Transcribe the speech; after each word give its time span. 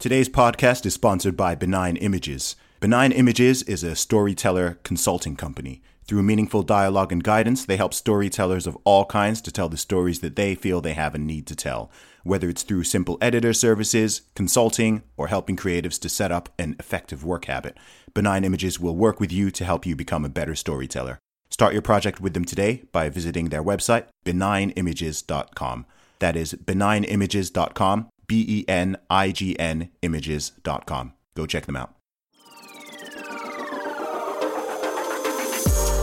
Today's 0.00 0.30
podcast 0.30 0.86
is 0.86 0.94
sponsored 0.94 1.36
by 1.36 1.54
Benign 1.54 1.96
Images. 1.96 2.56
Benign 2.80 3.12
Images 3.12 3.62
is 3.64 3.84
a 3.84 3.94
storyteller 3.94 4.78
consulting 4.82 5.36
company. 5.36 5.82
Through 6.04 6.22
meaningful 6.22 6.62
dialogue 6.62 7.12
and 7.12 7.22
guidance, 7.22 7.66
they 7.66 7.76
help 7.76 7.92
storytellers 7.92 8.66
of 8.66 8.78
all 8.84 9.04
kinds 9.04 9.42
to 9.42 9.52
tell 9.52 9.68
the 9.68 9.76
stories 9.76 10.20
that 10.20 10.36
they 10.36 10.54
feel 10.54 10.80
they 10.80 10.94
have 10.94 11.14
a 11.14 11.18
need 11.18 11.46
to 11.48 11.54
tell, 11.54 11.90
whether 12.22 12.48
it's 12.48 12.62
through 12.62 12.84
simple 12.84 13.18
editor 13.20 13.52
services, 13.52 14.22
consulting, 14.34 15.02
or 15.18 15.26
helping 15.26 15.54
creatives 15.54 16.00
to 16.00 16.08
set 16.08 16.32
up 16.32 16.48
an 16.58 16.76
effective 16.78 17.22
work 17.22 17.44
habit. 17.44 17.76
Benign 18.14 18.42
Images 18.42 18.80
will 18.80 18.96
work 18.96 19.20
with 19.20 19.30
you 19.30 19.50
to 19.50 19.66
help 19.66 19.84
you 19.84 19.94
become 19.94 20.24
a 20.24 20.30
better 20.30 20.54
storyteller. 20.54 21.18
Start 21.50 21.74
your 21.74 21.82
project 21.82 22.22
with 22.22 22.32
them 22.32 22.46
today 22.46 22.84
by 22.90 23.10
visiting 23.10 23.50
their 23.50 23.62
website, 23.62 24.06
benignimages.com. 24.24 25.84
That 26.20 26.36
is 26.36 26.54
benignimages.com, 26.54 28.08
B 28.30 28.46
E 28.46 28.64
N 28.68 28.96
I 29.10 29.32
G 29.32 29.58
N 29.58 29.90
images.com. 30.02 31.14
Go 31.34 31.46
check 31.46 31.66
them 31.66 31.74
out. 31.74 31.96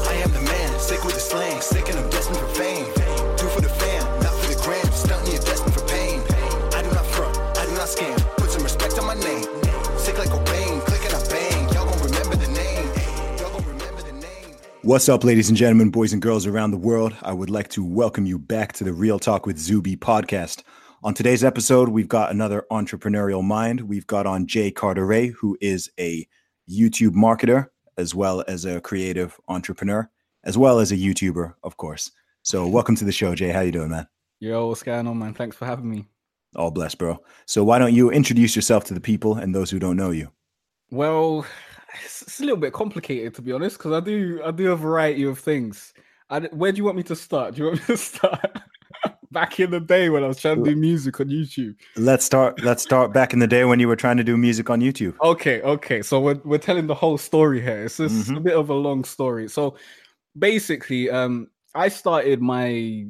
I 0.03 0.13
am 0.25 0.33
the 0.33 0.41
man, 0.41 0.77
sick 0.77 1.05
with 1.05 1.13
the 1.13 1.21
slang, 1.21 1.61
sick 1.61 1.87
and 1.87 1.97
I'm 1.97 2.09
destined 2.09 2.37
for 2.37 2.47
fame. 2.47 2.83
Do 3.37 3.47
for 3.47 3.61
the 3.61 3.69
fam, 3.69 4.03
not 4.19 4.33
for 4.33 4.53
the 4.53 4.59
gram, 4.61 4.91
stunting 4.91 5.31
you're 5.31 5.41
destined 5.41 5.73
for 5.73 5.87
pain. 5.87 6.19
I 6.75 6.81
do 6.83 6.91
not 6.91 7.05
front, 7.05 7.37
I 7.57 7.65
do 7.65 7.71
not 7.75 7.87
scam, 7.87 8.17
put 8.35 8.51
some 8.51 8.63
respect 8.63 8.99
on 8.99 9.07
my 9.07 9.15
name. 9.15 9.47
Sick 9.97 10.17
like 10.17 10.27
Cobain, 10.27 10.81
click 10.81 11.05
and 11.05 11.13
I 11.13 11.23
bang, 11.29 11.69
y'all 11.73 11.85
gon' 11.85 12.03
remember 12.03 12.35
the 12.35 12.51
name. 12.51 12.89
Y'all 13.39 13.51
gon' 13.51 13.65
remember 13.69 14.01
the 14.01 14.11
name. 14.11 14.57
What's 14.81 15.07
up, 15.07 15.23
ladies 15.23 15.47
and 15.47 15.57
gentlemen, 15.57 15.91
boys 15.91 16.11
and 16.11 16.21
girls 16.21 16.45
around 16.45 16.71
the 16.71 16.77
world? 16.77 17.15
I 17.21 17.31
would 17.31 17.49
like 17.49 17.69
to 17.69 17.85
welcome 17.85 18.25
you 18.25 18.37
back 18.37 18.73
to 18.73 18.83
the 18.83 18.91
Real 18.91 19.17
Talk 19.17 19.45
with 19.45 19.57
Zuby 19.57 19.95
podcast. 19.95 20.63
On 21.07 21.13
today's 21.13 21.41
episode, 21.41 21.87
we've 21.87 22.09
got 22.09 22.31
another 22.31 22.65
entrepreneurial 22.69 23.41
mind. 23.41 23.79
We've 23.79 24.05
got 24.07 24.27
on 24.27 24.45
Jay 24.45 24.69
Carteret, 24.69 25.31
who 25.31 25.57
is 25.61 25.89
a 25.97 26.27
YouTube 26.69 27.11
marketer 27.11 27.69
as 27.97 28.13
well 28.13 28.43
as 28.49 28.65
a 28.65 28.81
creative 28.81 29.39
entrepreneur, 29.47 30.11
as 30.43 30.57
well 30.57 30.79
as 30.79 30.91
a 30.91 30.97
YouTuber, 30.97 31.53
of 31.63 31.77
course. 31.77 32.11
So, 32.43 32.67
welcome 32.67 32.97
to 32.97 33.05
the 33.05 33.13
show, 33.13 33.33
Jay. 33.35 33.51
How 33.51 33.61
you 33.61 33.71
doing, 33.71 33.91
man? 33.91 34.05
Yo, 34.41 34.67
what's 34.67 34.83
going 34.83 35.07
on, 35.07 35.17
man? 35.17 35.33
Thanks 35.33 35.55
for 35.55 35.65
having 35.65 35.89
me. 35.89 36.05
All 36.57 36.71
blessed, 36.71 36.97
bro. 36.97 37.23
So, 37.45 37.63
why 37.63 37.79
don't 37.79 37.93
you 37.93 38.11
introduce 38.11 38.53
yourself 38.53 38.83
to 38.87 38.93
the 38.93 38.99
people 38.99 39.37
and 39.37 39.55
those 39.55 39.71
who 39.71 39.79
don't 39.79 39.95
know 39.95 40.11
you? 40.11 40.29
Well, 40.91 41.45
it's, 42.03 42.41
a 42.41 42.43
little 42.43 42.57
bit 42.57 42.73
complicated 42.73 43.33
to 43.35 43.41
be 43.41 43.53
honest, 43.53 43.77
because 43.77 43.93
I 43.93 44.01
do 44.01 44.41
I 44.43 44.51
do 44.51 44.73
a 44.73 44.75
variety 44.75 45.23
of 45.23 45.39
things. 45.39 45.93
I, 46.29 46.41
where 46.47 46.73
do 46.73 46.79
you 46.79 46.83
want 46.83 46.97
me 46.97 47.03
to 47.03 47.15
start? 47.15 47.55
Do 47.55 47.61
you 47.61 47.67
want 47.69 47.79
me 47.79 47.95
to 47.95 47.97
start 48.03 48.59
back 49.31 49.59
in 49.59 49.71
the 49.71 49.79
day 49.79 50.09
when 50.09 50.23
I 50.23 50.27
was 50.27 50.39
trying 50.39 50.63
to 50.63 50.69
do 50.69 50.75
music 50.75 51.19
on 51.19 51.27
YouTube? 51.27 51.75
Let's 51.95 52.25
start. 52.25 52.61
Let's 52.63 52.83
start 52.83 53.13
back 53.13 53.33
in 53.33 53.39
the 53.39 53.47
day 53.47 53.65
when 53.65 53.79
you 53.79 53.87
were 53.87 53.95
trying 53.95 54.17
to 54.17 54.23
do 54.23 54.37
music 54.37 54.69
on 54.69 54.81
YouTube. 54.81 55.15
Okay, 55.21 55.61
okay. 55.61 56.01
So 56.01 56.19
we're 56.19 56.39
we're 56.43 56.57
telling 56.57 56.87
the 56.87 56.95
whole 56.95 57.17
story 57.17 57.61
here. 57.61 57.85
It's 57.85 57.97
just 57.97 58.29
a 58.29 58.33
Mhm. 58.33 58.43
bit 58.43 58.55
of 58.55 58.69
a 58.69 58.73
long 58.73 59.03
story. 59.03 59.47
So 59.47 59.75
basically, 60.37 61.09
um, 61.09 61.47
I 61.75 61.89
started 61.89 62.41
my 62.41 63.05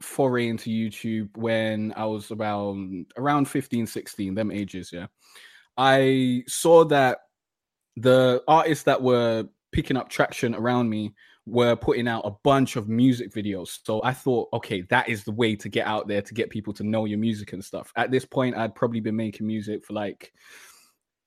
foray 0.00 0.48
into 0.48 0.68
YouTube 0.70 1.36
when 1.36 1.92
I 1.96 2.04
was 2.06 2.30
around 2.32 3.06
around 3.16 3.46
15, 3.48 3.86
16, 3.86 4.34
them 4.34 4.50
ages, 4.50 4.90
yeah. 4.92 5.06
I 5.76 6.42
saw 6.48 6.84
that 6.86 7.18
the 7.96 8.42
artists 8.48 8.84
that 8.84 9.00
were 9.00 9.46
picking 9.70 9.96
up 9.96 10.08
traction 10.08 10.54
around 10.54 10.88
me 10.90 11.14
were 11.46 11.74
putting 11.74 12.06
out 12.06 12.22
a 12.24 12.30
bunch 12.44 12.76
of 12.76 12.88
music 12.88 13.32
videos. 13.32 13.78
So 13.84 14.00
I 14.04 14.12
thought, 14.12 14.48
okay, 14.52 14.82
that 14.82 15.08
is 15.08 15.24
the 15.24 15.32
way 15.32 15.56
to 15.56 15.68
get 15.68 15.86
out 15.86 16.06
there 16.06 16.22
to 16.22 16.34
get 16.34 16.50
people 16.50 16.72
to 16.74 16.84
know 16.84 17.04
your 17.04 17.18
music 17.18 17.52
and 17.52 17.64
stuff. 17.64 17.92
At 17.96 18.10
this 18.10 18.24
point, 18.24 18.56
I'd 18.56 18.74
probably 18.74 19.00
been 19.00 19.16
making 19.16 19.46
music 19.46 19.84
for 19.84 19.92
like 19.92 20.32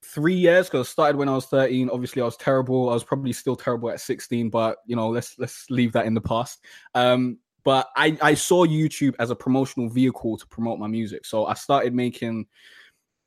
three 0.04 0.36
years 0.36 0.68
because 0.68 0.88
I 0.88 0.90
started 0.90 1.18
when 1.18 1.28
I 1.28 1.36
was 1.36 1.48
13. 1.48 1.90
Obviously, 1.90 2.22
I 2.22 2.26
was 2.26 2.38
terrible. 2.38 2.90
I 2.90 2.94
was 2.94 3.04
probably 3.04 3.34
still 3.34 3.56
terrible 3.56 3.90
at 3.90 4.00
16, 4.00 4.50
but 4.50 4.78
you 4.86 4.96
know, 4.96 5.10
let's 5.10 5.38
let's 5.38 5.70
leave 5.70 5.92
that 5.94 6.06
in 6.06 6.14
the 6.14 6.22
past. 6.22 6.64
Um, 6.94 7.40
but 7.66 7.90
I, 7.98 8.18
I 8.22 8.34
saw 8.36 8.66
YouTube 8.66 9.16
as 9.18 9.32
a 9.32 9.36
promotional 9.36 9.90
vehicle 9.90 10.38
to 10.38 10.48
promote 10.48 10.80
my 10.80 10.88
music. 10.88 11.26
So 11.26 11.48
I 11.48 11.56
started 11.56 11.96
making 11.96 12.46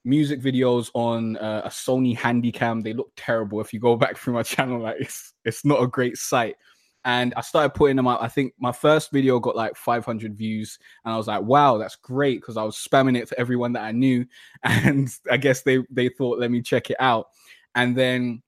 music 0.05 0.41
videos 0.41 0.91
on 0.95 1.37
uh, 1.39 1.63
a 1.65 1.69
Sony 1.69 2.17
Handycam. 2.17 2.83
They 2.83 2.93
look 2.93 3.11
terrible. 3.17 3.61
If 3.61 3.73
you 3.73 3.81
go 3.81 3.97
back 4.03 4.17
through 4.17 4.35
my 4.35 4.45
channel, 4.45 4.81
like 4.81 4.97
it's 5.01 5.35
it's 5.45 5.65
not 5.65 5.83
a 5.83 5.87
great 5.87 6.17
sight. 6.17 6.57
And 7.05 7.33
I 7.37 7.41
started 7.41 7.75
putting 7.75 7.97
them 7.97 8.09
out. 8.09 8.23
I 8.23 8.29
think 8.29 8.55
my 8.59 8.73
first 8.73 9.13
video 9.13 9.39
got 9.39 9.57
like 9.57 9.77
500 9.77 10.37
views, 10.37 10.79
and 11.05 11.15
I 11.15 11.17
was 11.17 11.29
like, 11.29 11.43
"Wow, 11.43 11.79
that's 11.79 11.97
great!" 11.97 12.41
Because 12.41 12.57
I 12.57 12.65
was 12.65 12.77
spamming 12.77 13.17
it 13.17 13.29
to 13.29 13.39
everyone 13.41 13.73
that 13.75 13.85
I 13.85 13.93
knew, 13.93 14.27
and 14.63 15.09
I 15.31 15.37
guess 15.37 15.63
they 15.63 15.79
they 15.91 16.09
thought, 16.09 16.39
"Let 16.39 16.51
me 16.51 16.61
check 16.61 16.91
it 16.91 16.97
out." 17.01 17.29
And 17.75 17.97
then 17.97 18.43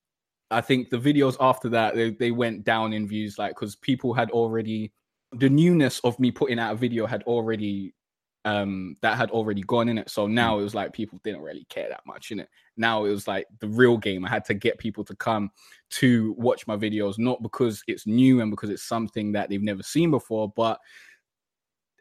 I 0.51 0.61
think 0.61 0.91
the 0.91 0.99
videos 0.99 1.37
after 1.41 1.69
that 1.71 1.95
they, 1.95 2.11
they 2.11 2.33
went 2.33 2.65
down 2.65 2.93
in 2.93 3.09
views, 3.09 3.39
like 3.39 3.53
because 3.53 3.77
people 3.77 4.13
had 4.13 4.31
already 4.31 4.93
the 5.33 5.49
newness 5.49 6.01
of 6.01 6.19
me 6.19 6.31
putting 6.31 6.59
out 6.59 6.73
a 6.73 6.77
video 6.77 7.07
had 7.07 7.23
already 7.25 7.95
um 8.47 8.97
that 9.03 9.17
had 9.17 9.31
already 9.31 9.63
gone 9.63 9.89
in 9.89 9.99
it 9.99 10.09
so 10.09 10.27
now 10.27 10.59
it 10.59 10.63
was 10.63 10.75
like 10.75 10.95
people 10.95 11.21
didn't 11.23 11.43
really 11.43 11.67
care 11.69 11.91
that 11.91 12.01
much 12.07 12.31
in 12.31 12.41
it 12.41 12.49
now 12.81 13.05
it 13.05 13.11
was 13.11 13.29
like 13.29 13.47
the 13.61 13.69
real 13.69 13.97
game 13.97 14.25
i 14.25 14.29
had 14.29 14.45
to 14.45 14.55
get 14.55 14.79
people 14.79 15.05
to 15.05 15.15
come 15.17 15.51
to 15.91 16.35
watch 16.39 16.67
my 16.67 16.77
videos 16.77 17.19
not 17.19 17.43
because 17.43 17.83
it's 17.87 18.07
new 18.07 18.41
and 18.41 18.51
because 18.51 18.71
it's 18.71 18.83
something 18.83 19.33
that 19.33 19.49
they've 19.49 19.63
never 19.63 19.83
seen 19.83 20.11
before 20.11 20.53
but 20.57 20.79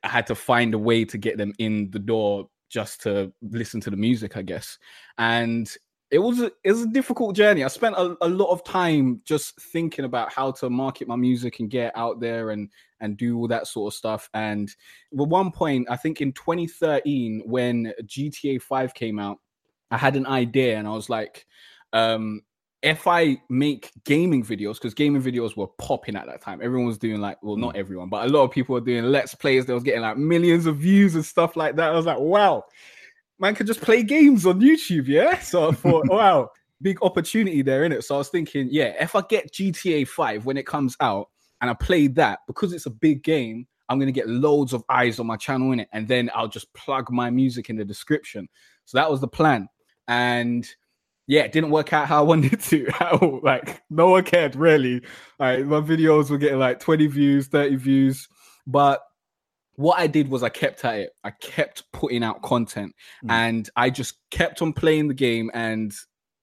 i 0.04 0.08
had 0.08 0.26
to 0.26 0.36
find 0.36 0.74
a 0.74 0.80
way 0.80 1.06
to 1.06 1.18
get 1.18 1.38
them 1.38 1.54
in 1.60 1.92
the 1.92 2.00
door 2.00 2.50
just 2.70 3.02
to 3.02 3.32
listen 3.42 3.80
to 3.82 3.90
the 3.90 3.98
music 3.98 4.38
i 4.38 4.42
guess 4.42 4.78
and 5.18 5.78
it 6.12 6.20
was 6.20 6.40
a, 6.40 6.52
it 6.64 6.72
was 6.72 6.82
a 6.82 6.88
difficult 6.88 7.36
journey. 7.36 7.64
I 7.64 7.68
spent 7.68 7.96
a, 7.96 8.18
a 8.22 8.28
lot 8.28 8.50
of 8.52 8.64
time 8.64 9.22
just 9.26 9.60
thinking 9.62 10.06
about 10.06 10.34
how 10.34 10.52
to 10.54 10.70
market 10.70 11.08
my 11.08 11.16
music 11.16 11.60
and 11.60 11.70
get 11.70 11.96
out 11.96 12.20
there 12.20 12.50
and 12.50 12.70
and 13.00 13.16
do 13.16 13.38
all 13.38 13.48
that 13.48 13.68
sort 13.68 13.94
of 13.94 13.98
stuff. 13.98 14.30
And 14.34 14.70
at 14.70 15.28
one 15.28 15.52
point, 15.52 15.88
I 15.90 15.96
think 15.96 16.20
in 16.20 16.34
2013, 16.34 17.44
when 17.46 17.94
GTA 18.04 18.62
5 18.62 18.94
came 18.94 19.20
out, 19.20 19.38
I 19.92 19.98
had 19.98 20.16
an 20.16 20.28
idea 20.28 20.78
and 20.78 20.88
I 20.88 20.92
was 20.92 21.10
like, 21.10 21.46
um, 21.94 22.42
if 22.82 23.08
I 23.08 23.42
make 23.50 23.92
gaming 24.06 24.44
videos, 24.44 24.76
because 24.76 24.94
gaming 24.94 25.22
videos 25.22 25.58
were 25.58 25.68
popping 25.68 26.16
at 26.16 26.28
that 26.28 26.42
time, 26.42 26.62
everyone 26.62 26.88
was 26.88 26.98
doing 26.98 27.20
like, 27.20 27.42
well, 27.44 27.58
not 27.58 27.76
everyone, 27.76 28.10
but 28.10 28.26
a 28.26 28.30
lot 28.30 28.44
of 28.44 28.52
people 28.52 28.74
were 28.74 28.82
doing 28.82 29.04
let's 29.06 29.36
plays. 29.36 29.66
They 29.66 29.74
was 29.74 29.84
getting 29.84 30.02
like 30.02 30.18
millions 30.18 30.66
of 30.66 30.78
views 30.78 31.16
and 31.16 31.26
stuff 31.26 31.58
like 31.58 31.76
that. 31.76 31.92
I 31.92 31.96
was 31.96 32.06
like, 32.06 32.20
wow, 32.20 32.64
man 33.38 33.56
could 33.56 33.68
just 33.68 33.82
play 33.82 34.04
games 34.04 34.46
on 34.46 34.62
YouTube, 34.62 35.08
yeah. 35.08 35.40
So 35.40 35.70
I 35.70 35.72
thought, 35.74 36.06
wow, 36.10 36.50
big 36.82 37.02
opportunity 37.02 37.62
there 37.62 37.84
in 37.84 37.92
it. 37.92 38.04
So 38.06 38.16
I 38.16 38.20
was 38.20 38.30
thinking, 38.30 38.70
yeah, 38.72 38.94
if 39.02 39.16
I 39.16 39.22
get 39.22 39.52
GTA 39.52 40.08
5 40.08 40.46
when 40.46 40.58
it 40.58 40.66
comes 40.66 40.96
out 41.02 41.30
and 41.60 41.70
I 41.70 41.74
play 41.74 42.08
that 42.08 42.40
because 42.48 42.72
it's 42.72 42.86
a 42.86 42.92
big 42.92 43.24
game, 43.24 43.68
I'm 43.90 44.00
gonna 44.00 44.12
get 44.12 44.30
loads 44.30 44.72
of 44.72 44.84
eyes 44.88 45.20
on 45.20 45.28
my 45.28 45.36
channel 45.36 45.72
in 45.72 45.80
it, 45.80 45.90
and 45.92 46.08
then 46.08 46.30
I'll 46.36 46.48
just 46.48 46.72
plug 46.74 47.12
my 47.12 47.30
music 47.32 47.70
in 47.70 47.76
the 47.76 47.84
description. 47.84 48.48
So 48.86 48.98
that 48.98 49.10
was 49.10 49.20
the 49.20 49.28
plan. 49.28 49.68
And 50.10 50.68
yeah, 51.28 51.44
it 51.44 51.52
didn't 51.52 51.70
work 51.70 51.94
out 51.94 52.08
how 52.08 52.20
I 52.20 52.22
wanted 52.28 52.60
to. 52.60 52.88
How, 52.92 53.40
like 53.44 53.82
no 53.90 54.10
one 54.10 54.24
cared 54.24 54.56
really. 54.58 55.02
Like 55.40 55.66
my 55.66 55.80
videos 55.80 56.30
were 56.30 56.38
getting 56.38 56.60
like 56.60 56.82
20 56.82 57.08
views, 57.08 57.48
30 57.48 57.76
views. 57.78 58.28
But 58.68 59.02
what 59.76 59.98
I 59.98 60.08
did 60.08 60.30
was 60.30 60.44
I 60.44 60.50
kept 60.50 60.84
at 60.84 60.96
it. 60.96 61.12
I 61.24 61.32
kept 61.32 61.84
putting 61.94 62.24
out 62.24 62.42
content 62.42 62.94
mm. 63.24 63.32
and 63.32 63.70
I 63.78 63.90
just 63.90 64.16
kept 64.32 64.62
on 64.62 64.74
playing 64.74 65.08
the 65.08 65.14
game 65.14 65.50
and 65.54 65.94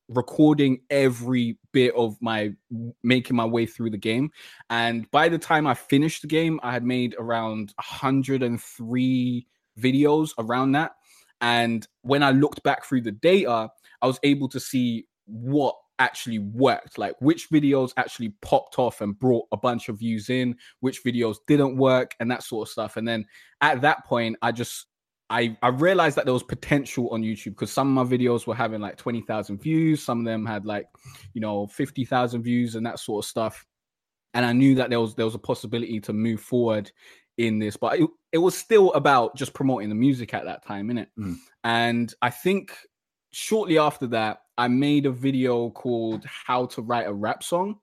recording 0.08 0.80
every 0.88 1.58
bit 1.72 1.92
of 1.94 2.16
my 2.22 2.52
making 3.02 3.36
my 3.36 3.44
way 3.44 3.66
through 3.66 3.90
the 3.90 3.98
game. 3.98 4.30
And 4.70 5.10
by 5.10 5.28
the 5.28 5.38
time 5.38 5.66
I 5.66 5.74
finished 5.74 6.22
the 6.22 6.28
game, 6.28 6.60
I 6.62 6.72
had 6.72 6.84
made 6.84 7.14
around 7.18 7.74
103 7.76 9.46
videos 9.78 10.30
around 10.38 10.72
that. 10.72 10.92
And 11.40 11.86
when 12.02 12.22
I 12.22 12.30
looked 12.30 12.62
back 12.62 12.84
through 12.84 13.02
the 13.02 13.12
data, 13.12 13.70
I 14.02 14.06
was 14.06 14.18
able 14.22 14.48
to 14.50 14.60
see 14.60 15.06
what 15.26 15.74
actually 15.98 16.38
worked 16.38 16.98
like 16.98 17.14
which 17.20 17.48
videos 17.50 17.92
actually 17.96 18.30
popped 18.42 18.78
off 18.78 19.00
and 19.00 19.18
brought 19.18 19.46
a 19.52 19.56
bunch 19.56 19.88
of 19.88 19.98
views 19.98 20.28
in 20.28 20.54
which 20.80 21.02
videos 21.02 21.36
didn't 21.46 21.76
work 21.76 22.14
and 22.20 22.30
that 22.30 22.42
sort 22.42 22.68
of 22.68 22.72
stuff. 22.72 22.96
And 22.96 23.08
then 23.08 23.24
at 23.62 23.80
that 23.80 24.04
point 24.04 24.36
i 24.42 24.52
just 24.52 24.86
i 25.30 25.56
i 25.62 25.68
realized 25.68 26.16
that 26.16 26.26
there 26.26 26.34
was 26.34 26.42
potential 26.42 27.08
on 27.10 27.22
youtube 27.22 27.46
because 27.46 27.72
some 27.72 27.96
of 27.96 28.10
my 28.10 28.16
videos 28.16 28.46
were 28.46 28.54
having 28.54 28.80
like 28.80 28.96
20,000 28.96 29.60
views 29.60 30.04
some 30.04 30.20
of 30.20 30.24
them 30.26 30.44
had 30.44 30.66
like 30.66 30.86
you 31.32 31.40
know 31.40 31.66
50,000 31.68 32.42
views 32.42 32.74
and 32.74 32.84
that 32.86 32.98
sort 32.98 33.24
of 33.24 33.28
stuff. 33.28 33.64
And 34.34 34.44
i 34.44 34.52
knew 34.52 34.74
that 34.74 34.90
there 34.90 35.00
was 35.00 35.14
there 35.14 35.24
was 35.24 35.34
a 35.34 35.38
possibility 35.38 35.98
to 36.00 36.12
move 36.12 36.40
forward 36.40 36.92
in 37.38 37.58
this 37.58 37.76
but 37.76 37.98
it, 37.98 38.08
it 38.32 38.38
was 38.38 38.56
still 38.56 38.92
about 38.94 39.36
just 39.36 39.52
promoting 39.52 39.88
the 39.88 39.94
music 39.94 40.32
at 40.32 40.44
that 40.44 40.64
time 40.64 40.90
in 40.90 40.98
it 40.98 41.10
mm. 41.18 41.36
and 41.64 42.14
i 42.22 42.30
think 42.30 42.72
shortly 43.36 43.76
after 43.76 44.06
that, 44.06 44.40
I 44.56 44.66
made 44.68 45.04
a 45.04 45.10
video 45.10 45.68
called 45.68 46.24
How 46.24 46.64
to 46.66 46.80
Write 46.80 47.06
a 47.06 47.12
Rap 47.12 47.42
Song. 47.42 47.78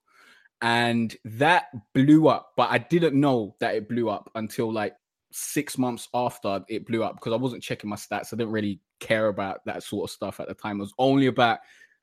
And 0.60 1.14
that 1.24 1.66
blew 1.92 2.26
up, 2.26 2.54
but 2.56 2.70
I 2.70 2.78
didn't 2.78 3.18
know 3.18 3.54
that 3.60 3.76
it 3.76 3.88
blew 3.88 4.08
up 4.08 4.30
until 4.34 4.72
like 4.72 4.96
six 5.30 5.78
months 5.78 6.08
after 6.12 6.64
it 6.68 6.86
blew 6.86 7.04
up 7.04 7.16
because 7.16 7.32
I 7.32 7.36
wasn't 7.36 7.62
checking 7.62 7.88
my 7.88 7.96
stats. 7.96 8.32
I 8.32 8.36
didn't 8.36 8.50
really 8.50 8.80
care 8.98 9.28
about 9.28 9.64
that 9.66 9.84
sort 9.84 10.10
of 10.10 10.12
stuff 10.12 10.40
at 10.40 10.48
the 10.48 10.54
time. 10.54 10.78
It 10.78 10.84
was 10.84 10.94
only 10.98 11.26
about 11.26 11.60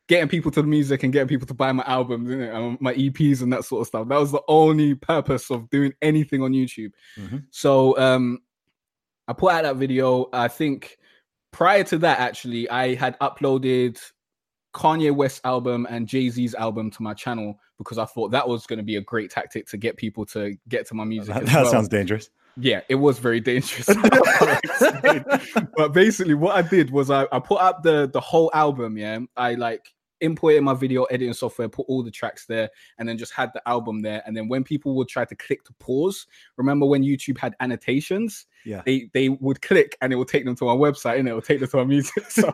getting 0.08 0.28
people 0.28 0.52
to 0.52 0.62
the 0.62 0.68
music 0.68 1.04
and 1.04 1.14
getting 1.14 1.28
people 1.28 1.48
to 1.48 1.54
buy 1.54 1.72
my 1.72 1.84
albums, 1.86 2.30
and 2.30 2.80
my 2.82 2.94
EPs 2.94 3.42
and 3.42 3.52
that 3.54 3.66
sort 3.66 3.82
of 3.82 3.88
stuff. 3.88 4.08
That 4.08 4.20
was 4.20 4.32
the 4.32 4.42
only 4.48 4.96
purpose 4.96 5.50
of 5.50 5.70
doing 5.70 5.94
anything 6.02 6.42
on 6.42 6.52
YouTube. 6.52 6.92
Mm-hmm. 7.18 7.38
So 7.50 7.98
um, 7.98 8.40
I 9.28 9.34
put 9.34 9.54
out 9.54 9.64
that 9.64 9.78
video. 9.78 10.28
I 10.34 10.48
think 10.48 10.98
prior 11.52 11.84
to 11.86 11.98
that, 12.00 12.20
actually, 12.20 12.70
I 12.70 12.96
had 12.96 13.18
uploaded 13.20 14.00
Kanye 14.74 15.14
West 15.14 15.42
album 15.44 15.88
and 15.90 16.08
Jay 16.08 16.30
Z's 16.30 16.56
album 16.56 16.92
to 16.92 17.04
my 17.04 17.14
channel 17.14 17.60
because 17.78 17.98
I 17.98 18.06
thought 18.06 18.32
that 18.32 18.48
was 18.48 18.66
going 18.66 18.78
to 18.78 18.84
be 18.84 18.98
a 18.98 19.02
great 19.02 19.32
tactic 19.32 19.68
to 19.68 19.78
get 19.78 19.98
people 19.98 20.26
to 20.28 20.56
get 20.68 20.88
to 20.88 20.94
my 20.94 21.04
music. 21.04 21.34
That, 21.34 21.46
that 21.48 21.64
well. 21.64 21.72
sounds 21.72 21.88
dangerous. 21.88 22.30
Yeah, 22.58 22.82
it 22.90 22.96
was 22.96 23.20
very 23.20 23.40
dangerous. 23.40 23.86
but 25.76 25.94
basically, 25.94 26.34
what 26.34 26.56
I 26.56 26.62
did 26.62 26.92
was 26.92 27.10
I, 27.10 27.28
I 27.32 27.40
put 27.40 27.62
up 27.62 27.84
the 27.84 28.10
the 28.12 28.20
whole 28.20 28.52
album. 28.54 28.98
Yeah, 28.98 29.20
I 29.38 29.56
like 29.56 29.94
imported 30.22 30.62
my 30.62 30.74
video 30.74 31.04
editing 31.06 31.34
software, 31.34 31.68
put 31.68 31.86
all 31.88 32.04
the 32.04 32.12
tracks 32.12 32.46
there, 32.46 32.70
and 32.98 33.10
then 33.10 33.18
just 33.18 33.34
had 33.34 33.52
the 33.54 33.68
album 33.68 34.02
there. 34.02 34.22
And 34.26 34.38
then 34.38 34.48
when 34.48 34.64
people 34.64 34.96
would 34.96 35.08
try 35.08 35.26
to 35.26 35.36
click 35.36 35.64
to 35.66 35.74
pause, 35.74 36.28
remember 36.58 36.86
when 36.86 37.04
YouTube 37.04 37.38
had 37.38 37.56
annotations? 37.60 38.46
Yeah, 38.66 38.84
they 38.86 39.10
they 39.14 39.30
would 39.30 39.62
click 39.62 39.98
and 40.02 40.14
it 40.14 40.16
would 40.16 40.28
take 40.28 40.46
them 40.46 40.56
to 40.56 40.66
my 40.66 40.76
website 40.76 41.20
and 41.20 41.28
it 41.28 41.34
would 41.34 41.46
take 41.46 41.60
them 41.60 41.70
to 41.70 41.78
my 41.78 41.84
music. 41.84 42.24
So 42.32 42.52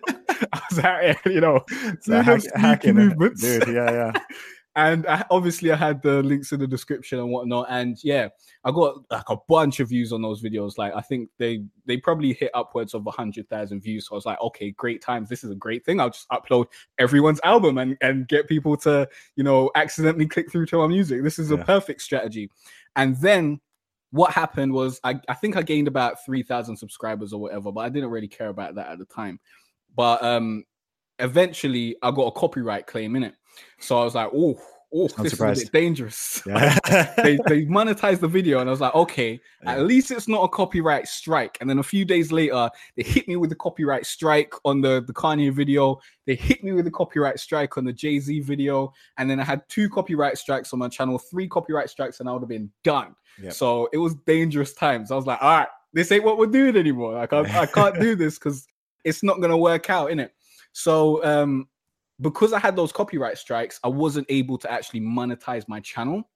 I 0.54 0.62
was 0.70 0.80
out 0.80 1.26
you 1.26 1.42
know, 1.42 1.64
so 2.02 2.22
hack, 2.22 2.42
hacking 2.56 2.96
movements. 2.96 3.42
dude. 3.42 3.68
Yeah, 3.68 3.92
yeah. 3.92 4.12
And 4.78 5.08
I, 5.08 5.26
obviously 5.32 5.72
I 5.72 5.76
had 5.76 6.04
the 6.04 6.22
links 6.22 6.52
in 6.52 6.60
the 6.60 6.68
description 6.68 7.18
and 7.18 7.32
whatnot. 7.32 7.66
And 7.68 7.98
yeah, 8.04 8.30
I 8.64 8.70
got 8.70 9.00
like 9.10 9.28
a 9.28 9.38
bunch 9.50 9.80
of 9.80 9.90
views 9.90 10.14
on 10.14 10.22
those 10.22 10.44
videos. 10.44 10.78
Like 10.78 10.94
I 10.96 11.02
think 11.02 11.32
they 11.40 11.64
they 11.88 11.98
probably 11.98 12.34
hit 12.34 12.52
upwards 12.54 12.94
of 12.94 13.06
a 13.08 13.12
hundred 13.12 13.50
thousand 13.50 13.82
views. 13.82 14.08
So 14.08 14.14
I 14.14 14.18
was 14.18 14.28
like, 14.28 14.40
okay, 14.40 14.70
great 14.70 15.02
times. 15.02 15.30
This 15.30 15.44
is 15.44 15.50
a 15.50 15.56
great 15.56 15.84
thing. 15.84 16.00
I'll 16.00 16.12
just 16.12 16.30
upload 16.30 16.68
everyone's 17.00 17.42
album 17.44 17.80
and 17.80 17.98
and 18.02 18.28
get 18.28 18.48
people 18.48 18.78
to 18.78 19.10
you 19.36 19.44
know 19.44 19.72
accidentally 19.74 20.28
click 20.28 20.52
through 20.52 20.68
to 20.68 20.82
our 20.82 20.88
music. 20.88 21.24
This 21.24 21.40
is 21.40 21.50
a 21.50 21.58
perfect 21.58 22.04
strategy. 22.04 22.52
And 22.96 23.18
then 23.18 23.60
what 24.12 24.32
happened 24.32 24.74
was 24.74 25.00
I, 25.04 25.20
I 25.28 25.34
think 25.34 25.58
I 25.58 25.64
gained 25.64 25.88
about 25.88 26.24
3,000 26.24 26.78
subscribers 26.78 27.34
or 27.34 27.42
whatever, 27.42 27.72
but 27.72 27.82
I 27.82 27.90
didn't 27.90 28.10
really 28.10 28.28
care 28.28 28.48
about 28.48 28.76
that 28.76 28.90
at 28.90 29.00
the 29.00 29.06
time. 29.06 29.40
But 29.96 30.24
um 30.24 30.66
eventually 31.18 31.96
I 32.04 32.12
got 32.12 32.28
a 32.28 32.32
copyright 32.32 32.86
claim 32.86 33.16
in 33.16 33.24
it. 33.24 33.34
So 33.80 34.00
I 34.00 34.04
was 34.04 34.16
like, 34.16 34.30
oh, 34.34 34.60
oh, 34.94 35.08
this 35.08 35.32
surprised. 35.32 35.62
is 35.62 35.70
a 35.70 35.72
bit 35.72 35.80
dangerous. 35.80 36.42
Yeah. 36.48 37.14
they, 37.18 37.38
they 37.48 37.66
monetized 37.66 38.20
the 38.20 38.28
video, 38.28 38.60
and 38.60 38.70
I 38.70 38.72
was 38.72 38.82
like, 38.82 38.96
okay, 38.96 39.40
yeah. 39.64 39.74
at 39.74 39.86
least 39.86 40.12
it's 40.12 40.28
not 40.28 40.44
a 40.44 40.48
copyright 40.48 41.08
strike. 41.08 41.58
And 41.60 41.70
then 41.70 41.80
a 41.80 41.84
few 41.84 42.06
days 42.06 42.32
later, 42.32 42.70
they 42.96 43.04
hit 43.04 43.28
me 43.28 43.36
with 43.36 43.50
the 43.50 43.56
copyright 43.56 44.06
strike 44.06 44.54
on 44.66 44.82
the, 44.82 45.04
the 45.06 45.14
Kanye 45.14 45.52
video. 45.52 46.00
They 46.26 46.36
hit 46.36 46.64
me 46.64 46.72
with 46.72 46.86
the 46.86 46.92
copyright 46.92 47.40
strike 47.40 47.78
on 47.78 47.86
the 47.86 47.94
Jay 47.94 48.20
Z 48.20 48.40
video. 48.42 48.94
And 49.18 49.30
then 49.30 49.40
I 49.40 49.44
had 49.44 49.68
two 49.70 49.90
copyright 49.90 50.38
strikes 50.38 50.74
on 50.74 50.80
my 50.80 50.90
channel, 50.90 51.18
three 51.20 51.48
copyright 51.48 51.90
strikes, 51.90 52.20
and 52.20 52.30
I 52.30 52.34
would 52.34 52.42
have 52.42 52.50
been 52.50 52.72
done. 52.84 53.16
Yep. 53.42 53.54
So 53.54 53.90
it 53.94 53.98
was 53.98 54.16
dangerous 54.26 54.74
times. 54.74 55.12
I 55.12 55.16
was 55.16 55.28
like, 55.28 55.42
all 55.42 55.60
right, 55.60 55.68
this 55.94 56.12
ain't 56.12 56.24
what 56.24 56.38
we're 56.38 56.48
doing 56.48 56.76
anymore. 56.78 57.14
Like, 57.14 57.34
I, 57.34 57.62
I 57.62 57.66
can't 57.66 58.00
do 58.00 58.16
this 58.16 58.40
because 58.40 58.68
it's 59.04 59.24
not 59.24 59.38
going 59.38 59.52
to 59.52 59.58
work 59.58 59.90
out, 59.90 60.12
in 60.12 60.20
it. 60.20 60.34
So 60.72 61.24
um, 61.24 61.68
because 62.22 62.54
I 62.54 62.60
had 62.60 62.76
those 62.76 62.92
copyright 62.92 63.38
strikes, 63.38 63.80
I 63.84 63.90
wasn't 63.90 64.28
able 64.30 64.58
to 64.60 64.72
actually 64.72 65.02
monetize 65.02 65.68
my 65.68 65.80
channel. 65.80 66.30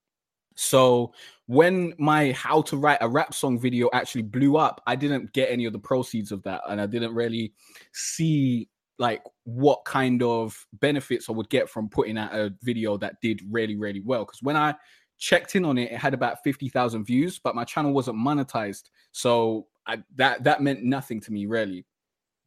So 0.56 1.14
when 1.48 1.94
my 1.98 2.32
how 2.34 2.62
to 2.64 2.78
write 2.78 3.00
a 3.02 3.10
rap 3.10 3.34
song 3.34 3.60
video 3.60 3.90
actually 3.94 4.24
blew 4.24 4.58
up, 4.58 4.82
I 4.86 4.96
didn't 4.96 5.34
get 5.34 5.50
any 5.50 5.66
of 5.66 5.74
the 5.74 5.80
proceeds 5.80 6.32
of 6.32 6.44
that, 6.44 6.62
and 6.70 6.80
I 6.82 6.86
didn't 6.86 7.16
really 7.16 7.54
see 7.94 8.68
like 9.00 9.24
what 9.46 9.84
kind 9.86 10.22
of 10.22 10.56
benefits 10.74 11.30
I 11.30 11.32
would 11.32 11.50
get 11.50 11.70
from 11.70 11.90
putting 11.90 12.18
out 12.18 12.36
a 12.36 12.54
video 12.62 12.98
that 12.98 13.16
did 13.22 13.42
really 13.50 13.76
really 13.78 14.02
well. 14.02 14.26
Because 14.26 14.44
when 14.44 14.58
I 14.58 14.76
checked 15.18 15.56
in 15.56 15.66
on 15.66 15.78
it, 15.78 15.92
it 15.92 15.98
had 15.98 16.14
about 16.14 16.44
fifty 16.44 16.68
thousand 16.68 17.06
views, 17.06 17.40
but 17.40 17.56
my 17.56 17.64
channel 17.64 17.94
wasn't 17.94 18.18
monetized, 18.18 18.90
so 19.14 19.68
I, 19.88 20.04
that 20.16 20.44
that 20.44 20.62
meant 20.62 20.84
nothing 20.84 21.22
to 21.22 21.32
me 21.32 21.46
really. 21.46 21.86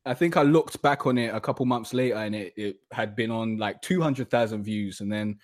I 0.06 0.14
think 0.14 0.36
I 0.36 0.42
looked 0.42 0.80
back 0.82 1.06
on 1.06 1.18
it 1.18 1.34
a 1.34 1.40
couple 1.40 1.64
months 1.66 1.94
later 1.94 2.16
and 2.16 2.34
it, 2.34 2.52
it 2.56 2.76
had 2.92 3.16
been 3.16 3.30
on 3.30 3.56
like 3.56 3.80
200,000 3.82 4.62
views. 4.62 5.00
And 5.00 5.10
then 5.10 5.38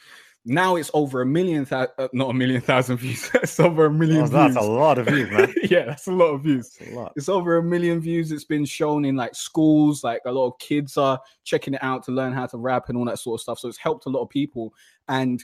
now 0.44 0.76
it's 0.76 0.90
over 0.94 1.22
a 1.22 1.26
million, 1.26 1.64
th- 1.64 1.88
uh, 1.98 2.08
not 2.12 2.30
a 2.30 2.34
million 2.34 2.60
thousand 2.60 2.96
views. 2.98 3.30
it's 3.34 3.58
over 3.60 3.86
a 3.86 3.90
million 3.90 4.22
oh, 4.22 4.26
That's 4.26 4.56
a 4.56 4.60
lot 4.60 4.98
of 4.98 5.06
views, 5.06 5.30
man. 5.30 5.54
yeah, 5.62 5.86
that's 5.86 6.06
a 6.06 6.12
lot 6.12 6.34
of 6.34 6.42
views. 6.42 6.76
Lot. 6.92 7.12
It's 7.16 7.28
over 7.28 7.56
a 7.56 7.62
million 7.62 8.00
views. 8.00 8.32
It's 8.32 8.44
been 8.44 8.64
shown 8.64 9.04
in 9.04 9.16
like 9.16 9.34
schools. 9.34 10.04
Like 10.04 10.22
a 10.26 10.32
lot 10.32 10.48
of 10.48 10.58
kids 10.58 10.96
are 10.96 11.20
checking 11.44 11.74
it 11.74 11.82
out 11.82 12.04
to 12.04 12.12
learn 12.12 12.32
how 12.32 12.46
to 12.46 12.58
rap 12.58 12.88
and 12.88 12.98
all 12.98 13.04
that 13.06 13.18
sort 13.18 13.38
of 13.38 13.42
stuff. 13.42 13.58
So 13.58 13.68
it's 13.68 13.78
helped 13.78 14.06
a 14.06 14.10
lot 14.10 14.22
of 14.22 14.28
people. 14.28 14.74
And 15.08 15.42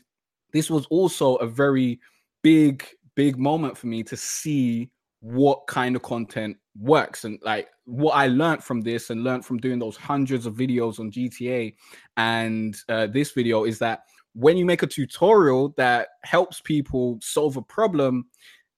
this 0.52 0.70
was 0.70 0.86
also 0.86 1.36
a 1.36 1.46
very 1.46 2.00
big, 2.42 2.86
big 3.14 3.38
moment 3.38 3.76
for 3.76 3.86
me 3.86 4.02
to 4.04 4.16
see 4.16 4.90
what 5.20 5.66
kind 5.66 5.96
of 5.96 6.02
content 6.02 6.56
works 6.78 7.24
and 7.24 7.38
like 7.42 7.68
what 7.84 8.12
i 8.12 8.26
learned 8.26 8.62
from 8.62 8.80
this 8.80 9.10
and 9.10 9.24
learned 9.24 9.44
from 9.44 9.58
doing 9.58 9.78
those 9.78 9.96
hundreds 9.96 10.46
of 10.46 10.54
videos 10.54 10.98
on 10.98 11.10
gta 11.10 11.74
and 12.16 12.76
uh, 12.88 13.06
this 13.06 13.32
video 13.32 13.64
is 13.64 13.78
that 13.78 14.02
when 14.34 14.56
you 14.56 14.66
make 14.66 14.82
a 14.82 14.86
tutorial 14.86 15.72
that 15.76 16.08
helps 16.24 16.60
people 16.60 17.18
solve 17.22 17.56
a 17.56 17.62
problem 17.62 18.26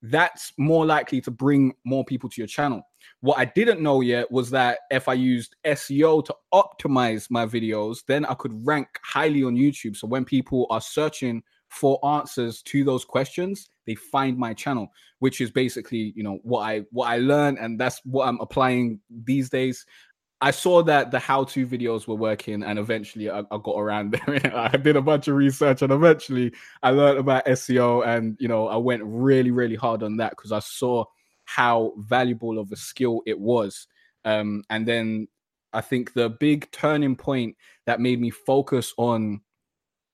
that's 0.02 0.52
more 0.58 0.86
likely 0.86 1.20
to 1.20 1.30
bring 1.30 1.74
more 1.84 2.04
people 2.04 2.30
to 2.30 2.40
your 2.40 2.46
channel. 2.46 2.82
What 3.20 3.38
i 3.38 3.44
didn't 3.44 3.80
know 3.80 4.00
yet 4.00 4.30
was 4.30 4.50
that 4.50 4.78
if 4.90 5.08
i 5.08 5.14
used 5.14 5.56
seo 5.66 6.24
to 6.24 6.34
optimize 6.54 7.26
my 7.30 7.46
videos 7.46 7.98
then 8.06 8.24
i 8.26 8.34
could 8.34 8.64
rank 8.64 8.88
highly 9.02 9.42
on 9.42 9.56
youtube. 9.56 9.96
So 9.96 10.06
when 10.06 10.24
people 10.24 10.66
are 10.70 10.80
searching 10.80 11.42
for 11.68 11.98
answers 12.04 12.62
to 12.62 12.84
those 12.84 13.04
questions 13.04 13.70
they 13.88 13.96
find 13.96 14.38
my 14.38 14.54
channel 14.54 14.88
which 15.18 15.40
is 15.40 15.50
basically 15.50 16.12
you 16.14 16.22
know 16.22 16.38
what 16.42 16.60
i 16.60 16.82
what 16.92 17.08
i 17.08 17.16
learned 17.16 17.58
and 17.58 17.80
that's 17.80 18.00
what 18.04 18.28
i'm 18.28 18.40
applying 18.40 19.00
these 19.24 19.50
days. 19.50 19.84
I 20.40 20.52
saw 20.52 20.84
that 20.84 21.10
the 21.10 21.18
how-to 21.18 21.66
videos 21.66 22.06
were 22.06 22.14
working 22.14 22.62
and 22.62 22.78
eventually 22.78 23.28
i, 23.28 23.40
I 23.40 23.58
got 23.60 23.76
around 23.76 24.12
there. 24.26 24.56
I 24.56 24.76
did 24.76 24.94
a 24.94 25.02
bunch 25.02 25.26
of 25.26 25.34
research 25.34 25.82
and 25.82 25.92
eventually 25.92 26.52
i 26.84 26.90
learned 26.90 27.18
about 27.18 27.46
seo 27.46 28.06
and 28.06 28.36
you 28.38 28.46
know 28.46 28.68
i 28.68 28.76
went 28.76 29.02
really 29.04 29.50
really 29.50 29.74
hard 29.74 30.04
on 30.04 30.18
that 30.18 30.30
because 30.30 30.52
i 30.52 30.60
saw 30.60 31.04
how 31.48 31.94
valuable 31.96 32.58
of 32.58 32.70
a 32.70 32.76
skill 32.76 33.22
it 33.24 33.40
was. 33.40 33.86
Um, 34.26 34.64
and 34.68 34.86
then 34.86 35.28
I 35.72 35.80
think 35.80 36.12
the 36.12 36.28
big 36.28 36.70
turning 36.72 37.16
point 37.16 37.56
that 37.86 38.00
made 38.00 38.20
me 38.20 38.28
focus 38.28 38.92
on 38.98 39.40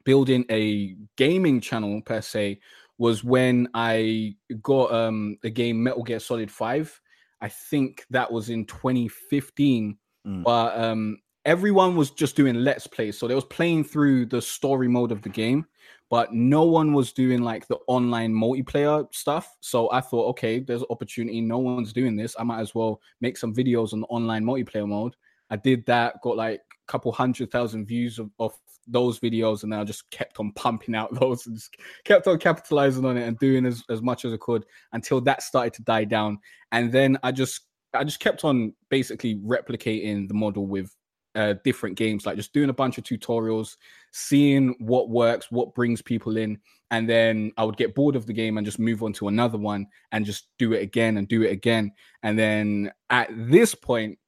building 0.04 0.44
a 0.48 0.94
gaming 1.16 1.60
channel 1.60 2.00
per 2.02 2.20
se 2.20 2.60
was 2.98 3.24
when 3.24 3.68
I 3.74 4.36
got 4.62 4.92
um 4.92 5.38
the 5.42 5.50
game 5.50 5.82
Metal 5.82 6.02
Gear 6.02 6.20
Solid 6.20 6.50
5. 6.50 7.00
I 7.40 7.48
think 7.48 8.04
that 8.10 8.30
was 8.30 8.50
in 8.50 8.64
2015. 8.66 9.98
Mm. 10.26 10.42
But 10.44 10.78
um 10.78 11.18
everyone 11.44 11.96
was 11.96 12.10
just 12.10 12.36
doing 12.36 12.54
let's 12.56 12.86
play. 12.86 13.12
So 13.12 13.28
they 13.28 13.34
was 13.34 13.44
playing 13.44 13.84
through 13.84 14.26
the 14.26 14.40
story 14.40 14.88
mode 14.88 15.12
of 15.12 15.22
the 15.22 15.28
game, 15.28 15.66
but 16.10 16.32
no 16.32 16.64
one 16.64 16.92
was 16.92 17.12
doing 17.12 17.42
like 17.42 17.66
the 17.66 17.78
online 17.86 18.32
multiplayer 18.32 19.06
stuff. 19.12 19.56
So 19.60 19.90
I 19.92 20.00
thought, 20.00 20.28
okay, 20.30 20.60
there's 20.60 20.82
an 20.82 20.88
opportunity. 20.90 21.40
No 21.40 21.58
one's 21.58 21.92
doing 21.92 22.16
this. 22.16 22.34
I 22.38 22.44
might 22.44 22.60
as 22.60 22.74
well 22.74 23.00
make 23.20 23.36
some 23.36 23.54
videos 23.54 23.92
on 23.92 24.00
the 24.00 24.06
online 24.06 24.44
multiplayer 24.44 24.88
mode. 24.88 25.16
I 25.50 25.56
did 25.56 25.84
that, 25.86 26.20
got 26.22 26.36
like 26.36 26.60
a 26.60 26.92
couple 26.92 27.12
hundred 27.12 27.50
thousand 27.50 27.86
views 27.86 28.18
of, 28.18 28.30
of 28.38 28.54
those 28.86 29.20
videos, 29.20 29.62
and 29.62 29.74
I 29.74 29.84
just 29.84 30.10
kept 30.10 30.40
on 30.40 30.52
pumping 30.52 30.94
out 30.94 31.14
those 31.20 31.46
and 31.46 31.56
just 31.56 31.76
kept 32.04 32.26
on 32.26 32.38
capitalizing 32.38 33.04
on 33.04 33.16
it 33.16 33.26
and 33.26 33.38
doing 33.38 33.66
as, 33.66 33.82
as 33.88 34.02
much 34.02 34.24
as 34.24 34.32
I 34.32 34.38
could 34.38 34.64
until 34.92 35.20
that 35.22 35.42
started 35.42 35.72
to 35.74 35.82
die 35.82 36.04
down. 36.04 36.38
And 36.72 36.92
then 36.92 37.18
I 37.22 37.32
just 37.32 37.62
I 37.92 38.04
just 38.04 38.20
kept 38.20 38.44
on 38.44 38.74
basically 38.88 39.36
replicating 39.36 40.26
the 40.26 40.34
model 40.34 40.66
with 40.66 40.94
uh, 41.34 41.54
different 41.64 41.96
games, 41.96 42.26
like 42.26 42.36
just 42.36 42.52
doing 42.52 42.70
a 42.70 42.74
bunch 42.74 42.98
of 42.98 43.04
tutorials, 43.04 43.76
seeing 44.12 44.74
what 44.78 45.10
works, 45.10 45.50
what 45.50 45.74
brings 45.74 46.00
people 46.00 46.36
in, 46.36 46.58
and 46.90 47.08
then 47.08 47.52
I 47.56 47.64
would 47.64 47.76
get 47.76 47.94
bored 47.94 48.16
of 48.16 48.26
the 48.26 48.32
game 48.32 48.56
and 48.56 48.64
just 48.64 48.78
move 48.78 49.02
on 49.02 49.12
to 49.14 49.28
another 49.28 49.58
one 49.58 49.86
and 50.12 50.24
just 50.24 50.48
do 50.58 50.72
it 50.72 50.82
again 50.82 51.16
and 51.16 51.26
do 51.26 51.42
it 51.42 51.50
again. 51.50 51.92
And 52.22 52.38
then 52.38 52.92
at 53.10 53.30
this 53.32 53.74
point, 53.74 54.18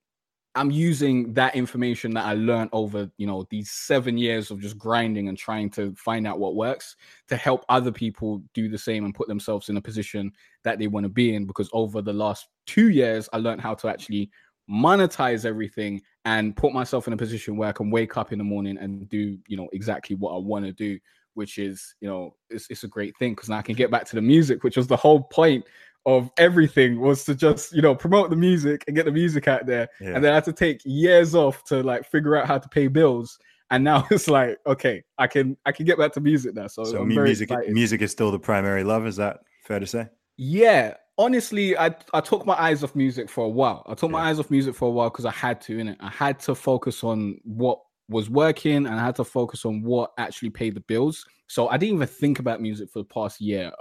I'm 0.57 0.71
using 0.71 1.35
that 1.35 1.55
information 1.55 2.15
that 2.15 2.25
I 2.25 2.33
learned 2.33 2.71
over, 2.73 3.11
you 3.19 3.27
know, 3.27 3.47
these 3.51 3.71
seven 3.71 4.17
years 4.17 4.51
of 4.51 4.59
just 4.61 4.79
grinding 4.79 5.29
and 5.29 5.37
trying 5.37 5.69
to 5.71 5.95
find 5.95 6.27
out 6.27 6.39
what 6.39 6.57
works 6.57 6.97
to 7.29 7.37
help 7.37 7.65
other 7.69 7.93
people 7.93 8.43
do 8.55 8.69
the 8.69 8.79
same 8.79 9.05
and 9.05 9.15
put 9.15 9.29
themselves 9.29 9.69
in 9.69 9.77
a 9.77 9.83
position 9.83 10.33
that 10.65 10.79
they 10.79 10.87
want 10.87 11.05
to 11.05 11.11
be 11.11 11.35
in. 11.35 11.45
Because 11.45 11.69
over 11.75 12.01
the 12.01 12.13
last 12.13 12.49
two 12.65 12.89
years, 12.89 13.29
I 13.35 13.37
learned 13.37 13.61
how 13.61 13.75
to 13.75 13.89
actually 13.89 14.31
monetize 14.69 15.45
everything 15.45 16.01
and 16.25 16.57
put 16.57 16.73
myself 16.73 17.07
in 17.07 17.13
a 17.13 17.19
position 17.19 17.57
where 17.57 17.69
I 17.69 17.73
can 17.73 17.91
wake 17.91 18.17
up 18.17 18.33
in 18.33 18.39
the 18.39 18.45
morning 18.45 18.79
and 18.79 19.09
do, 19.09 19.39
you 19.47 19.57
know, 19.57 19.69
exactly 19.73 20.17
what 20.17 20.35
I 20.35 20.39
want 20.39 20.65
to 20.65 20.73
do, 20.73 20.99
which 21.35 21.59
is, 21.59 21.95
you 22.01 22.09
know, 22.09 22.35
it's, 22.49 22.67
it's 22.71 22.83
a 22.83 22.89
great 22.89 23.17
thing 23.19 23.35
because 23.35 23.51
now 23.51 23.59
I 23.59 23.63
can 23.63 23.77
get 23.77 23.91
back 23.91 24.07
to 24.07 24.17
the 24.17 24.23
music, 24.23 24.65
which 24.65 24.79
was 24.79 24.87
the 24.87 24.97
whole 24.97 25.23
point 25.23 25.67
of 26.07 26.31
everything 26.39 27.01
was 27.01 27.25
to 27.25 27.35
just, 27.35 27.75
you 27.75 27.83
know, 27.83 27.95
promote 27.95 28.31
the 28.31 28.37
music 28.37 28.85
and 28.87 28.95
get 28.97 29.05
the 29.05 29.13
music 29.13 29.49
out 29.49 29.67
there. 29.67 29.89
Yeah. 30.01 30.15
And 30.15 30.25
then 30.25 30.31
I 30.33 30.37
had 30.37 30.45
to 30.45 30.53
take 30.53 30.81
years 30.85 31.35
off 31.35 31.65
to 31.65 31.83
like 31.83 32.09
figure 32.09 32.37
out 32.37 32.47
how 32.47 32.59
to 32.59 32.69
pay 32.69 32.87
bills. 32.87 33.39
And 33.71 33.83
now 33.83 34.07
it's 34.13 34.29
like, 34.29 34.59
okay, 34.67 35.03
I 35.19 35.27
can 35.27 35.57
I 35.67 35.73
can 35.73 35.85
get 35.85 35.99
back 35.99 36.13
to 36.13 36.21
music 36.21 36.55
now. 36.55 36.69
So, 36.69 36.85
So 36.85 37.03
I'm 37.03 37.09
mu- 37.09 37.15
very 37.17 37.29
music, 37.29 37.51
excited. 37.51 37.75
music 37.75 38.03
is 38.03 38.13
still 38.13 38.31
the 38.31 38.39
primary 38.39 38.85
love. 38.85 39.05
Is 39.07 39.17
that 39.17 39.41
fair 39.65 39.81
to 39.81 39.87
say? 39.87 40.07
Yeah, 40.37 40.95
honestly, 41.19 41.77
I 41.77 41.95
I 42.15 42.21
took 42.21 42.47
my 42.47 42.55
eyes 42.55 42.85
off 42.85 42.95
music 42.95 43.29
for 43.29 43.45
a 43.45 43.49
while. 43.49 43.83
I 43.87 43.95
took 43.95 44.11
my 44.13 44.29
eyes 44.29 44.39
off 44.39 44.51
music 44.51 44.77
for 44.77 44.87
a 44.87 44.91
while 44.93 45.11
because 45.11 45.25
I 45.25 45.33
had 45.33 45.61
to. 45.63 45.79
In 45.79 45.89
it, 45.89 45.97
I 45.99 46.11
had 46.11 46.39
to 46.41 46.55
focus 46.55 47.03
on 47.03 47.41
what 47.43 47.81
was 48.09 48.31
working, 48.31 48.87
and 48.87 48.89
I 48.95 49.05
had 49.05 49.17
to 49.17 49.25
focus 49.25 49.65
on 49.65 49.83
what 49.83 50.13
actually 50.19 50.51
paid 50.51 50.75
the 50.77 50.81
bills. 50.83 51.25
So 51.49 51.69
I 51.69 51.77
didn't 51.77 51.97
even 51.97 52.07
think 52.07 52.39
about 52.39 52.61
music 52.61 52.91
for 52.93 53.01
the 53.01 53.05
past 53.07 53.41
year. 53.41 53.73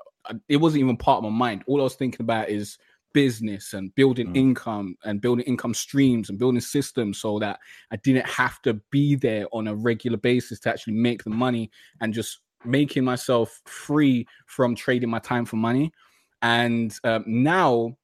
It 0.48 0.58
wasn't 0.58 0.82
even 0.82 0.98
part 0.98 1.17
of 1.17 1.24
my 1.24 1.29
mind. 1.29 1.63
All 1.67 1.82
I 1.82 1.84
was 1.84 1.96
thinking 1.96 2.22
about 2.22 2.50
is 2.50 2.77
business 3.13 3.74
and 3.74 3.96
building 3.96 4.27
Mm. 4.27 4.36
income 4.36 4.98
and 5.05 5.22
building 5.22 5.46
income 5.46 5.74
streams 5.74 6.29
and 6.29 6.38
building 6.38 6.60
systems 6.60 7.17
so 7.17 7.39
that 7.39 7.60
I 7.89 7.96
didn't 7.96 8.25
have 8.25 8.62
to 8.63 8.74
be 8.91 9.15
there 9.15 9.48
on 9.53 9.67
a 9.67 9.75
regular 9.75 10.17
basis 10.17 10.60
to 10.62 10.70
actually 10.70 10.96
make 10.96 11.24
the 11.24 11.29
money 11.29 11.72
and 12.01 12.13
just 12.13 12.39
making 12.65 13.05
myself 13.05 13.62
free 13.65 14.27
from 14.48 14.75
trading 14.75 15.10
my 15.10 15.20
time 15.20 15.46
for 15.46 15.55
money. 15.55 15.94
And 16.41 16.94
um, 17.05 17.24
now 17.25 17.96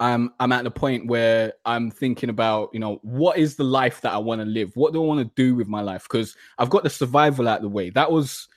I'm 0.00 0.32
I'm 0.40 0.50
at 0.50 0.64
the 0.64 0.70
point 0.70 1.06
where 1.06 1.52
I'm 1.64 1.90
thinking 1.90 2.30
about, 2.30 2.70
you 2.72 2.80
know, 2.80 2.98
what 3.02 3.38
is 3.38 3.54
the 3.54 3.64
life 3.64 4.00
that 4.00 4.12
I 4.12 4.18
want 4.18 4.40
to 4.40 4.46
live? 4.46 4.72
What 4.74 4.92
do 4.92 5.02
I 5.02 5.06
want 5.06 5.20
to 5.20 5.32
do 5.36 5.54
with 5.54 5.68
my 5.68 5.82
life? 5.82 6.04
Because 6.04 6.34
I've 6.58 6.70
got 6.70 6.82
the 6.82 6.90
survival 6.90 7.46
out 7.46 7.60
the 7.60 7.68
way. 7.68 7.90
That 7.90 8.10
was 8.10 8.48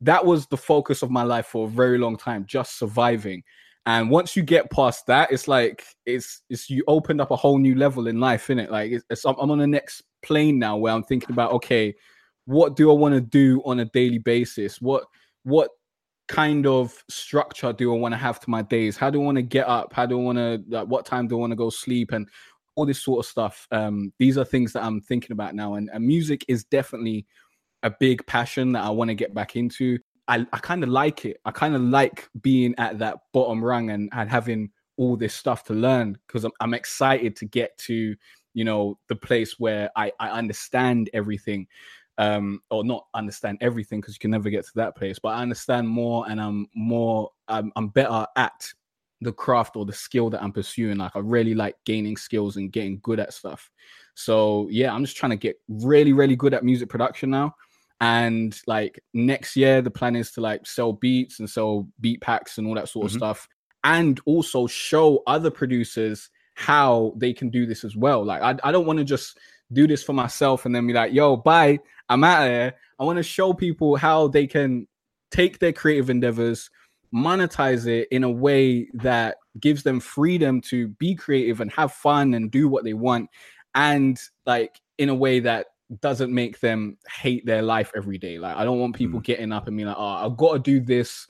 that 0.00 0.24
was 0.24 0.46
the 0.46 0.56
focus 0.56 1.02
of 1.02 1.10
my 1.10 1.22
life 1.22 1.46
for 1.46 1.66
a 1.66 1.70
very 1.70 1.98
long 1.98 2.16
time, 2.16 2.44
just 2.46 2.78
surviving. 2.78 3.42
And 3.86 4.10
once 4.10 4.36
you 4.36 4.42
get 4.42 4.70
past 4.70 5.06
that, 5.06 5.32
it's 5.32 5.48
like 5.48 5.84
it's 6.06 6.42
it's 6.50 6.68
you 6.68 6.84
opened 6.86 7.20
up 7.20 7.30
a 7.30 7.36
whole 7.36 7.58
new 7.58 7.74
level 7.74 8.06
in 8.06 8.20
life, 8.20 8.48
innit? 8.48 8.70
Like 8.70 8.92
it's, 8.92 9.04
it's 9.10 9.24
I'm 9.24 9.36
I'm 9.40 9.50
on 9.50 9.58
the 9.58 9.66
next 9.66 10.02
plane 10.22 10.58
now 10.58 10.76
where 10.76 10.92
I'm 10.92 11.02
thinking 11.02 11.32
about 11.32 11.52
okay, 11.52 11.94
what 12.44 12.76
do 12.76 12.90
I 12.90 12.94
want 12.94 13.14
to 13.14 13.20
do 13.20 13.62
on 13.64 13.80
a 13.80 13.86
daily 13.86 14.18
basis? 14.18 14.80
What 14.80 15.04
what 15.44 15.70
kind 16.28 16.66
of 16.66 17.02
structure 17.08 17.72
do 17.72 17.94
I 17.94 17.98
want 17.98 18.12
to 18.12 18.18
have 18.18 18.38
to 18.40 18.50
my 18.50 18.62
days? 18.62 18.96
How 18.96 19.10
do 19.10 19.20
I 19.20 19.24
want 19.24 19.36
to 19.36 19.42
get 19.42 19.66
up? 19.66 19.92
How 19.92 20.06
do 20.06 20.20
I 20.20 20.22
want 20.22 20.38
to 20.38 20.62
like 20.68 20.86
what 20.86 21.06
time 21.06 21.26
do 21.26 21.36
I 21.36 21.40
want 21.40 21.52
to 21.52 21.56
go 21.56 21.70
sleep 21.70 22.12
and 22.12 22.28
all 22.76 22.86
this 22.86 23.02
sort 23.02 23.24
of 23.24 23.30
stuff. 23.30 23.66
Um, 23.70 24.12
these 24.18 24.38
are 24.38 24.44
things 24.44 24.72
that 24.72 24.82
I'm 24.82 25.00
thinking 25.00 25.32
about 25.32 25.54
now, 25.54 25.74
and, 25.74 25.90
and 25.92 26.04
music 26.04 26.44
is 26.48 26.64
definitely 26.64 27.26
a 27.82 27.90
big 27.90 28.24
passion 28.26 28.72
that 28.72 28.84
I 28.84 28.90
want 28.90 29.08
to 29.08 29.14
get 29.14 29.34
back 29.34 29.56
into. 29.56 29.98
I, 30.28 30.46
I 30.52 30.58
kind 30.58 30.82
of 30.82 30.90
like 30.90 31.24
it. 31.24 31.38
I 31.44 31.50
kind 31.50 31.74
of 31.74 31.82
like 31.82 32.28
being 32.40 32.74
at 32.78 32.98
that 32.98 33.18
bottom 33.32 33.64
rung 33.64 33.90
and, 33.90 34.08
and 34.12 34.30
having 34.30 34.70
all 34.96 35.16
this 35.16 35.34
stuff 35.34 35.64
to 35.64 35.74
learn 35.74 36.18
because 36.26 36.44
I'm, 36.44 36.52
I'm 36.60 36.74
excited 36.74 37.34
to 37.36 37.46
get 37.46 37.76
to, 37.78 38.14
you 38.54 38.64
know, 38.64 38.98
the 39.08 39.16
place 39.16 39.58
where 39.58 39.90
I, 39.96 40.12
I 40.20 40.30
understand 40.30 41.10
everything 41.12 41.66
um 42.20 42.60
or 42.70 42.84
not 42.84 43.06
understand 43.14 43.56
everything 43.62 44.00
because 44.00 44.14
you 44.14 44.18
can 44.18 44.30
never 44.30 44.50
get 44.50 44.64
to 44.64 44.72
that 44.74 44.94
place 44.94 45.18
but 45.18 45.30
i 45.30 45.40
understand 45.40 45.88
more 45.88 46.28
and 46.28 46.40
i'm 46.40 46.68
more 46.74 47.30
I'm, 47.48 47.72
I'm 47.76 47.88
better 47.88 48.26
at 48.36 48.68
the 49.22 49.32
craft 49.32 49.76
or 49.76 49.86
the 49.86 49.92
skill 49.92 50.28
that 50.30 50.42
i'm 50.42 50.52
pursuing 50.52 50.98
like 50.98 51.12
i 51.14 51.20
really 51.20 51.54
like 51.54 51.76
gaining 51.86 52.16
skills 52.16 52.56
and 52.56 52.70
getting 52.70 53.00
good 53.02 53.20
at 53.20 53.32
stuff 53.32 53.70
so 54.14 54.68
yeah 54.70 54.92
i'm 54.92 55.04
just 55.04 55.16
trying 55.16 55.30
to 55.30 55.36
get 55.36 55.56
really 55.68 56.12
really 56.12 56.36
good 56.36 56.52
at 56.52 56.62
music 56.62 56.90
production 56.90 57.30
now 57.30 57.54
and 58.00 58.60
like 58.66 59.02
next 59.14 59.56
year 59.56 59.82
the 59.82 59.90
plan 59.90 60.16
is 60.16 60.30
to 60.32 60.40
like 60.40 60.66
sell 60.66 60.92
beats 60.92 61.38
and 61.40 61.48
sell 61.48 61.86
beat 62.00 62.20
packs 62.20 62.58
and 62.58 62.66
all 62.66 62.74
that 62.74 62.88
sort 62.88 63.06
of 63.06 63.12
Mhm. 63.12 63.16
stuff 63.16 63.48
and 63.84 64.20
also 64.26 64.66
show 64.66 65.22
other 65.26 65.50
producers 65.50 66.30
how 66.54 67.12
they 67.16 67.32
can 67.32 67.48
do 67.50 67.66
this 67.66 67.84
as 67.84 67.96
well 67.96 68.24
like 68.24 68.42
i, 68.42 68.56
I 68.68 68.72
don't 68.72 68.86
want 68.86 68.98
to 68.98 69.04
just 69.04 69.38
do 69.72 69.86
this 69.86 70.02
for 70.02 70.12
myself 70.12 70.66
and 70.66 70.74
then 70.74 70.86
be 70.86 70.92
like 70.92 71.12
yo 71.12 71.36
bye 71.36 71.78
i'm 72.08 72.24
out 72.24 72.42
of 72.42 72.48
here 72.50 72.74
i 72.98 73.04
want 73.04 73.18
to 73.18 73.22
show 73.22 73.52
people 73.52 73.96
how 73.96 74.28
they 74.28 74.46
can 74.46 74.86
take 75.30 75.58
their 75.58 75.72
creative 75.72 76.10
endeavors 76.10 76.70
monetize 77.14 77.86
it 77.86 78.08
in 78.10 78.24
a 78.24 78.30
way 78.30 78.88
that 78.94 79.36
gives 79.60 79.82
them 79.82 79.98
freedom 80.00 80.60
to 80.60 80.88
be 80.88 81.14
creative 81.14 81.60
and 81.60 81.70
have 81.72 81.92
fun 81.92 82.34
and 82.34 82.50
do 82.50 82.68
what 82.68 82.84
they 82.84 82.94
want 82.94 83.28
and 83.74 84.20
like 84.46 84.80
in 84.98 85.08
a 85.08 85.14
way 85.14 85.40
that 85.40 85.66
doesn't 86.00 86.32
make 86.32 86.60
them 86.60 86.96
hate 87.20 87.44
their 87.44 87.62
life 87.62 87.90
every 87.96 88.18
day. 88.18 88.38
Like 88.38 88.56
i 88.56 88.64
don't 88.64 88.78
want 88.78 88.94
people 88.94 89.20
getting 89.20 89.52
up 89.52 89.66
and 89.66 89.76
being 89.76 89.88
like 89.88 89.96
oh 89.98 90.24
i've 90.24 90.36
got 90.36 90.52
to 90.52 90.58
do 90.58 90.80
this 90.80 91.26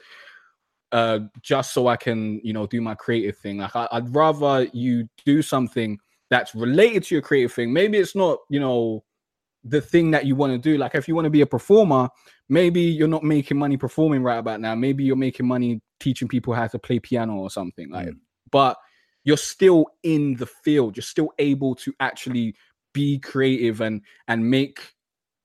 uh 0.92 1.20
just 1.40 1.72
so 1.72 1.86
i 1.86 1.96
can 1.96 2.40
you 2.42 2.52
know 2.52 2.66
do 2.66 2.80
my 2.80 2.94
creative 2.94 3.36
thing. 3.38 3.58
Like 3.58 3.74
I, 3.74 3.88
i'd 3.92 4.14
rather 4.14 4.64
you 4.72 5.08
do 5.24 5.42
something 5.42 5.98
that's 6.28 6.54
related 6.54 7.04
to 7.04 7.14
your 7.14 7.22
creative 7.22 7.52
thing. 7.52 7.72
Maybe 7.72 7.98
it's 7.98 8.14
not 8.14 8.38
you 8.50 8.60
know 8.60 9.04
the 9.64 9.80
thing 9.80 10.10
that 10.10 10.24
you 10.26 10.36
want 10.36 10.52
to 10.52 10.58
do. 10.58 10.78
Like 10.78 10.94
if 10.94 11.06
you 11.08 11.14
want 11.14 11.26
to 11.26 11.30
be 11.30 11.42
a 11.42 11.46
performer 11.46 12.08
maybe 12.50 12.80
you're 12.80 13.08
not 13.08 13.22
making 13.22 13.56
money 13.56 13.76
performing 13.76 14.22
right 14.22 14.38
about 14.38 14.60
now. 14.60 14.74
Maybe 14.74 15.04
you're 15.04 15.16
making 15.16 15.46
money 15.46 15.80
teaching 16.00 16.28
people 16.28 16.52
how 16.52 16.66
to 16.66 16.78
play 16.78 16.98
piano 16.98 17.36
or 17.36 17.48
something 17.48 17.88
like 17.90 18.08
Mm. 18.08 18.18
but 18.50 18.76
you're 19.22 19.36
still 19.36 19.86
in 20.02 20.34
the 20.34 20.46
field. 20.46 20.96
You're 20.96 21.02
still 21.02 21.30
able 21.38 21.74
to 21.76 21.92
actually 22.00 22.54
be 22.92 23.18
creative 23.18 23.80
and 23.80 24.02
and 24.28 24.48
make 24.48 24.94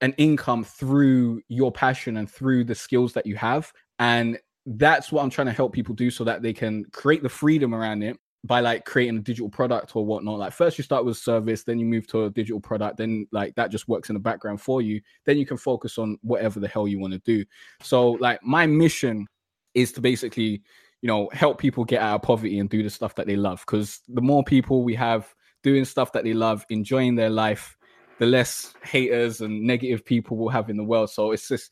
an 0.01 0.13
income 0.17 0.63
through 0.63 1.41
your 1.47 1.71
passion 1.71 2.17
and 2.17 2.29
through 2.29 2.63
the 2.63 2.75
skills 2.75 3.13
that 3.13 3.25
you 3.25 3.35
have. 3.35 3.71
And 3.99 4.37
that's 4.67 5.11
what 5.11 5.21
i'm 5.21 5.29
trying 5.29 5.45
to 5.45 5.53
help 5.53 5.71
people 5.73 5.93
do 5.93 6.09
so 6.09 6.23
that 6.23 6.41
they 6.41 6.51
can 6.51 6.83
create 6.85 7.21
the 7.21 7.29
freedom 7.29 7.75
around 7.75 8.01
it 8.01 8.17
by 8.43 8.59
like 8.59 8.85
creating 8.85 9.17
a 9.17 9.21
digital 9.21 9.49
product 9.49 9.95
or 9.95 10.05
whatnot. 10.05 10.37
Like 10.37 10.53
first 10.53 10.77
you 10.77 10.83
start 10.83 11.03
with 11.03 11.17
service 11.17 11.63
then 11.63 11.79
you 11.79 11.85
move 11.85 12.05
to 12.07 12.25
a 12.25 12.29
digital 12.29 12.59
product 12.59 12.97
then 12.97 13.27
like 13.31 13.55
that 13.55 13.71
just 13.71 13.87
works 13.87 14.09
in 14.09 14.13
the 14.13 14.19
background 14.19 14.61
for 14.61 14.81
you. 14.81 15.01
Then 15.25 15.37
you 15.37 15.45
can 15.45 15.57
focus 15.57 15.97
on 15.97 16.17
whatever 16.21 16.59
the 16.59 16.67
hell 16.67 16.87
you 16.87 16.99
want 16.99 17.13
to 17.13 17.19
do. 17.19 17.43
So 17.81 18.11
like 18.11 18.43
my 18.43 18.67
mission 18.67 19.25
is 19.73 19.91
to 19.93 20.01
basically 20.01 20.61
you 21.01 21.07
know 21.07 21.29
help 21.33 21.57
people 21.57 21.83
get 21.83 22.01
out 22.01 22.15
of 22.15 22.21
poverty 22.21 22.59
and 22.59 22.69
do 22.69 22.83
the 22.83 22.89
stuff 22.89 23.15
that 23.15 23.25
they 23.25 23.35
love. 23.35 23.63
Because 23.65 24.01
the 24.07 24.21
more 24.21 24.43
people 24.43 24.83
we 24.83 24.95
have 24.95 25.33
doing 25.65 25.83
stuff 25.83 26.11
that 26.11 26.23
they 26.23 26.35
love 26.35 26.63
enjoying 26.69 27.15
their 27.15 27.31
life 27.31 27.75
the 28.19 28.25
less 28.25 28.75
haters 28.83 29.41
and 29.41 29.63
negative 29.63 30.05
people 30.05 30.37
will 30.37 30.49
have 30.49 30.69
in 30.69 30.77
the 30.77 30.83
world. 30.83 31.09
So 31.09 31.31
it's 31.31 31.47
just 31.47 31.71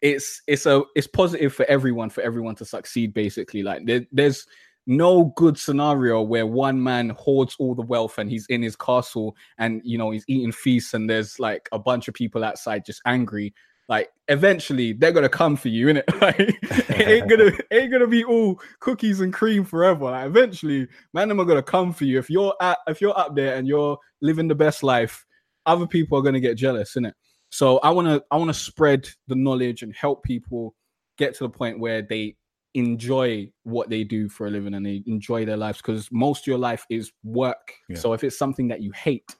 it's 0.00 0.40
it's 0.46 0.64
a 0.64 0.82
it's 0.94 1.06
positive 1.06 1.52
for 1.52 1.66
everyone 1.66 2.08
for 2.08 2.22
everyone 2.22 2.54
to 2.56 2.64
succeed 2.64 3.12
basically. 3.12 3.62
Like 3.62 3.84
there, 3.84 4.06
there's 4.12 4.46
no 4.86 5.32
good 5.36 5.58
scenario 5.58 6.22
where 6.22 6.46
one 6.46 6.82
man 6.82 7.10
hoards 7.10 7.56
all 7.58 7.74
the 7.74 7.82
wealth 7.82 8.18
and 8.18 8.30
he's 8.30 8.46
in 8.46 8.62
his 8.62 8.74
castle 8.74 9.36
and 9.58 9.80
you 9.84 9.98
know 9.98 10.10
he's 10.10 10.24
eating 10.28 10.52
feasts 10.52 10.94
and 10.94 11.10
there's 11.10 11.38
like 11.38 11.68
a 11.72 11.78
bunch 11.78 12.08
of 12.08 12.14
people 12.14 12.42
outside 12.42 12.84
just 12.86 13.02
angry 13.06 13.52
like 13.88 14.08
eventually 14.28 14.92
they're 14.92 15.12
gonna 15.12 15.28
come 15.28 15.56
for 15.56 15.68
you, 15.68 15.86
innit? 15.86 16.04
Like 16.20 16.38
it 16.38 17.08
ain't 17.08 17.28
gonna 17.28 17.46
it 17.46 17.66
ain't 17.70 17.92
gonna 17.92 18.06
be 18.06 18.24
all 18.24 18.60
cookies 18.80 19.20
and 19.20 19.32
cream 19.32 19.64
forever. 19.64 20.04
Like 20.04 20.26
eventually, 20.26 20.88
man, 21.12 21.28
them 21.28 21.40
are 21.40 21.44
gonna 21.44 21.62
come 21.62 21.92
for 21.92 22.04
you. 22.04 22.18
If 22.18 22.30
you're 22.30 22.54
at 22.60 22.78
if 22.86 23.00
you're 23.00 23.18
up 23.18 23.34
there 23.34 23.56
and 23.56 23.66
you're 23.66 23.98
living 24.20 24.48
the 24.48 24.54
best 24.54 24.82
life, 24.82 25.24
other 25.66 25.86
people 25.86 26.18
are 26.18 26.22
gonna 26.22 26.40
get 26.40 26.56
jealous, 26.56 26.94
innit? 26.96 27.12
So 27.50 27.78
I 27.78 27.90
wanna 27.90 28.22
I 28.30 28.36
wanna 28.36 28.54
spread 28.54 29.08
the 29.26 29.34
knowledge 29.34 29.82
and 29.82 29.94
help 29.94 30.22
people 30.22 30.74
get 31.18 31.34
to 31.34 31.44
the 31.44 31.50
point 31.50 31.78
where 31.78 32.02
they 32.02 32.36
enjoy 32.74 33.50
what 33.64 33.90
they 33.90 34.02
do 34.04 34.28
for 34.28 34.46
a 34.46 34.50
living 34.50 34.74
and 34.74 34.86
they 34.86 35.02
enjoy 35.06 35.44
their 35.44 35.58
lives 35.58 35.78
because 35.78 36.08
most 36.10 36.44
of 36.44 36.46
your 36.46 36.58
life 36.58 36.86
is 36.88 37.12
work. 37.22 37.74
Yeah. 37.88 37.98
So 37.98 38.14
if 38.14 38.24
it's 38.24 38.38
something 38.38 38.68
that 38.68 38.80
you 38.80 38.92
hate, 38.92 39.36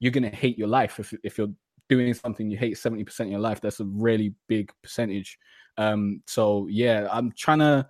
you're 0.00 0.12
gonna 0.12 0.28
hate 0.28 0.58
your 0.58 0.68
life 0.68 1.00
if 1.00 1.14
if 1.22 1.38
you're 1.38 1.54
doing 1.88 2.12
something 2.14 2.50
you 2.50 2.56
hate 2.56 2.76
70% 2.76 3.20
of 3.20 3.28
your 3.28 3.40
life 3.40 3.60
that's 3.60 3.80
a 3.80 3.84
really 3.84 4.34
big 4.48 4.72
percentage 4.82 5.38
um 5.78 6.22
so 6.26 6.66
yeah 6.68 7.06
i'm 7.12 7.30
trying 7.32 7.58
to 7.60 7.86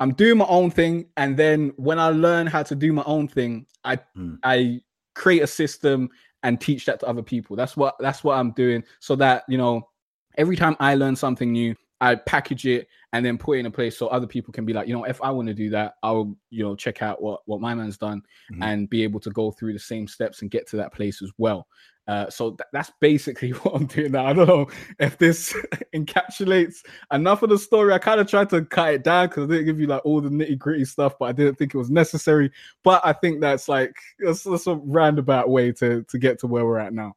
i'm 0.00 0.12
doing 0.12 0.38
my 0.38 0.46
own 0.46 0.70
thing 0.70 1.06
and 1.16 1.36
then 1.36 1.72
when 1.76 1.98
i 1.98 2.08
learn 2.08 2.46
how 2.46 2.62
to 2.62 2.74
do 2.74 2.92
my 2.92 3.04
own 3.06 3.28
thing 3.28 3.66
i 3.84 3.96
Mm. 4.16 4.38
i 4.42 4.80
create 5.14 5.42
a 5.42 5.46
system 5.46 6.10
and 6.42 6.60
teach 6.60 6.84
that 6.86 7.00
to 7.00 7.06
other 7.06 7.22
people 7.22 7.56
that's 7.56 7.76
what 7.76 7.94
that's 8.00 8.22
what 8.24 8.36
i'm 8.38 8.50
doing 8.52 8.82
so 9.00 9.16
that 9.16 9.44
you 9.48 9.56
know 9.56 9.88
every 10.36 10.56
time 10.56 10.76
i 10.80 10.94
learn 10.94 11.14
something 11.16 11.52
new 11.52 11.74
i 12.00 12.14
package 12.16 12.66
it 12.66 12.88
and 13.12 13.24
then 13.24 13.38
put 13.38 13.56
it 13.56 13.60
in 13.60 13.66
a 13.66 13.70
place 13.70 13.96
so 13.96 14.08
other 14.08 14.26
people 14.26 14.52
can 14.52 14.64
be 14.66 14.72
like 14.72 14.88
you 14.88 14.92
know 14.92 15.04
if 15.04 15.22
i 15.22 15.30
want 15.30 15.46
to 15.46 15.54
do 15.54 15.70
that 15.70 15.94
i'll 16.02 16.36
you 16.50 16.64
know 16.64 16.74
check 16.74 17.00
out 17.00 17.22
what 17.22 17.40
what 17.46 17.60
my 17.60 17.72
man's 17.74 17.96
done 17.96 18.20
Mhm. 18.52 18.58
and 18.64 18.90
be 18.90 19.04
able 19.04 19.20
to 19.20 19.30
go 19.30 19.52
through 19.52 19.72
the 19.72 19.78
same 19.78 20.08
steps 20.08 20.42
and 20.42 20.50
get 20.50 20.68
to 20.68 20.76
that 20.76 20.92
place 20.92 21.22
as 21.22 21.30
well 21.38 21.68
uh, 22.06 22.28
so 22.28 22.50
th- 22.50 22.60
that's 22.72 22.92
basically 23.00 23.50
what 23.62 23.74
I'm 23.74 23.86
doing 23.86 24.12
now. 24.12 24.26
I 24.26 24.32
don't 24.34 24.46
know 24.46 24.68
if 24.98 25.16
this 25.18 25.52
encapsulates 25.94 26.84
enough 27.12 27.42
of 27.42 27.48
the 27.50 27.58
story. 27.58 27.92
I 27.94 27.98
kind 27.98 28.20
of 28.20 28.28
tried 28.28 28.50
to 28.50 28.62
cut 28.64 28.94
it 28.94 29.04
down 29.04 29.28
because 29.28 29.44
I 29.44 29.46
didn't 29.48 29.66
give 29.66 29.80
you 29.80 29.86
like 29.86 30.04
all 30.04 30.20
the 30.20 30.28
nitty 30.28 30.58
gritty 30.58 30.84
stuff, 30.84 31.14
but 31.18 31.26
I 31.26 31.32
didn't 31.32 31.54
think 31.56 31.74
it 31.74 31.78
was 31.78 31.90
necessary. 31.90 32.50
But 32.82 33.00
I 33.04 33.12
think 33.14 33.40
that's 33.40 33.68
like 33.68 33.94
that's, 34.18 34.42
that's 34.42 34.66
a 34.66 34.74
roundabout 34.74 35.48
way 35.48 35.72
to 35.72 36.02
to 36.02 36.18
get 36.18 36.38
to 36.40 36.46
where 36.46 36.66
we're 36.66 36.78
at 36.78 36.92
now. 36.92 37.16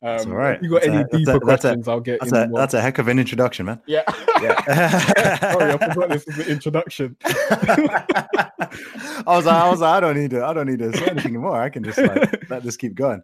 Um, 0.00 0.10
That's 0.16 0.26
all 0.26 0.32
right. 0.34 0.62
You 0.62 0.70
got 0.70 0.82
That's 0.82 0.86
a- 0.86 0.92
any 0.94 1.02
a- 1.02 1.18
deeper 1.18 1.36
a- 1.38 1.40
questions, 1.40 1.88
I'll 1.88 1.98
get 1.98 2.20
That's 2.20 2.30
a 2.30 2.48
that's 2.54 2.74
a 2.74 2.80
heck 2.80 2.98
of 2.98 3.08
an 3.08 3.18
introduction, 3.18 3.66
man. 3.66 3.82
yeah. 3.86 4.04
Yeah. 4.40 5.40
Sorry, 5.52 5.72
I 5.72 5.92
forgot 5.92 6.08
this 6.10 6.24
was 6.24 6.36
the 6.36 6.48
introduction. 6.48 7.16
I 7.24 9.22
was 9.26 9.46
like, 9.46 9.56
I 9.56 9.68
was 9.70 9.80
like, 9.80 9.96
I 9.96 10.00
don't 10.00 10.16
need 10.16 10.30
to, 10.30 10.44
I 10.44 10.52
don't 10.52 10.66
need 10.66 10.78
to 10.78 10.96
say 10.96 11.06
anything 11.06 11.34
more. 11.40 11.60
I 11.60 11.68
can 11.68 11.82
just 11.82 11.98
like 11.98 12.48
let 12.48 12.62
this 12.62 12.76
keep 12.76 12.94
going. 12.94 13.22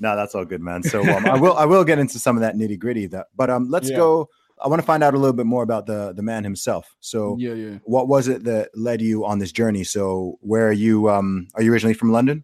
No, 0.00 0.14
that's 0.16 0.34
all 0.34 0.44
good, 0.44 0.60
man. 0.60 0.82
So 0.82 1.00
um, 1.02 1.26
I 1.26 1.36
will, 1.40 1.56
I 1.56 1.64
will 1.64 1.84
get 1.84 1.98
into 1.98 2.18
some 2.18 2.36
of 2.36 2.40
that 2.42 2.54
nitty 2.54 2.78
gritty. 2.78 3.06
That, 3.08 3.26
but 3.36 3.50
um, 3.50 3.68
let's 3.68 3.90
Yeah. 3.90 3.96
go. 3.96 4.28
I 4.60 4.66
want 4.66 4.80
to 4.82 4.86
find 4.86 5.04
out 5.04 5.14
a 5.14 5.16
little 5.18 5.32
bit 5.36 5.46
more 5.46 5.62
about 5.62 5.86
the 5.86 6.12
the 6.14 6.22
man 6.22 6.42
himself. 6.42 6.96
So, 7.00 7.36
yeah, 7.38 7.52
yeah. 7.54 7.78
what 7.84 8.08
was 8.08 8.26
it 8.26 8.42
that 8.44 8.70
led 8.74 9.00
you 9.00 9.24
on 9.24 9.38
this 9.38 9.52
journey? 9.52 9.84
So, 9.84 10.38
where 10.40 10.66
are 10.68 10.72
you? 10.72 11.08
Um, 11.08 11.46
are 11.54 11.62
you 11.62 11.72
originally 11.72 11.94
from 11.94 12.10
London? 12.10 12.42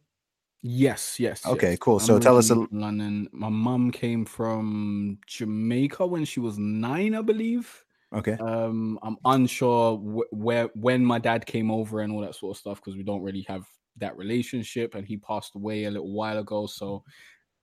Yes, 0.63 1.19
yes. 1.21 1.45
Okay, 1.45 1.71
yes. 1.71 1.79
cool. 1.81 1.99
I'm 1.99 2.07
So 2.07 2.19
tell 2.19 2.39
us 2.39 2.51
a- 2.51 2.67
London. 2.71 3.29
My 3.33 3.49
mum 3.51 3.91
came 3.91 4.25
from 4.25 5.19
Jamaica 5.27 6.07
when 6.07 6.25
she 6.25 6.41
was 6.41 6.57
nine, 6.59 7.15
I 7.15 7.21
believe. 7.23 7.85
Okay. 8.15 8.33
Um, 8.41 8.99
I'm 9.03 9.17
unsure 9.25 9.97
wh- 9.99 10.33
where 10.33 10.69
when 10.75 11.05
my 11.05 11.19
dad 11.19 11.45
came 11.47 11.71
over 11.71 12.01
and 12.01 12.13
all 12.13 12.21
that 12.21 12.37
sort 12.37 12.57
of 12.57 12.61
stuff 12.61 12.77
because 12.81 12.97
we 12.97 13.03
don't 13.03 13.23
really 13.23 13.45
have 13.49 13.67
that 13.99 14.17
relationship, 14.17 14.95
and 14.95 15.07
he 15.07 15.17
passed 15.17 15.55
away 15.57 15.85
a 15.85 15.91
little 15.91 16.13
while 16.13 16.39
ago. 16.39 16.67
So 16.67 17.03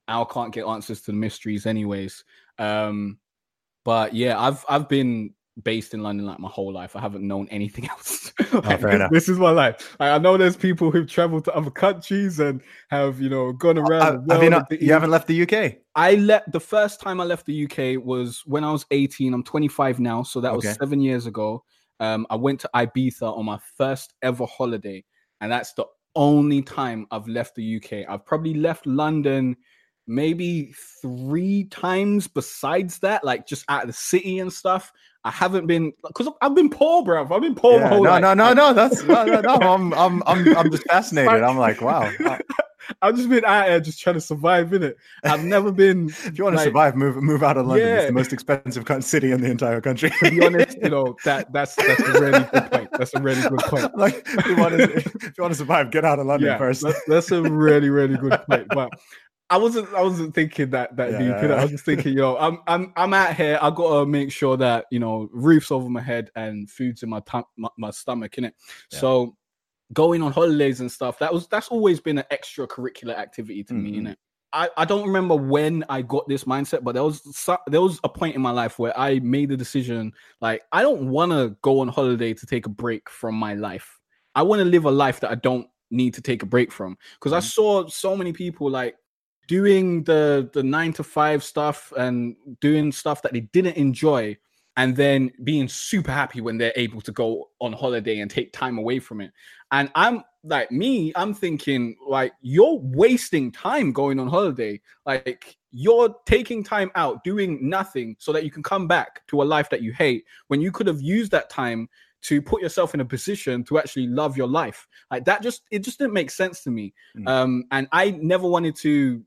I 0.08 0.24
can't 0.24 0.52
get 0.52 0.66
answers 0.66 1.00
to 1.02 1.12
the 1.12 1.16
mysteries, 1.16 1.66
anyways. 1.66 2.24
Um, 2.58 3.18
but 3.84 4.14
yeah, 4.14 4.38
I've 4.38 4.64
I've 4.68 4.88
been 4.88 5.34
based 5.62 5.92
in 5.92 6.02
London 6.02 6.26
like 6.26 6.38
my 6.38 6.48
whole 6.48 6.72
life. 6.72 6.96
I 6.96 7.00
haven't 7.00 7.26
known 7.26 7.46
anything 7.50 7.88
else. 7.90 8.32
Like, 8.52 8.82
Oh, 8.82 9.08
this, 9.10 9.28
is 9.28 9.38
my 9.38 9.50
life. 9.50 9.96
Like, 10.00 10.12
I 10.12 10.18
know 10.18 10.36
there's 10.36 10.56
people 10.56 10.90
who've 10.90 11.08
traveled 11.08 11.44
to 11.44 11.54
other 11.54 11.70
countries 11.70 12.40
and 12.40 12.62
have 12.90 13.20
you 13.20 13.28
know 13.28 13.52
gone 13.52 13.78
around. 13.78 14.02
Uh, 14.02 14.20
the 14.26 14.34
have 14.34 14.42
you 14.42 14.50
not? 14.50 14.82
You 14.82 14.92
haven't 14.92 15.10
left 15.10 15.26
the 15.26 15.42
UK. 15.42 15.76
I 15.94 16.14
left 16.14 16.52
the 16.52 16.60
first 16.60 17.00
time 17.00 17.20
I 17.20 17.24
left 17.24 17.46
the 17.46 17.64
UK 17.64 18.02
was 18.04 18.42
when 18.46 18.64
I 18.64 18.72
was 18.72 18.86
18. 18.90 19.34
I'm 19.34 19.42
25 19.42 20.00
now, 20.00 20.22
so 20.22 20.40
that 20.40 20.54
was 20.54 20.68
seven 20.74 21.00
years 21.00 21.26
ago. 21.26 21.64
Um, 22.00 22.26
I 22.30 22.36
went 22.36 22.60
to 22.60 22.70
Ibiza 22.74 23.36
on 23.36 23.44
my 23.44 23.58
first 23.76 24.14
ever 24.22 24.46
holiday, 24.46 25.04
and 25.40 25.52
that's 25.52 25.72
the 25.74 25.84
only 26.14 26.62
time 26.62 27.06
I've 27.10 27.28
left 27.28 27.54
the 27.54 27.76
UK. 27.76 28.08
I've 28.08 28.26
probably 28.26 28.54
left 28.54 28.86
London 28.86 29.56
maybe 30.06 30.74
three 31.00 31.64
times 31.64 32.28
besides 32.28 32.98
that, 33.00 33.24
like 33.24 33.46
just 33.46 33.64
out 33.68 33.82
of 33.82 33.88
the 33.88 33.94
city 33.94 34.38
and 34.38 34.52
stuff. 34.52 34.92
I 35.24 35.30
haven't 35.30 35.66
been 35.66 35.92
because 36.06 36.28
I've 36.40 36.54
been 36.54 36.70
poor, 36.70 37.04
bro. 37.04 37.22
I've 37.22 37.40
been 37.40 37.54
poor 37.54 37.78
my 37.78 37.84
Yeah, 37.84 37.88
whole 37.90 38.02
no, 38.02 38.10
life. 38.10 38.22
no, 38.22 38.34
no, 38.34 38.52
no. 38.52 38.74
That's 38.74 39.04
no, 39.04 39.24
no, 39.24 39.40
no. 39.40 39.54
I'm, 39.54 39.94
I'm, 39.94 40.22
I'm, 40.26 40.56
I'm 40.56 40.70
just 40.70 40.84
fascinated. 40.84 41.42
I'm 41.42 41.56
like, 41.56 41.80
wow. 41.80 42.10
I've 43.00 43.16
just 43.16 43.28
been 43.28 43.44
out 43.44 43.68
here 43.68 43.80
just 43.80 44.00
trying 44.00 44.14
to 44.14 44.20
survive 44.20 44.72
in 44.72 44.82
it. 44.82 44.96
I've 45.24 45.44
never 45.44 45.70
been 45.70 46.08
If 46.08 46.36
you 46.36 46.44
want 46.44 46.56
to 46.56 46.64
survive, 46.64 46.96
move, 46.96 47.16
move 47.22 47.42
out 47.42 47.56
of 47.56 47.66
London. 47.66 47.96
It's 47.96 48.06
the 48.06 48.12
most 48.12 48.32
expensive 48.32 48.84
city 49.04 49.32
in 49.32 49.40
the 49.40 49.50
entire 49.50 49.80
country. 49.80 50.10
to 50.10 50.30
be 50.30 50.44
honest, 50.44 50.76
you 50.82 50.90
know 50.90 51.16
that 51.24 51.52
that's 51.52 51.76
that's 51.76 52.00
a 52.00 52.20
really 52.20 52.44
good 52.52 52.70
point. 52.70 52.90
That's 52.98 53.14
a 53.14 53.20
really 53.20 53.42
good 53.42 53.60
point. 53.60 53.90
like, 53.96 54.22
if 54.26 54.46
you, 54.46 54.56
want 54.56 54.76
to, 54.76 54.96
if 54.96 55.04
you 55.06 55.42
want 55.42 55.52
to 55.52 55.58
survive, 55.58 55.90
get 55.90 56.04
out 56.04 56.18
of 56.18 56.26
London 56.26 56.48
yeah, 56.48 56.58
first. 56.58 56.82
That's, 56.82 57.04
that's 57.06 57.30
a 57.30 57.42
really 57.42 57.90
really 57.90 58.16
good 58.16 58.40
point. 58.48 58.68
But 58.68 58.90
I 59.52 59.58
wasn't 59.58 59.92
I 59.94 60.02
wasn't 60.02 60.34
thinking 60.34 60.70
that 60.70 60.96
that 60.96 61.12
Yeah, 61.12 61.18
deep. 61.18 61.42
yeah, 61.42 61.48
know? 61.48 61.54
I 61.54 61.62
was 61.62 61.70
just 61.72 61.84
thinking, 61.84 62.16
yo, 62.16 62.36
I'm 62.36 62.58
I'm 62.66 62.92
I'm 62.96 63.12
out 63.14 63.36
here. 63.36 63.58
I 63.60 63.70
gotta 63.70 64.06
make 64.06 64.32
sure 64.32 64.56
that 64.56 64.86
you 64.90 64.98
know 64.98 65.28
roofs 65.32 65.70
over 65.70 65.88
my 65.90 66.00
head 66.00 66.30
and 66.34 66.70
food's 66.70 67.02
in 67.02 67.10
my 67.10 67.20
tum- 67.20 67.44
my, 67.56 67.68
my 67.76 67.90
stomach, 67.90 68.38
in 68.38 68.44
it. 68.46 68.54
Yeah. 68.90 68.98
So 68.98 69.36
going 69.92 70.22
on 70.22 70.32
holidays 70.32 70.80
and 70.80 70.90
stuff 70.90 71.18
that 71.18 71.32
was 71.32 71.46
that's 71.48 71.68
always 71.68 72.00
been 72.00 72.16
an 72.16 72.24
extracurricular 72.32 73.14
activity 73.14 73.62
to 73.64 73.74
me, 73.74 73.92
Mhm. 73.92 74.02
innit? 74.02 74.16
I, 74.54 74.68
I 74.76 74.84
don't 74.84 75.06
remember 75.06 75.34
when 75.34 75.82
I 75.88 76.02
got 76.02 76.28
this 76.28 76.44
mindset, 76.44 76.82
but 76.84 76.92
there 76.92 77.02
was 77.04 77.22
so, 77.36 77.56
there 77.68 77.80
was 77.80 77.98
a 78.04 78.08
point 78.08 78.34
in 78.36 78.42
my 78.42 78.50
life 78.50 78.78
where 78.78 78.98
I 78.98 79.18
made 79.20 79.48
the 79.50 79.56
decision 79.56 80.12
like 80.40 80.62
I 80.72 80.82
don't 80.82 81.08
want 81.08 81.32
to 81.32 81.56
go 81.62 81.80
on 81.80 81.88
holiday 81.88 82.34
to 82.34 82.46
take 82.46 82.66
a 82.66 82.70
break 82.70 83.08
from 83.10 83.34
my 83.34 83.54
life. 83.54 83.98
I 84.34 84.42
want 84.42 84.60
to 84.60 84.64
live 84.66 84.84
a 84.86 84.90
life 84.90 85.20
that 85.20 85.30
I 85.30 85.36
don't 85.36 85.66
need 85.90 86.14
to 86.14 86.22
take 86.22 86.42
a 86.42 86.46
break 86.46 86.72
from 86.72 86.96
because 87.14 87.32
I 87.34 87.38
Mhm. 87.38 87.50
saw 87.52 87.86
so 87.88 88.16
many 88.16 88.32
people 88.32 88.70
like 88.70 88.96
doing 89.46 90.04
the 90.04 90.50
the 90.52 90.62
9 90.62 90.92
to 90.94 91.04
5 91.04 91.44
stuff 91.44 91.92
and 91.96 92.36
doing 92.60 92.92
stuff 92.92 93.22
that 93.22 93.32
they 93.32 93.40
didn't 93.40 93.76
enjoy 93.76 94.36
and 94.76 94.96
then 94.96 95.30
being 95.44 95.68
super 95.68 96.10
happy 96.10 96.40
when 96.40 96.56
they're 96.56 96.72
able 96.76 97.00
to 97.02 97.12
go 97.12 97.50
on 97.60 97.72
holiday 97.72 98.20
and 98.20 98.30
take 98.30 98.52
time 98.52 98.78
away 98.78 98.98
from 98.98 99.20
it. 99.20 99.32
And 99.70 99.90
I'm 99.94 100.22
like 100.44 100.72
me, 100.72 101.12
I'm 101.14 101.34
thinking 101.34 101.96
like 102.06 102.32
you're 102.40 102.78
wasting 102.82 103.52
time 103.52 103.92
going 103.92 104.18
on 104.18 104.28
holiday. 104.28 104.80
Like 105.04 105.56
you're 105.70 106.14
taking 106.26 106.64
time 106.64 106.90
out 106.94 107.22
doing 107.22 107.68
nothing 107.68 108.16
so 108.18 108.32
that 108.32 108.44
you 108.44 108.50
can 108.50 108.62
come 108.62 108.88
back 108.88 109.26
to 109.28 109.42
a 109.42 109.44
life 109.44 109.70
that 109.70 109.82
you 109.82 109.92
hate 109.92 110.24
when 110.48 110.60
you 110.60 110.72
could 110.72 110.86
have 110.86 111.00
used 111.00 111.32
that 111.32 111.50
time 111.50 111.88
to 112.22 112.40
put 112.40 112.62
yourself 112.62 112.94
in 112.94 113.00
a 113.00 113.04
position 113.04 113.64
to 113.64 113.78
actually 113.78 114.06
love 114.06 114.36
your 114.36 114.46
life. 114.46 114.86
Like 115.10 115.24
that 115.26 115.42
just 115.42 115.62
it 115.70 115.80
just 115.80 115.98
didn't 115.98 116.14
make 116.14 116.30
sense 116.30 116.62
to 116.62 116.70
me. 116.70 116.94
Mm. 117.16 117.28
Um 117.28 117.64
and 117.70 117.88
I 117.92 118.12
never 118.12 118.48
wanted 118.48 118.76
to 118.76 119.22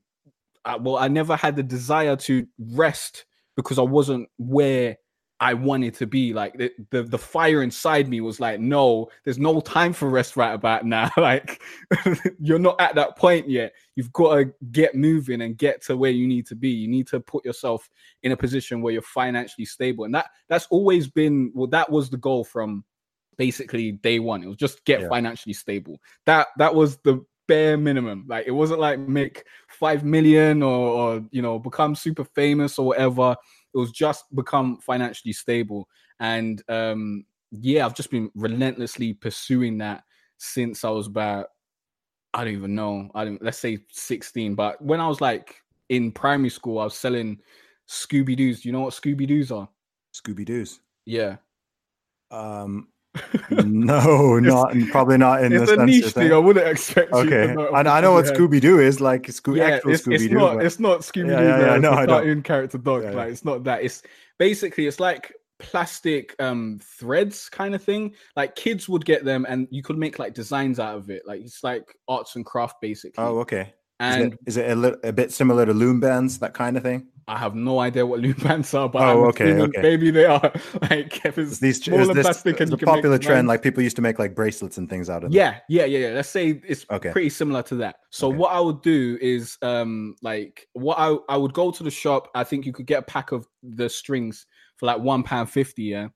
uh, 0.66 0.78
well 0.80 0.98
I 0.98 1.08
never 1.08 1.36
had 1.36 1.56
the 1.56 1.62
desire 1.62 2.16
to 2.16 2.46
rest 2.58 3.24
because 3.56 3.78
I 3.78 3.82
wasn't 3.82 4.28
where 4.38 4.98
I 5.38 5.52
wanted 5.52 5.92
to 5.96 6.06
be. 6.06 6.32
Like 6.32 6.56
the, 6.56 6.72
the 6.90 7.02
the 7.02 7.18
fire 7.18 7.62
inside 7.62 8.08
me 8.08 8.22
was 8.22 8.40
like, 8.40 8.58
no, 8.58 9.08
there's 9.24 9.38
no 9.38 9.60
time 9.60 9.92
for 9.92 10.08
rest 10.08 10.34
right 10.36 10.54
about 10.54 10.86
now. 10.96 11.10
like 11.18 11.60
you're 12.40 12.58
not 12.58 12.80
at 12.80 12.94
that 12.94 13.16
point 13.16 13.48
yet. 13.48 13.72
You've 13.96 14.12
got 14.14 14.36
to 14.36 14.54
get 14.72 14.94
moving 14.94 15.42
and 15.42 15.56
get 15.58 15.82
to 15.82 15.96
where 15.96 16.10
you 16.10 16.26
need 16.26 16.46
to 16.46 16.54
be. 16.54 16.70
You 16.70 16.88
need 16.88 17.06
to 17.08 17.20
put 17.20 17.44
yourself 17.44 17.88
in 18.22 18.32
a 18.32 18.36
position 18.36 18.80
where 18.80 18.92
you're 18.94 19.02
financially 19.02 19.66
stable. 19.66 20.04
And 20.04 20.14
that 20.14 20.26
that's 20.48 20.66
always 20.70 21.06
been 21.08 21.52
well, 21.54 21.68
that 21.68 21.90
was 21.90 22.08
the 22.08 22.16
goal 22.16 22.42
from 22.44 22.84
basically 23.36 23.92
day 23.92 24.18
one. 24.18 24.42
It 24.42 24.46
was 24.46 24.56
just 24.56 24.84
get 24.86 25.02
Yeah. 25.02 25.08
financially 25.08 25.52
stable. 25.52 25.98
That 26.24 26.46
that 26.56 26.74
was 26.74 26.96
the 27.04 27.22
bare 27.46 27.76
minimum. 27.76 28.24
Like 28.28 28.46
it 28.46 28.52
wasn't 28.52 28.80
like 28.80 28.98
make 28.98 29.44
five 29.68 30.04
million 30.04 30.62
or, 30.62 30.88
or 30.88 31.24
you 31.30 31.42
know 31.42 31.58
become 31.58 31.94
super 31.94 32.24
famous 32.24 32.78
or 32.78 32.86
whatever. 32.86 33.36
It 33.74 33.78
was 33.78 33.90
just 33.90 34.24
become 34.34 34.78
financially 34.78 35.32
stable. 35.32 35.88
And 36.20 36.62
um 36.68 37.24
yeah, 37.52 37.86
I've 37.86 37.94
just 37.94 38.10
been 38.10 38.30
relentlessly 38.34 39.12
pursuing 39.12 39.78
that 39.78 40.04
since 40.38 40.84
I 40.84 40.90
was 40.90 41.06
about 41.06 41.48
I 42.34 42.44
don't 42.44 42.54
even 42.54 42.74
know. 42.74 43.10
I 43.14 43.24
don't 43.24 43.42
let's 43.42 43.58
say 43.58 43.78
16. 43.90 44.54
But 44.54 44.82
when 44.82 45.00
I 45.00 45.08
was 45.08 45.20
like 45.20 45.56
in 45.88 46.12
primary 46.12 46.50
school, 46.50 46.78
I 46.78 46.84
was 46.84 46.94
selling 46.94 47.40
Scooby 47.88 48.36
Doo's. 48.36 48.60
Do 48.60 48.68
you 48.68 48.72
know 48.72 48.80
what 48.80 48.94
Scooby 48.94 49.26
Doo's 49.26 49.50
are? 49.50 49.68
Scooby 50.14 50.44
Doo's. 50.44 50.80
Yeah. 51.04 51.36
Um, 52.30 52.88
no, 53.50 54.38
not 54.38 54.74
probably 54.90 55.18
not 55.18 55.44
in 55.44 55.52
it's 55.52 55.66
the 55.66 55.74
a 55.74 55.76
sense 55.76 55.90
niche 55.90 56.12
thing. 56.12 56.32
I 56.32 56.38
wouldn't 56.38 56.66
expect. 56.66 57.12
Okay, 57.12 57.54
know 57.54 57.68
I, 57.68 57.80
I 57.80 58.00
know 58.00 58.12
what 58.12 58.28
of 58.28 58.36
your 58.38 58.48
head. 58.48 58.50
Scooby 58.50 58.60
Doo 58.60 58.80
is 58.80 59.00
like. 59.00 59.22
Scoo- 59.24 59.56
yeah, 59.56 59.80
it's, 59.84 60.02
Scooby 60.06 60.14
it's 60.14 60.32
not 60.32 60.64
it's 60.64 60.80
not 60.80 61.00
Scooby 61.00 61.26
Doo. 61.26 61.32
Yeah, 61.32 61.40
yeah, 61.42 61.72
yeah, 61.72 61.76
no, 61.78 61.90
I 61.92 62.06
cartoon 62.06 62.42
character 62.42 62.78
dog. 62.78 63.04
Yeah, 63.04 63.10
like 63.10 63.30
it's 63.30 63.44
not 63.44 63.64
that. 63.64 63.82
It's 63.82 64.02
basically 64.38 64.86
it's 64.86 65.00
like 65.00 65.32
plastic 65.58 66.34
um 66.38 66.80
threads 66.82 67.48
kind 67.48 67.74
of 67.74 67.82
thing. 67.82 68.14
Like 68.36 68.56
kids 68.56 68.88
would 68.88 69.04
get 69.04 69.24
them, 69.24 69.46
and 69.48 69.68
you 69.70 69.82
could 69.82 69.98
make 69.98 70.18
like 70.18 70.34
designs 70.34 70.78
out 70.78 70.96
of 70.96 71.10
it. 71.10 71.22
Like 71.26 71.40
it's 71.40 71.64
like 71.64 71.84
arts 72.08 72.36
and 72.36 72.44
craft 72.44 72.76
basically. 72.80 73.22
Oh, 73.22 73.38
okay. 73.40 73.72
Is 73.98 74.14
and 74.16 74.32
it, 74.34 74.38
is 74.46 74.56
it 74.58 74.70
a, 74.70 74.76
li- 74.76 74.96
a 75.04 75.12
bit 75.12 75.32
similar 75.32 75.64
to 75.64 75.72
loom 75.72 76.00
bands, 76.00 76.38
that 76.40 76.52
kind 76.52 76.76
of 76.76 76.82
thing? 76.82 77.06
I 77.28 77.38
have 77.38 77.56
no 77.56 77.80
idea 77.80 78.06
what 78.06 78.22
bands 78.38 78.72
are, 78.74 78.88
but 78.88 79.02
Oh, 79.02 79.22
I'm 79.22 79.28
okay, 79.30 79.52
okay. 79.60 79.82
maybe 79.82 80.10
they 80.12 80.26
are. 80.26 80.52
Like 80.82 81.24
if 81.24 81.38
it's 81.38 81.58
these 81.58 81.82
small 81.82 82.00
is 82.00 82.08
this 82.08 82.24
plastic, 82.24 82.60
and 82.60 82.72
a 82.72 82.76
can 82.76 82.86
popular 82.86 83.18
trend? 83.18 83.48
Like 83.48 83.62
people 83.62 83.82
used 83.82 83.96
to 83.96 84.02
make 84.02 84.18
like 84.20 84.34
bracelets 84.34 84.78
and 84.78 84.88
things 84.88 85.10
out 85.10 85.24
of 85.24 85.30
them. 85.30 85.32
Yeah, 85.32 85.58
yeah, 85.68 85.86
yeah, 85.86 86.08
yeah. 86.08 86.14
Let's 86.14 86.28
say 86.28 86.60
it's 86.64 86.86
Okay. 86.90 87.10
pretty 87.10 87.30
similar 87.30 87.62
to 87.64 87.74
that. 87.76 87.96
So 88.10 88.28
Okay. 88.28 88.36
what 88.36 88.52
I 88.52 88.60
would 88.60 88.80
do 88.82 89.18
is 89.20 89.58
um 89.62 90.14
like 90.22 90.68
what 90.74 90.98
I 90.98 91.16
I 91.28 91.36
would 91.36 91.52
go 91.52 91.72
to 91.72 91.82
the 91.82 91.90
shop. 91.90 92.28
I 92.34 92.44
think 92.44 92.64
you 92.64 92.72
could 92.72 92.86
get 92.86 93.00
a 93.00 93.02
pack 93.02 93.32
of 93.32 93.46
the 93.62 93.88
strings 93.88 94.46
for 94.76 94.86
like 94.86 95.00
one 95.00 95.22
pound 95.24 95.50
fifty, 95.50 95.84
yeah. 95.84 96.08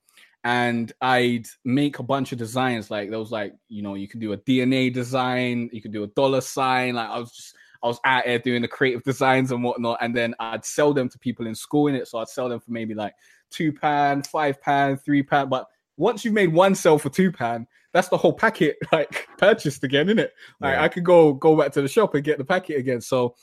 And 0.45 0.91
I'd 1.03 1.47
make 1.65 1.99
a 1.99 2.03
bunch 2.03 2.33
of 2.33 2.39
designs. 2.39 2.91
Like 2.91 3.11
there 3.11 3.19
was 3.19 3.31
like, 3.33 3.53
you 3.69 3.83
know, 3.83 3.95
you 3.95 4.09
could 4.09 4.21
do 4.21 4.33
a 4.33 4.39
DNA 4.39 4.93
design, 4.93 5.69
you 5.73 5.83
could 5.83 5.93
do 5.93 6.05
a 6.05 6.07
dollar 6.09 6.41
sign. 6.41 6.95
Like 6.95 7.11
I 7.11 7.19
was 7.19 7.33
just 7.33 7.57
I 7.83 7.87
was 7.87 8.01
out 8.05 8.25
there 8.27 8.39
doing 8.39 8.63
the 8.63 8.69
creative 8.69 9.03
designs 9.03 9.53
and 9.53 9.65
whatnot, 9.65 9.99
and 10.01 10.15
then 10.15 10.35
I'd 10.39 10.65
sell 10.65 10.93
them 10.93 11.09
to 11.09 11.19
people 11.19 11.47
in 11.47 11.55
school 11.55 11.87
in 11.87 11.95
it. 11.95 12.09
So 12.09 12.19
I'd 12.19 12.29
sell 12.29 12.49
them 12.49 12.61
for 12.61 12.71
maybe 12.71 12.95
like 12.95 13.15
two 13.51 13.73
pound, 13.73 14.27
five 14.27 14.61
pound, 14.61 15.01
three 15.03 15.23
pound. 15.23 15.51
But 15.51 15.67
once 15.97 16.25
you've 16.25 16.35
made 16.35 16.53
one 16.53 16.75
sell 16.75 16.99
for 16.99 17.11
two 17.11 17.33
pound, 17.33 17.67
that's 17.93 18.09
the 18.09 18.17
whole 18.17 18.33
packet 18.33 18.77
like 18.93 19.29
purchased 19.39 19.85
again, 19.85 20.09
isn't 20.09 20.19
it? 20.19 20.33
Like 20.61 20.75
Yeah. 20.75 20.83
I 20.83 20.89
could 20.89 21.05
go 21.05 21.33
go 21.33 21.57
back 21.57 21.73
to 21.73 21.83
the 21.83 21.89
shop 21.89 22.15
and 22.15 22.25
get 22.25 22.39
the 22.39 22.45
packet 22.45 22.77
again. 22.77 23.01
So 23.01 23.35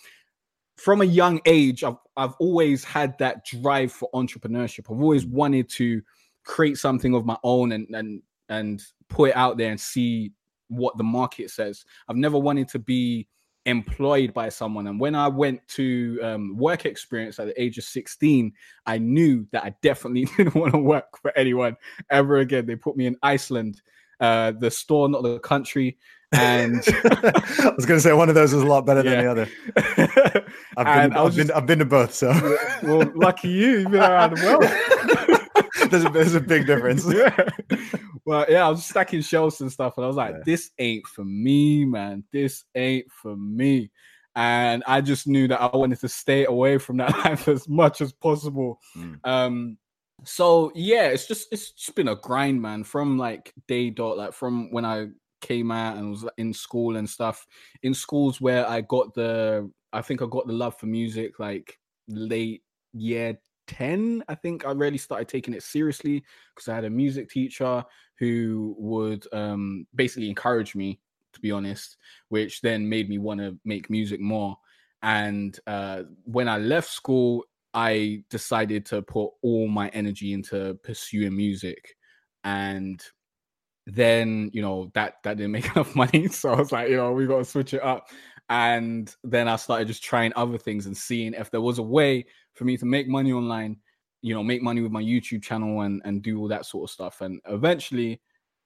from 0.77 1.01
a 1.01 1.05
young 1.05 1.41
age, 1.45 1.83
I've 1.83 1.97
I've 2.15 2.33
always 2.39 2.83
had 2.83 3.17
that 3.19 3.45
drive 3.45 3.91
for 3.91 4.09
entrepreneurship. 4.13 4.91
I've 4.91 5.01
always 5.01 5.25
wanted 5.25 5.69
to 5.71 6.01
create 6.43 6.77
something 6.77 7.13
of 7.13 7.25
my 7.25 7.37
own 7.43 7.71
and 7.71 7.87
and 7.93 8.21
and 8.49 8.81
put 9.09 9.31
it 9.31 9.35
out 9.35 9.57
there 9.57 9.71
and 9.71 9.79
see 9.79 10.31
what 10.69 10.97
the 10.97 11.03
market 11.03 11.49
says. 11.49 11.85
I've 12.07 12.15
never 12.15 12.37
wanted 12.37 12.67
to 12.69 12.79
be 12.79 13.27
employed 13.67 14.33
by 14.33 14.47
someone. 14.47 14.87
And 14.87 14.99
when 14.99 15.13
I 15.13 15.27
went 15.27 15.65
to 15.69 16.19
um, 16.23 16.57
work 16.57 16.85
experience 16.85 17.37
at 17.37 17.47
the 17.47 17.61
age 17.61 17.77
of 17.77 17.83
16, 17.83 18.53
I 18.85 18.97
knew 18.97 19.45
that 19.51 19.63
I 19.63 19.75
definitely 19.81 20.25
didn't 20.37 20.55
want 20.55 20.73
to 20.73 20.79
work 20.79 21.17
for 21.21 21.37
anyone 21.37 21.75
ever 22.09 22.37
again. 22.37 22.65
They 22.65 22.77
put 22.77 22.95
me 22.95 23.05
in 23.05 23.17
Iceland, 23.21 23.81
uh, 24.19 24.53
the 24.57 24.71
store, 24.71 25.09
not 25.09 25.21
the 25.21 25.39
country. 25.39 25.97
And 26.31 26.81
I 26.87 27.73
was 27.75 27.85
going 27.85 27.97
to 27.97 28.01
say 28.01 28.13
one 28.13 28.29
of 28.29 28.35
those 28.35 28.53
is 28.53 28.63
a 28.63 28.65
lot 28.65 28.85
better 28.85 29.03
than 29.03 29.23
the 29.23 29.31
other. 29.31 29.47
I've 30.77 30.85
been, 30.85 31.17
I've, 31.17 31.23
was 31.23 31.35
been, 31.35 31.51
I've 31.51 31.65
been 31.65 31.79
to 31.79 31.85
both, 31.85 32.13
so 32.13 32.29
well, 32.83 33.11
lucky 33.15 33.49
you, 33.49 33.79
you've 33.79 33.91
been 33.91 34.01
around 34.01 34.35
the 34.35 34.45
world. 34.45 35.89
there's, 35.89 36.05
a, 36.05 36.09
there's 36.09 36.35
a 36.35 36.41
big 36.41 36.67
difference. 36.67 37.05
yeah. 37.13 37.49
Well, 38.27 38.45
yeah, 38.49 38.67
I 38.67 38.69
was 38.69 38.85
stacking 38.85 39.21
shelves 39.21 39.61
and 39.61 39.71
stuff, 39.71 39.95
and 39.95 40.03
I 40.03 40.07
was 40.07 40.17
like, 40.17 40.35
Yeah. 40.35 40.41
this 40.45 40.71
ain't 40.79 41.07
for 41.07 41.23
me, 41.23 41.85
man. 41.85 42.25
This 42.33 42.65
ain't 42.75 43.09
for 43.09 43.37
me. 43.37 43.89
And 44.35 44.83
I 44.85 44.99
just 44.99 45.27
knew 45.27 45.47
that 45.47 45.61
I 45.61 45.75
wanted 45.75 46.01
to 46.01 46.09
stay 46.09 46.45
away 46.45 46.77
from 46.77 46.97
that 46.97 47.09
life 47.25 47.47
as 47.47 47.69
much 47.69 48.01
as 48.01 48.11
possible. 48.11 48.81
Mm. 48.97 49.19
Um, 49.23 49.77
so 50.25 50.73
yeah, 50.75 51.05
it's 51.07 51.25
just 51.25 51.47
it's 51.53 51.71
just 51.71 51.95
been 51.95 52.09
a 52.09 52.17
grind, 52.17 52.61
man, 52.61 52.83
from 52.83 53.17
like 53.17 53.53
day 53.65 53.91
dot, 53.91 54.17
like 54.17 54.33
from 54.33 54.73
when 54.73 54.83
I 54.83 55.07
came 55.39 55.71
out 55.71 55.95
and 55.95 56.09
was 56.11 56.25
in 56.37 56.53
school 56.53 56.97
and 56.97 57.09
stuff. 57.09 57.47
In 57.81 57.93
schools 57.93 58.41
where 58.41 58.67
I 58.67 58.81
got 58.81 59.13
the 59.13 59.71
I 59.93 60.01
think 60.01 60.21
I 60.21 60.25
got 60.29 60.47
the 60.47 60.53
love 60.53 60.77
for 60.77 60.87
music 60.87 61.39
like 61.39 61.79
late 62.09 62.61
year 62.91 63.39
10 63.67 64.23
i 64.27 64.35
think 64.35 64.65
i 64.65 64.71
really 64.71 64.97
started 64.97 65.27
taking 65.27 65.53
it 65.53 65.63
seriously 65.63 66.23
because 66.55 66.67
i 66.67 66.75
had 66.75 66.85
a 66.85 66.89
music 66.89 67.29
teacher 67.29 67.83
who 68.17 68.75
would 68.77 69.25
um 69.33 69.85
basically 69.95 70.29
encourage 70.29 70.75
me 70.75 70.99
to 71.33 71.39
be 71.39 71.51
honest 71.51 71.97
which 72.29 72.61
then 72.61 72.87
made 72.87 73.09
me 73.09 73.17
want 73.17 73.39
to 73.39 73.57
make 73.63 73.89
music 73.89 74.19
more. 74.19 74.57
And 75.03 75.57
uh 75.67 76.03
when 76.23 76.49
i 76.49 76.57
left 76.57 76.89
school 76.89 77.43
i 77.73 78.23
decided 78.29 78.85
to 78.87 79.01
put 79.01 79.29
all 79.43 79.67
my 79.67 79.89
energy 79.89 80.33
into 80.33 80.73
pursuing 80.83 81.35
music. 81.35 81.95
And 82.43 83.03
then 83.85 84.49
you 84.53 84.61
know 84.61 84.91
that 84.93 85.15
that 85.23 85.37
didn't 85.37 85.51
make 85.51 85.65
enough 85.75 85.95
money 85.95 86.27
so 86.27 86.51
i 86.51 86.55
was 86.55 86.73
like 86.73 86.89
you 86.89 86.97
know 86.97 87.13
we 87.13 87.25
got 87.25 87.37
to 87.37 87.45
switch 87.45 87.73
it 87.73 87.81
up 87.81 88.09
and 88.49 89.15
then 89.23 89.47
i 89.47 89.55
started 89.55 89.87
just 89.87 90.03
trying 90.03 90.31
other 90.35 90.57
things 90.57 90.85
and 90.85 90.95
seeing 90.95 91.33
if 91.33 91.51
there 91.51 91.61
was 91.61 91.79
a 91.79 91.83
way 91.83 92.25
for 92.53 92.65
me 92.65 92.77
to 92.77 92.85
make 92.85 93.07
money 93.07 93.31
online 93.33 93.75
you 94.21 94.33
know 94.33 94.43
make 94.43 94.61
money 94.61 94.81
with 94.81 94.91
my 94.91 95.01
youtube 95.03 95.43
channel 95.43 95.81
and 95.81 96.01
and 96.05 96.21
do 96.23 96.39
all 96.39 96.47
that 96.47 96.65
sort 96.65 96.89
of 96.89 96.93
stuff 96.93 97.21
and 97.21 97.41
eventually 97.49 98.21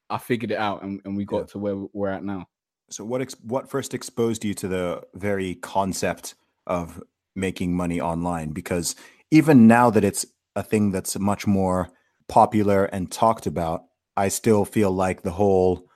i 0.10 0.18
figured 0.18 0.52
it 0.52 0.58
out 0.58 0.84
and, 0.84 1.02
and 1.06 1.18
we 1.18 1.26
got 1.26 1.40
Yeah. 1.40 1.46
to 1.46 1.60
where 1.60 1.76
we're 1.94 2.10
at 2.10 2.24
now 2.24 2.46
So 2.92 3.06
what 3.06 3.22
ex- 3.22 3.36
what 3.44 3.70
first 3.70 3.94
exposed 3.94 4.44
you 4.44 4.54
to 4.56 4.68
the 4.68 5.02
very 5.14 5.56
concept 5.56 6.36
of 6.68 7.02
making 7.36 7.74
money 7.74 8.02
online? 8.02 8.52
Because 8.52 8.96
even 9.32 9.66
now 9.68 9.90
that 9.92 10.04
it's 10.04 10.26
a 10.58 10.62
thing 10.64 10.92
that's 10.92 11.18
much 11.18 11.48
more 11.48 11.90
popular 12.28 12.86
and 12.86 13.10
talked 13.10 13.48
about, 13.48 13.86
I 14.18 14.28
still 14.30 14.66
feel 14.66 14.92
like 14.92 15.22
the 15.22 15.32
whole 15.32 15.88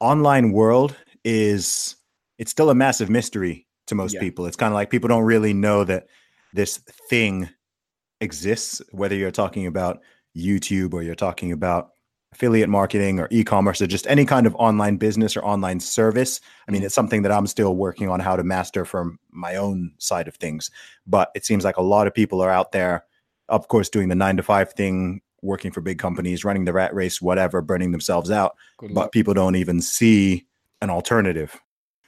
online 0.00 0.50
world 0.50 0.96
is 1.24 1.94
it's 2.40 2.50
still 2.50 2.70
a 2.70 2.74
massive 2.74 3.10
mystery 3.10 3.66
to 3.86 3.94
most 3.94 4.14
Yeah. 4.14 4.20
people. 4.20 4.46
It's 4.46 4.56
kind 4.56 4.72
of 4.72 4.74
like 4.74 4.88
people 4.90 5.08
don't 5.08 5.24
really 5.24 5.52
know 5.52 5.84
that 5.84 6.06
this 6.54 6.78
thing 7.10 7.48
exists, 8.20 8.80
whether 8.92 9.14
you're 9.14 9.30
talking 9.30 9.66
about 9.66 10.00
YouTube 10.36 10.94
or 10.94 11.02
you're 11.02 11.14
talking 11.14 11.52
about 11.52 11.90
affiliate 12.32 12.68
marketing 12.68 13.18
or 13.20 13.28
e-commerce 13.30 13.82
or 13.82 13.86
just 13.86 14.06
any 14.06 14.24
kind 14.24 14.46
of 14.46 14.54
online 14.56 14.96
business 14.96 15.36
or 15.36 15.44
online 15.44 15.80
service. 15.80 16.40
I 16.66 16.70
mean, 16.72 16.80
Mhm. 16.80 16.84
it's 16.86 16.94
something 16.94 17.22
that 17.22 17.32
I'm 17.32 17.46
still 17.46 17.74
working 17.76 18.08
on 18.08 18.20
how 18.20 18.36
to 18.36 18.44
master 18.44 18.84
from 18.84 19.18
my 19.30 19.56
own 19.56 19.92
side 19.98 20.28
of 20.28 20.36
things. 20.36 20.70
But 21.06 21.30
it 21.34 21.44
seems 21.44 21.64
like 21.64 21.76
a 21.76 21.82
lot 21.82 22.06
of 22.06 22.14
people 22.14 22.40
are 22.40 22.50
out 22.50 22.72
there, 22.72 23.04
of 23.48 23.68
course, 23.68 23.88
doing 23.88 24.08
the 24.08 24.14
nine 24.14 24.36
to 24.36 24.42
five 24.42 24.72
thing, 24.72 25.20
working 25.42 25.72
for 25.72 25.80
big 25.80 25.98
companies, 25.98 26.44
running 26.44 26.64
the 26.66 26.72
rat 26.72 26.94
race, 26.94 27.20
whatever, 27.20 27.60
burning 27.60 27.90
themselves 27.90 28.30
out. 28.30 28.54
Good 28.78 28.94
But 28.94 29.00
luck. 29.00 29.12
people 29.12 29.34
don't 29.34 29.56
even 29.56 29.80
see 29.82 30.46
an 30.80 30.88
alternative. 30.88 31.60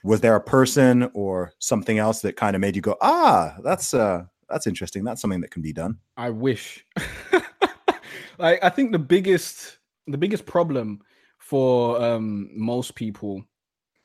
Was 0.03 0.21
there 0.21 0.35
a 0.35 0.41
person 0.41 1.09
or 1.13 1.53
something 1.59 1.97
else 1.97 2.21
that 2.21 2.35
kind 2.35 2.55
of 2.55 2.59
made 2.59 2.75
you 2.75 2.81
go, 2.81 2.97
ah, 3.01 3.55
that's 3.63 3.93
uh 3.93 4.25
that's 4.49 4.67
interesting. 4.67 5.03
That's 5.03 5.21
something 5.21 5.41
that 5.41 5.51
can 5.51 5.61
be 5.61 5.73
done. 5.73 5.97
I 6.17 6.29
wish. 6.29 6.85
like 8.37 8.63
I 8.63 8.69
think 8.69 8.91
the 8.91 8.99
biggest 8.99 9.79
the 10.07 10.17
biggest 10.17 10.45
problem 10.45 11.01
for 11.39 12.01
um 12.01 12.49
most 12.53 12.95
people 12.95 13.43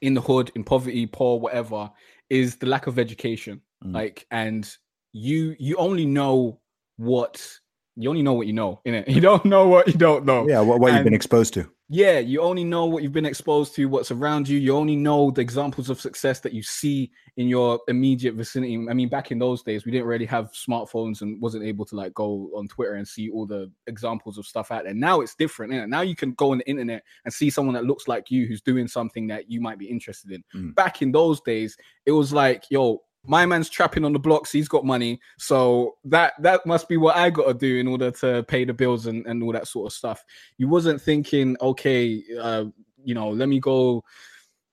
in 0.00 0.14
the 0.14 0.20
hood, 0.20 0.52
in 0.54 0.62
poverty, 0.64 1.06
poor, 1.06 1.40
whatever, 1.40 1.90
is 2.30 2.56
the 2.56 2.66
lack 2.66 2.86
of 2.86 2.98
education. 2.98 3.60
Mm. 3.84 3.94
Like 3.94 4.26
and 4.30 4.70
you 5.12 5.56
you 5.58 5.76
only 5.76 6.06
know 6.06 6.60
what 6.96 7.58
you 7.96 8.08
only 8.08 8.22
know 8.22 8.34
what 8.34 8.46
you 8.46 8.52
know, 8.52 8.80
in 8.84 8.94
it. 8.94 9.08
You 9.18 9.20
don't 9.20 9.44
know 9.44 9.66
what 9.66 9.88
you 9.88 9.94
don't 9.94 10.24
know. 10.24 10.48
Yeah, 10.48 10.60
what, 10.60 10.80
what 10.80 10.92
you've 10.92 11.04
been 11.04 11.14
exposed 11.14 11.54
to. 11.54 11.70
Yeah, 11.90 12.18
you 12.18 12.42
only 12.42 12.64
know 12.64 12.84
what 12.84 13.02
you've 13.02 13.14
been 13.14 13.24
exposed 13.24 13.74
to, 13.76 13.86
what's 13.86 14.10
around 14.10 14.46
you. 14.46 14.58
You 14.58 14.76
only 14.76 14.94
know 14.94 15.30
the 15.30 15.40
examples 15.40 15.88
of 15.88 15.98
success 15.98 16.38
that 16.40 16.52
you 16.52 16.62
see 16.62 17.10
in 17.38 17.48
your 17.48 17.80
immediate 17.88 18.34
vicinity. 18.34 18.74
I 18.90 18.92
mean, 18.92 19.08
back 19.08 19.30
in 19.30 19.38
those 19.38 19.62
days, 19.62 19.86
we 19.86 19.92
didn't 19.92 20.06
really 20.06 20.26
have 20.26 20.52
smartphones 20.52 21.22
and 21.22 21.40
wasn't 21.40 21.64
able 21.64 21.86
to 21.86 21.96
like 21.96 22.12
go 22.12 22.50
on 22.54 22.68
Twitter 22.68 22.94
and 22.94 23.08
see 23.08 23.30
all 23.30 23.46
the 23.46 23.70
examples 23.86 24.36
of 24.36 24.44
stuff 24.44 24.70
out 24.70 24.84
there. 24.84 24.92
Now 24.92 25.22
it's 25.22 25.34
different. 25.34 25.72
Innit? 25.72 25.88
Now 25.88 26.02
you 26.02 26.14
can 26.14 26.32
go 26.32 26.52
on 26.52 26.58
the 26.58 26.68
internet 26.68 27.04
and 27.24 27.32
see 27.32 27.48
someone 27.48 27.74
that 27.74 27.86
looks 27.86 28.06
like 28.06 28.30
you 28.30 28.46
who's 28.46 28.60
doing 28.60 28.86
something 28.86 29.26
that 29.28 29.50
you 29.50 29.62
might 29.62 29.78
be 29.78 29.86
interested 29.86 30.30
in. 30.30 30.44
Mm. 30.54 30.74
Back 30.74 31.00
in 31.00 31.10
those 31.10 31.40
days, 31.40 31.74
it 32.04 32.12
was 32.12 32.34
like, 32.34 32.64
yo, 32.68 33.02
my 33.26 33.44
man's 33.46 33.68
trapping 33.68 34.04
on 34.04 34.12
the 34.12 34.18
blocks. 34.18 34.52
He's 34.52 34.68
got 34.68 34.84
money, 34.84 35.20
so 35.38 35.96
that 36.04 36.34
that 36.40 36.64
must 36.66 36.88
be 36.88 36.96
what 36.96 37.16
I 37.16 37.30
got 37.30 37.46
to 37.46 37.54
do 37.54 37.78
in 37.78 37.86
order 37.86 38.10
to 38.12 38.42
pay 38.44 38.64
the 38.64 38.72
bills 38.72 39.06
and, 39.06 39.26
and 39.26 39.42
all 39.42 39.52
that 39.52 39.68
sort 39.68 39.86
of 39.86 39.96
stuff. 39.96 40.24
You 40.56 40.68
wasn't 40.68 41.00
thinking, 41.00 41.56
okay, 41.60 42.22
uh, 42.40 42.66
you 43.04 43.14
know, 43.14 43.30
let 43.30 43.48
me 43.48 43.60
go 43.60 44.04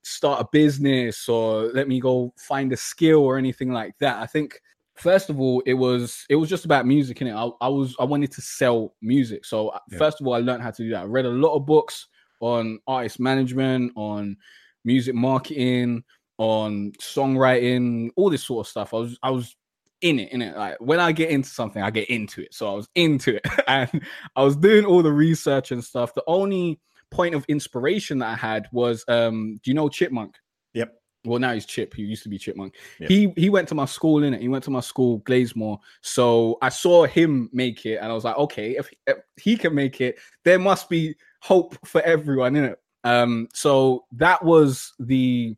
start 0.03 0.39
a 0.39 0.47
business 0.51 1.27
or 1.27 1.71
let 1.73 1.87
me 1.87 1.99
go 1.99 2.31
find 2.37 2.71
a 2.71 2.77
skill 2.77 3.19
or 3.19 3.37
anything 3.37 3.71
like 3.71 3.97
that. 3.99 4.21
I 4.21 4.27
think 4.27 4.61
first 4.95 5.29
of 5.29 5.39
all, 5.39 5.61
it 5.65 5.73
was 5.73 6.25
it 6.29 6.35
was 6.35 6.49
just 6.49 6.65
about 6.65 6.85
music 6.85 7.21
in 7.21 7.27
it. 7.27 7.33
I, 7.33 7.49
I 7.61 7.67
was 7.67 7.95
I 7.99 8.03
wanted 8.03 8.31
to 8.33 8.41
sell 8.41 8.93
music, 9.01 9.45
so 9.45 9.69
uh, 9.69 9.79
Yeah. 9.91 9.97
first 9.97 10.21
of 10.21 10.27
all, 10.27 10.33
I 10.33 10.39
learned 10.39 10.63
how 10.63 10.71
to 10.71 10.83
do 10.83 10.89
that. 10.91 11.01
I 11.01 11.05
read 11.05 11.25
a 11.25 11.29
lot 11.29 11.55
of 11.55 11.65
books 11.65 12.07
on 12.39 12.79
artist 12.87 13.19
management, 13.19 13.91
on 13.95 14.37
music 14.83 15.15
marketing, 15.15 16.03
on 16.37 16.91
songwriting, 16.93 18.09
all 18.15 18.29
this 18.29 18.43
sort 18.43 18.65
of 18.65 18.69
stuff. 18.69 18.93
I 18.93 18.97
was 18.97 19.17
I 19.23 19.31
was 19.31 19.55
in 20.01 20.19
it, 20.19 20.31
in 20.31 20.41
it. 20.41 20.55
Like 20.55 20.77
when 20.79 20.99
I 20.99 21.11
get 21.11 21.29
into 21.29 21.49
something, 21.49 21.81
I 21.81 21.89
get 21.89 22.09
into 22.09 22.41
it. 22.41 22.53
So 22.53 22.71
I 22.71 22.73
was 22.75 22.87
into 22.95 23.35
it, 23.35 23.45
and 23.67 24.01
I 24.35 24.43
was 24.43 24.55
doing 24.55 24.85
all 24.85 25.01
the 25.03 25.11
research 25.11 25.71
and 25.71 25.83
stuff. 25.83 26.13
The 26.13 26.23
only 26.27 26.79
point 27.11 27.35
of 27.35 27.45
inspiration 27.47 28.19
that 28.19 28.29
I 28.29 28.35
had 28.35 28.67
was 28.71 29.05
um, 29.07 29.59
do 29.63 29.71
you 29.71 29.75
know 29.75 29.89
Chipmunk? 29.89 30.35
Yep. 30.73 30.93
Well, 31.25 31.39
now 31.39 31.53
he's 31.53 31.65
Chip. 31.65 31.93
He 31.93 32.03
used 32.03 32.23
to 32.23 32.29
be 32.29 32.37
Chipmunk. 32.37 32.75
Yep. 32.99 33.09
He 33.09 33.33
he 33.35 33.49
went 33.49 33.67
to 33.69 33.75
my 33.75 33.85
school 33.85 34.23
in 34.23 34.33
it. 34.33 34.41
He 34.41 34.47
went 34.47 34.63
to 34.65 34.71
my 34.71 34.81
school, 34.81 35.21
Glazemore. 35.21 35.79
So 36.01 36.57
I 36.61 36.69
saw 36.69 37.05
him 37.05 37.49
make 37.53 37.85
it, 37.85 37.97
and 37.97 38.11
I 38.11 38.13
was 38.13 38.25
like, 38.25 38.37
okay, 38.37 38.75
if, 38.77 38.91
if 39.07 39.17
he 39.37 39.57
can 39.57 39.73
make 39.73 40.01
it, 40.01 40.17
there 40.43 40.59
must 40.59 40.89
be 40.89 41.15
hope 41.41 41.77
for 41.85 42.01
everyone 42.01 42.55
in 42.55 42.65
it. 42.65 42.79
Um, 43.03 43.47
so 43.53 44.05
that 44.13 44.43
was 44.43 44.93
the 44.99 45.55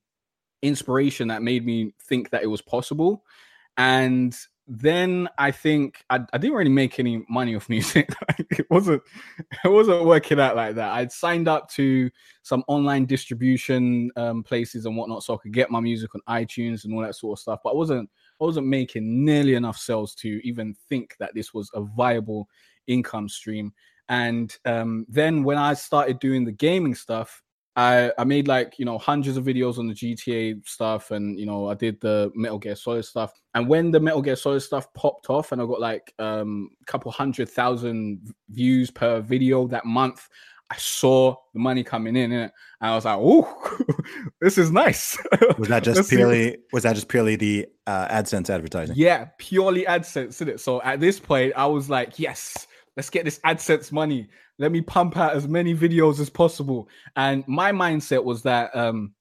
inspiration 0.61 1.27
that 1.29 1.43
made 1.43 1.65
me 1.65 1.93
think 2.03 2.29
that 2.31 2.43
it 2.43 2.47
was 2.47 2.61
possible. 2.61 3.23
And 3.77 4.35
then 4.67 5.29
I 5.37 5.51
think 5.51 6.03
I, 6.09 6.19
I 6.33 6.37
didn't 6.37 6.57
really 6.57 6.69
make 6.69 6.99
any 6.99 7.23
money 7.29 7.55
off 7.55 7.69
music. 7.69 8.09
it 8.37 8.67
wasn't 8.69 9.01
it 9.63 9.69
wasn't 9.69 10.05
working 10.05 10.39
out 10.39 10.55
like 10.55 10.75
that. 10.75 10.91
I'd 10.91 11.11
signed 11.11 11.47
up 11.47 11.69
to 11.71 12.09
some 12.41 12.63
online 12.67 13.05
distribution 13.05 14.11
um, 14.17 14.43
places 14.43 14.85
and 14.85 14.97
whatnot, 14.97 15.23
so 15.23 15.35
I 15.35 15.37
could 15.37 15.53
get 15.53 15.71
my 15.71 15.79
music 15.79 16.13
on 16.15 16.21
iTunes 16.27 16.83
and 16.83 16.93
all 16.93 17.01
that 17.01 17.15
sort 17.15 17.37
of 17.37 17.41
stuff. 17.41 17.59
But 17.63 17.71
I 17.71 17.75
wasn't 17.75 18.09
I 18.41 18.43
wasn't 18.43 18.67
making 18.67 19.23
nearly 19.23 19.55
enough 19.55 19.77
sales 19.77 20.13
to 20.15 20.41
even 20.43 20.75
think 20.89 21.15
that 21.19 21.33
this 21.33 21.53
was 21.53 21.71
a 21.73 21.81
viable 21.81 22.49
income 22.87 23.29
stream. 23.29 23.73
And 24.09 24.55
um, 24.65 25.05
then 25.09 25.43
when 25.43 25.57
I 25.57 25.73
started 25.73 26.19
doing 26.19 26.45
the 26.45 26.51
gaming 26.51 26.95
stuff, 26.95 27.41
I, 27.77 28.11
I 28.17 28.23
made 28.23 28.47
like 28.47 28.79
you 28.79 28.85
know 28.85 28.97
hundreds 28.97 29.37
of 29.37 29.45
videos 29.45 29.77
on 29.77 29.87
the 29.87 29.93
GTA 29.93 30.67
stuff, 30.67 31.11
and 31.11 31.39
you 31.39 31.45
know 31.45 31.69
I 31.69 31.75
did 31.75 32.01
the 32.01 32.31
Metal 32.33 32.57
Gear 32.57 32.75
Solid 32.75 33.05
stuff. 33.05 33.31
And 33.53 33.69
when 33.69 33.91
the 33.91 33.99
Metal 33.99 34.21
Gear 34.21 34.35
Solid 34.35 34.61
stuff 34.61 34.91
popped 34.95 35.29
off, 35.29 35.51
and 35.51 35.61
I 35.61 35.65
got 35.65 35.79
like 35.79 36.11
um, 36.17 36.71
a 36.81 36.85
couple 36.85 37.11
hundred 37.11 37.49
thousand 37.49 38.33
views 38.49 38.89
per 38.89 39.21
video 39.21 39.67
that 39.67 39.85
month, 39.85 40.27
I 40.71 40.77
saw 40.77 41.35
the 41.53 41.59
money 41.59 41.83
coming 41.83 42.15
in, 42.15 42.31
and 42.31 42.51
I 42.81 42.95
was 42.95 43.05
like, 43.05 43.19
"Oh, 43.19 43.77
this 44.41 44.57
is 44.57 44.71
nice." 44.71 45.15
Was 45.59 45.67
that 45.67 45.83
just 45.83 46.09
purely? 46.09 46.57
Was 46.73 46.81
that 46.81 46.95
just 46.95 47.09
purely 47.09 47.35
the 47.35 47.67
uh, 47.85 48.07
AdSense 48.07 48.49
advertising? 48.49 48.95
Yeah, 48.97 49.27
purely 49.37 49.85
AdSense, 49.85 50.29
isn't 50.29 50.49
it? 50.49 50.59
So 50.59 50.81
at 50.81 50.99
this 50.99 51.19
point, 51.19 51.53
I 51.55 51.67
was 51.67 51.91
like, 51.91 52.17
"Yes, 52.17 52.65
let's 52.97 53.09
get 53.09 53.23
this 53.23 53.39
AdSense 53.45 53.91
money." 53.93 54.27
let 54.59 54.71
me 54.71 54.81
pump 54.81 55.15
out 55.15 55.35
as 55.35 55.47
many 55.47 55.75
videos 55.75 56.19
as 56.19 56.31
possible. 56.31 56.89
And 57.15 57.47
my 57.47 57.71
mindset 57.71 58.23
was 58.23 58.41
that 58.41 58.75
um, 58.75 59.13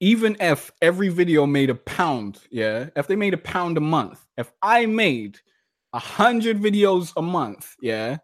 even 0.00 0.36
if 0.40 0.72
every 0.82 1.08
video 1.08 1.46
made 1.46 1.70
a 1.70 1.76
pound, 1.76 2.40
yeah, 2.50 2.88
if 2.96 3.06
they 3.06 3.14
made 3.14 3.32
a 3.32 3.38
pound 3.38 3.76
a 3.76 3.80
month, 3.80 4.26
if 4.36 4.50
I 4.60 4.86
made 4.86 5.38
a 5.92 6.00
hundred 6.00 6.58
videos 6.58 7.12
a 7.16 7.22
month, 7.22 7.76
yeah, 7.80 8.16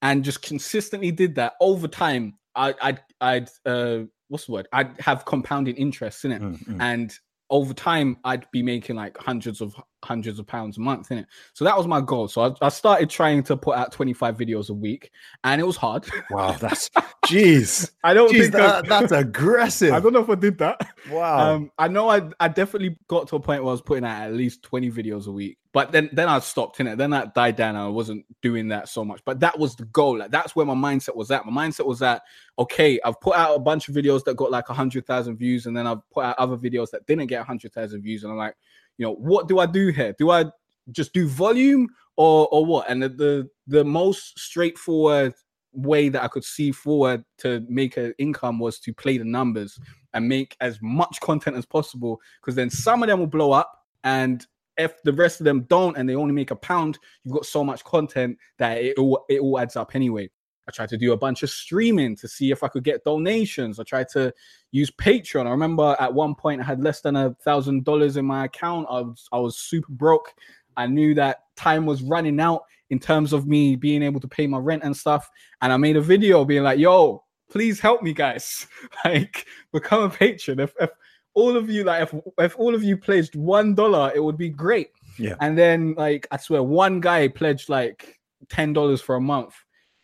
and 0.00 0.24
just 0.24 0.40
consistently 0.40 1.10
did 1.10 1.34
that 1.34 1.52
over 1.60 1.86
time, 1.86 2.38
I, 2.54 2.74
I'd, 2.80 3.00
I'd, 3.20 3.50
uh, 3.66 3.98
what's 4.28 4.46
the 4.46 4.52
word? 4.52 4.68
I'd 4.72 4.98
have 4.98 5.26
compounding 5.26 5.76
interest 5.76 6.24
in 6.24 6.32
it, 6.32 6.40
Mm-hmm. 6.40 6.80
and 6.80 7.18
over 7.50 7.72
time, 7.72 8.18
I'd 8.24 8.50
be 8.50 8.62
making 8.62 8.96
like 8.96 9.16
hundreds 9.18 9.60
of 9.60 9.74
hundreds 10.02 10.38
of 10.38 10.46
pounds 10.46 10.78
a 10.78 10.80
month 10.80 11.10
in 11.10 11.18
it. 11.18 11.26
So 11.52 11.64
that 11.64 11.76
was 11.76 11.86
my 11.86 12.00
goal. 12.00 12.28
So 12.28 12.42
I, 12.42 12.66
I, 12.66 12.68
started 12.68 13.10
trying 13.10 13.42
to 13.44 13.56
put 13.56 13.76
out 13.76 13.92
25 13.92 14.36
videos 14.36 14.70
a 14.70 14.74
week, 14.74 15.10
and 15.44 15.60
it 15.60 15.64
was 15.64 15.76
hard. 15.76 16.06
Wow, 16.30 16.52
that's 16.52 16.90
jeez. 17.26 17.90
I 18.02 18.12
don't 18.12 18.32
Jeez, 18.32 18.40
think 18.40 18.52
that, 18.54 18.88
that's 18.88 19.12
aggressive. 19.12 19.92
I 19.92 20.00
don't 20.00 20.12
know 20.12 20.20
if 20.20 20.28
I 20.28 20.34
did 20.34 20.58
that. 20.58 20.80
Wow. 21.10 21.54
Um, 21.54 21.70
I 21.78 21.88
know 21.88 22.08
I 22.08 22.22
I 22.40 22.48
definitely 22.48 22.96
got 23.06 23.28
to 23.28 23.36
a 23.36 23.40
point 23.40 23.62
where 23.62 23.70
I 23.70 23.72
was 23.72 23.80
putting 23.80 24.04
out 24.04 24.22
at 24.22 24.34
least 24.34 24.62
20 24.62 24.90
videos 24.90 25.28
a 25.28 25.30
week. 25.30 25.58
But 25.76 25.92
then 25.92 26.08
then 26.10 26.26
I 26.26 26.38
stopped 26.38 26.80
in 26.80 26.86
it. 26.86 26.96
Then 26.96 27.10
that 27.10 27.34
died 27.34 27.54
down. 27.54 27.76
I 27.76 27.86
wasn't 27.86 28.24
doing 28.40 28.68
that 28.68 28.88
so 28.88 29.04
much. 29.04 29.20
But 29.26 29.40
that 29.40 29.58
was 29.58 29.76
the 29.76 29.84
goal. 29.84 30.16
Like 30.16 30.30
that's 30.30 30.56
where 30.56 30.64
my 30.64 30.72
mindset 30.72 31.14
was 31.14 31.30
at. 31.30 31.44
My 31.44 31.66
mindset 31.66 31.84
was 31.84 31.98
that 31.98 32.22
okay, 32.58 32.98
I've 33.04 33.20
put 33.20 33.36
out 33.36 33.54
a 33.54 33.58
bunch 33.58 33.86
of 33.90 33.94
videos 33.94 34.24
that 34.24 34.38
got 34.38 34.50
like 34.50 34.66
hundred 34.68 35.06
thousand 35.06 35.36
views, 35.36 35.66
and 35.66 35.76
then 35.76 35.86
I've 35.86 35.98
put 36.10 36.24
out 36.24 36.38
other 36.38 36.56
videos 36.56 36.90
that 36.92 37.04
didn't 37.04 37.26
get 37.26 37.44
hundred 37.44 37.74
thousand 37.74 38.00
views. 38.00 38.24
And 38.24 38.32
I'm 38.32 38.38
like, 38.38 38.54
you 38.96 39.04
know, 39.04 39.16
what 39.16 39.48
do 39.48 39.58
I 39.58 39.66
do 39.66 39.88
here? 39.88 40.14
Do 40.18 40.30
I 40.30 40.46
just 40.92 41.12
do 41.12 41.28
volume 41.28 41.88
or 42.16 42.48
or 42.50 42.64
what? 42.64 42.88
And 42.88 43.02
the 43.02 43.10
the, 43.10 43.50
the 43.66 43.84
most 43.84 44.38
straightforward 44.38 45.34
way 45.74 46.08
that 46.08 46.22
I 46.22 46.28
could 46.28 46.44
see 46.44 46.72
forward 46.72 47.22
to 47.40 47.62
make 47.68 47.98
an 47.98 48.14
income 48.16 48.58
was 48.58 48.78
to 48.78 48.94
play 48.94 49.18
the 49.18 49.26
numbers 49.26 49.78
and 50.14 50.26
make 50.26 50.56
as 50.62 50.78
much 50.80 51.20
content 51.20 51.54
as 51.54 51.66
possible 51.66 52.18
because 52.40 52.54
then 52.54 52.70
some 52.70 53.02
of 53.02 53.10
them 53.10 53.18
will 53.18 53.26
blow 53.26 53.52
up 53.52 53.84
and 54.04 54.46
if 54.78 55.02
the 55.02 55.12
rest 55.12 55.40
of 55.40 55.44
them 55.44 55.62
don't 55.68 55.96
and 55.96 56.08
they 56.08 56.14
only 56.14 56.34
make 56.34 56.50
a 56.50 56.56
pound 56.56 56.98
you've 57.24 57.34
got 57.34 57.46
so 57.46 57.64
much 57.64 57.84
content 57.84 58.36
that 58.58 58.78
it 58.78 58.98
all, 58.98 59.24
it 59.28 59.40
all 59.40 59.58
adds 59.58 59.76
up 59.76 59.94
anyway 59.94 60.28
I 60.68 60.72
tried 60.72 60.88
to 60.90 60.96
do 60.96 61.12
a 61.12 61.16
bunch 61.16 61.42
of 61.42 61.50
streaming 61.50 62.16
to 62.16 62.26
see 62.26 62.50
if 62.50 62.64
I 62.64 62.68
could 62.68 62.82
get 62.82 63.04
donations. 63.04 63.78
I 63.78 63.84
tried 63.84 64.08
to 64.10 64.34
use 64.72 64.90
Patreon. 64.90 65.46
I 65.46 65.50
remember 65.50 65.96
at 66.00 66.12
one 66.12 66.34
point 66.34 66.60
I 66.60 66.64
had 66.64 66.82
less 66.82 67.00
than 67.00 67.14
a 67.14 67.34
thousand 67.44 67.84
dollars 67.84 68.16
in 68.16 68.24
my 68.24 68.46
account. 68.46 68.88
I 68.90 69.00
was 69.00 69.28
I 69.32 69.38
was 69.38 69.58
super 69.58 69.92
broke. 69.92 70.34
I 70.76 70.86
knew 70.86 71.14
that 71.14 71.44
time 71.56 71.86
was 71.86 72.02
running 72.02 72.40
out 72.40 72.64
in 72.90 72.98
terms 72.98 73.32
of 73.32 73.46
me 73.46 73.76
being 73.76 74.02
able 74.02 74.20
to 74.20 74.28
pay 74.28 74.46
my 74.46 74.58
rent 74.58 74.82
and 74.82 74.96
stuff. 74.96 75.30
And 75.62 75.72
I 75.72 75.76
made 75.76 75.96
a 75.96 76.00
video 76.00 76.44
being 76.44 76.64
like, 76.64 76.78
yo, 76.78 77.24
please 77.50 77.80
help 77.80 78.02
me, 78.02 78.12
guys. 78.12 78.66
like, 79.04 79.46
become 79.72 80.02
a 80.02 80.10
patron. 80.10 80.60
If, 80.60 80.74
if 80.80 80.90
all 81.36 81.56
of 81.56 81.70
you, 81.70 81.84
like, 81.84 82.02
if, 82.02 82.14
if 82.38 82.58
all 82.58 82.74
of 82.74 82.82
you 82.82 82.96
pledged 82.96 83.36
one 83.36 83.74
dollar, 83.74 84.10
it 84.14 84.24
would 84.24 84.38
be 84.38 84.48
great. 84.48 84.88
Yeah. 85.18 85.36
And 85.40 85.56
then, 85.56 85.94
like, 85.96 86.26
I 86.30 86.38
swear, 86.38 86.62
one 86.62 87.00
guy 87.00 87.28
pledged 87.28 87.68
like 87.68 88.18
ten 88.48 88.72
dollars 88.72 89.00
for 89.00 89.14
a 89.14 89.20
month. 89.20 89.54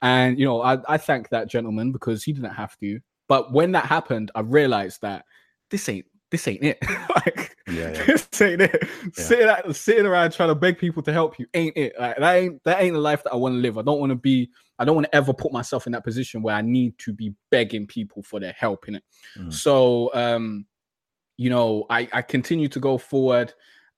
And 0.02 0.38
you 0.38 0.44
know, 0.44 0.62
I, 0.62 0.78
I 0.88 0.98
thank 0.98 1.30
that 1.30 1.48
gentleman 1.48 1.90
because 1.90 2.22
he 2.22 2.32
didn't 2.32 2.54
have 2.54 2.76
to. 2.78 3.00
But 3.28 3.52
when 3.52 3.72
that 3.72 3.86
happened, 3.86 4.30
I 4.34 4.40
realized 4.40 5.00
that 5.02 5.24
this 5.70 5.88
ain't 5.88 6.06
this 6.30 6.48
ain't 6.48 6.64
it. 6.64 6.78
like 7.14 7.56
Yeah, 7.68 7.92
yeah. 7.92 8.04
this 8.06 8.28
ain't 8.40 8.62
it. 8.62 8.82
Yeah. 8.82 9.08
Sitting 9.12 9.72
sitting 9.72 10.06
around 10.06 10.32
trying 10.32 10.48
to 10.48 10.54
beg 10.54 10.78
people 10.78 11.02
to 11.04 11.12
help 11.12 11.38
you 11.38 11.46
ain't 11.54 11.76
it. 11.76 11.94
Like 11.98 12.18
that 12.18 12.34
ain't 12.34 12.64
that 12.64 12.82
ain't 12.82 12.94
the 12.94 13.00
life 13.00 13.22
that 13.24 13.32
I 13.32 13.36
want 13.36 13.54
to 13.54 13.58
live. 13.58 13.78
I 13.78 13.82
don't 13.82 14.00
want 14.00 14.10
to 14.10 14.16
be. 14.16 14.50
I 14.78 14.84
don't 14.84 14.96
want 14.96 15.06
to 15.06 15.14
ever 15.14 15.32
put 15.32 15.52
myself 15.52 15.86
in 15.86 15.92
that 15.92 16.02
position 16.02 16.42
where 16.42 16.56
I 16.56 16.62
need 16.62 16.98
to 16.98 17.12
be 17.12 17.32
begging 17.50 17.86
people 17.86 18.22
for 18.22 18.40
their 18.40 18.52
help 18.52 18.88
in 18.88 18.96
it. 18.96 19.04
Mm. 19.38 19.52
So, 19.52 20.12
um, 20.12 20.66
you 21.36 21.50
know, 21.50 21.86
I 21.90 22.08
I 22.12 22.22
continue 22.22 22.68
to 22.68 22.80
go 22.80 22.98
forward. 22.98 23.52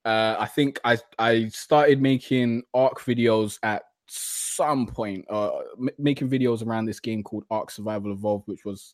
Uh, 0.04 0.36
I 0.38 0.46
think 0.46 0.80
I 0.84 0.98
I 1.18 1.48
started 1.48 2.00
making 2.00 2.62
ARK 2.74 3.00
videos 3.00 3.58
at 3.62 3.82
some 4.06 4.86
point, 4.86 5.24
uh, 5.30 5.50
m- 5.78 5.88
making 5.98 6.28
videos 6.28 6.64
around 6.64 6.84
this 6.86 7.00
game 7.00 7.22
called 7.22 7.44
ARK 7.50 7.70
Survival 7.70 8.12
Evolved, 8.12 8.46
which 8.46 8.64
was. 8.64 8.92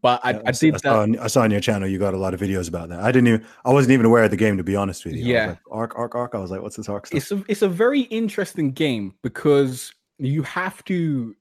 But 0.00 0.20
I, 0.22 0.30
Yeah, 0.30 0.42
I 0.46 0.52
did 0.52 0.74
I 0.74 0.78
saw, 0.78 0.92
that. 0.92 0.98
on, 1.02 1.18
I 1.18 1.26
saw 1.26 1.42
on 1.42 1.50
your 1.50 1.60
channel 1.60 1.88
you 1.88 1.98
got 1.98 2.14
a 2.14 2.18
lot 2.18 2.32
of 2.32 2.40
videos 2.40 2.68
about 2.68 2.88
that. 2.90 3.00
I 3.00 3.10
didn't 3.10 3.26
even 3.28 3.46
I 3.64 3.72
wasn't 3.72 3.92
even 3.92 4.06
aware 4.06 4.22
of 4.22 4.30
the 4.30 4.36
game 4.36 4.56
to 4.56 4.62
be 4.62 4.76
honest 4.76 5.04
with 5.04 5.14
you. 5.14 5.24
Yeah. 5.24 5.46
like, 5.48 5.58
ARK, 5.72 5.98
ARK, 5.98 6.14
ARK. 6.14 6.34
I 6.36 6.38
was 6.38 6.52
like, 6.52 6.62
what's 6.62 6.76
this 6.76 6.88
ARK 6.88 7.08
stuff? 7.08 7.16
it's 7.16 7.32
a 7.32 7.44
it's 7.48 7.62
a 7.62 7.68
very 7.68 8.02
interesting 8.02 8.70
game 8.70 9.14
because 9.22 9.92
you 10.18 10.42
have 10.44 10.84
to 10.84 11.34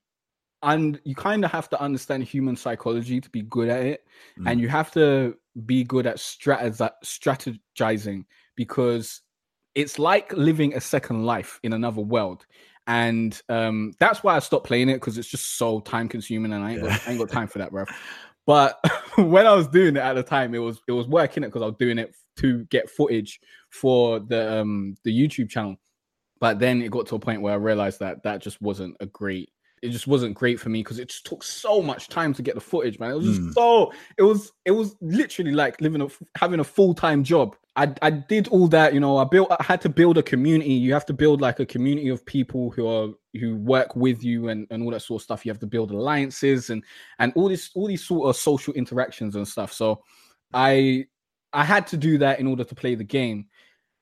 and 0.63 1.00
you 1.04 1.13
kind 1.15 1.46
of 1.46 1.52
have 1.52 1.70
to 1.70 1.82
understand 1.82 2.24
human 2.24 2.56
psychology 2.56 3.22
to 3.22 3.30
be 3.30 3.43
good 3.43 3.70
at 3.70 3.84
it 3.84 4.08
and 4.46 4.60
you 4.60 4.67
have 4.67 4.91
to 4.91 5.36
be 5.65 5.84
good 5.84 6.08
at 6.08 6.20
strategi- 6.20 6.89
strategizing 7.04 8.26
because 8.56 9.22
it's 9.76 10.00
like 10.00 10.34
living 10.34 10.74
a 10.74 10.82
second 10.82 11.26
life 11.26 11.60
in 11.63 11.74
another 11.74 12.02
world 12.02 12.46
and 12.88 13.41
um 13.50 13.93
that's 14.00 14.24
why 14.24 14.36
i 14.36 14.39
stopped 14.39 14.65
playing 14.65 14.89
it 14.89 14.96
because 14.96 15.17
it's 15.17 15.28
just 15.28 15.58
so 15.58 15.80
time 15.82 16.08
consuming 16.08 16.54
and 16.54 16.63
i 16.63 16.72
ain't, 16.72 16.84
Yeah. 16.84 16.89
got, 16.89 17.08
I 17.08 17.12
ain't 17.12 17.20
got 17.20 17.30
time 17.30 17.48
for 17.48 17.60
that 17.60 17.72
bro 17.72 17.86
but 18.46 18.80
when 19.17 19.46
i 19.46 19.54
was 19.54 19.67
doing 19.67 19.96
it 19.96 20.02
at 20.02 20.13
the 20.13 20.24
time 20.24 20.56
it 20.56 20.60
was 20.60 20.82
it 20.88 20.93
was 20.93 21.08
working 21.08 21.43
it 21.43 21.48
because 21.48 21.62
i 21.62 21.65
was 21.65 21.76
doing 21.78 22.00
it 22.00 22.15
to 22.38 22.63
get 22.65 22.89
footage 22.89 23.39
for 23.70 24.20
the 24.20 24.60
um 24.60 24.96
the 25.04 25.12
youtube 25.12 25.50
channel. 25.50 25.76
But 26.39 26.60
then 26.60 26.84
it 26.84 26.91
got 26.91 27.08
to 27.08 27.15
a 27.15 27.20
point 27.20 27.41
where 27.41 27.54
i 27.54 27.58
realized 27.58 28.00
that 28.00 28.24
that 28.24 28.41
just 28.41 28.62
wasn't 28.62 28.96
a 29.00 29.08
great 29.08 29.50
it 29.82 29.90
just 29.90 30.08
wasn't 30.08 30.34
great 30.34 30.60
for 30.60 30.70
me 30.70 30.82
because 30.82 31.00
it 31.00 31.10
just 31.10 31.26
took 31.26 31.44
so 31.44 31.82
much 31.82 32.08
time 32.10 32.34
to 32.34 32.42
get 32.42 32.56
the 32.56 32.62
footage 32.62 33.00
man. 33.00 33.12
It 33.12 33.16
was 33.16 33.26
just 33.26 33.42
Mm. 33.42 33.54
so 33.54 33.94
it 34.18 34.24
was 34.24 34.52
it 34.66 34.72
was 34.72 34.96
literally 35.02 35.52
like 35.52 35.80
living 35.82 36.02
a 36.02 36.08
having 36.36 36.60
a 36.60 36.63
full-time 36.63 37.24
job. 37.24 37.56
I, 37.76 37.94
I 38.02 38.10
did 38.10 38.48
all 38.48 38.68
that 38.70 38.96
you 38.96 39.00
know 39.00 39.18
i 39.18 39.24
built 39.24 39.52
i 39.52 39.62
had 39.63 39.82
to 39.82 39.90
build 39.90 40.18
a 40.18 40.24
community. 40.24 40.74
You 40.74 40.94
have 40.94 41.06
to 41.08 41.13
build 41.13 41.42
like 41.42 41.60
a 41.60 41.66
community 41.66 42.10
of 42.10 42.26
people 42.26 42.72
who 42.72 42.88
are 42.88 43.10
who 43.40 43.56
work 43.58 43.96
with 43.96 44.24
you 44.24 44.50
and, 44.50 44.66
and 44.72 44.82
all 44.84 44.90
that 44.92 45.02
sort 45.02 45.22
of 45.22 45.24
stuff. 45.24 45.46
You 45.46 45.52
have 45.52 45.60
to 45.60 45.68
build 45.68 45.92
alliances 45.92 46.70
and 46.72 46.84
and 47.20 47.32
all 47.36 47.50
this 47.50 47.70
all 47.76 47.88
these 47.88 48.04
sort 48.06 48.30
of 48.30 48.36
social 48.36 48.74
interactions 48.74 49.36
and 49.36 49.48
stuff. 49.48 49.72
So 49.74 50.02
i 50.54 51.06
i 51.54 51.63
had 51.63 51.86
to 51.88 51.98
do 51.98 52.18
that 52.18 52.40
in 52.40 52.48
order 52.48 52.63
to 52.63 52.76
play 52.76 52.96
the 52.96 53.04
game 53.04 53.46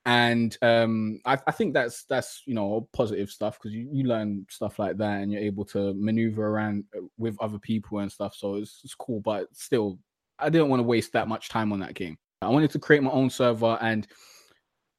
and 0.06 0.58
um 0.62 1.20
I, 1.26 1.38
I 1.48 1.52
think 1.52 1.74
that's 1.74 2.04
that's 2.04 2.44
you 2.46 2.54
know 2.54 2.88
positive 2.94 3.30
stuff 3.30 3.58
because 3.58 3.74
you, 3.74 3.90
you 3.92 4.04
learn 4.04 4.46
stuff 4.50 4.78
like 4.78 4.98
that 4.98 5.22
and 5.22 5.32
you're 5.32 5.42
able 5.42 5.66
to 5.66 5.94
maneuver 5.96 6.48
around 6.48 6.84
uh, 6.96 7.02
with 7.18 7.36
other 7.42 7.58
people 7.58 8.00
and 8.00 8.12
stuff. 8.12 8.36
So 8.36 8.56
it's, 8.56 8.82
it's 8.84 8.94
cool 8.94 9.20
but 9.20 9.48
still 9.54 9.98
i 10.38 10.50
didn't 10.50 10.70
want 10.70 10.80
to 10.80 10.84
waste 10.84 11.14
that 11.14 11.28
much 11.28 11.50
time 11.50 11.72
on 11.72 11.80
that 11.80 11.96
game. 11.96 12.18
I 12.42 12.50
wanted 12.50 12.72
to 12.72 12.80
create 12.80 13.02
my 13.02 13.12
own 13.12 13.30
server 13.30 13.78
and 13.82 14.08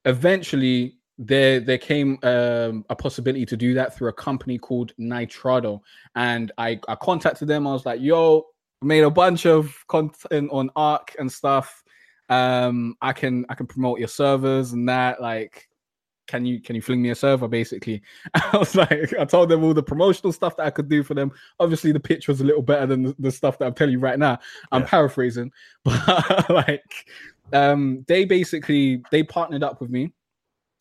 eventually 0.05 0.97
there 1.19 1.61
there 1.61 1.79
came 1.79 2.19
um, 2.23 2.85
a 2.91 2.97
possibility 2.97 3.47
to 3.47 3.57
do 3.57 3.75
that 3.75 3.97
through 3.97 4.09
a 4.09 4.13
company 4.13 4.59
called 4.59 4.93
Nitrado. 4.99 5.81
And 6.15 6.53
i 6.59 6.81
i 6.89 6.95
contacted 6.97 7.49
them. 7.49 7.67
I 7.67 7.73
was 7.73 7.87
like 7.87 8.01
yo 8.01 8.47
made 8.83 9.05
a 9.05 9.11
bunch 9.11 9.47
of 9.47 9.75
content 9.89 10.51
on 10.53 10.71
ARK 10.77 11.15
and 11.19 11.31
stuff. 11.31 11.83
Um, 12.29 12.97
I 13.01 13.13
can 13.13 13.47
I 13.49 13.55
can 13.55 13.67
promote 13.67 13.99
your 13.99 14.09
servers 14.09 14.73
and 14.73 14.89
that. 14.89 15.21
Like, 15.21 15.69
can 16.27 16.45
you 16.45 16.61
can 16.61 16.75
you 16.75 16.83
fling 16.83 17.03
me 17.03 17.11
a 17.11 17.15
server? 17.15 17.49
Basically, 17.49 18.03
I 18.35 18.57
was 18.57 18.75
like, 18.75 19.15
I 19.19 19.25
told 19.25 19.49
them 19.49 19.65
all 19.65 19.75
the 19.75 19.83
promotional 19.83 20.33
stuff 20.33 20.57
that 20.57 20.67
I 20.67 20.71
could 20.71 20.89
do 20.89 21.03
for 21.03 21.15
them. 21.15 21.33
Obviously, 21.61 21.93
the 21.93 22.01
pitch 22.01 22.29
was 22.29 22.41
a 22.41 22.45
little 22.45 22.63
better 22.63 22.87
than 22.87 23.05
the, 23.05 23.17
the 23.19 23.31
stuff 23.31 23.59
that 23.59 23.67
I'm 23.67 23.75
telling 23.75 23.93
you 23.93 24.01
right 24.01 24.19
now. 24.19 24.39
I'm 24.73 24.83
Yeah. 24.83 24.89
paraphrasing, 24.89 25.53
but 25.85 26.51
like, 26.51 27.07
um, 27.53 28.05
they 28.09 28.25
basically 28.25 29.03
they 29.11 29.23
partnered 29.23 29.63
up 29.63 29.81
with 29.81 29.91
me, 29.91 30.13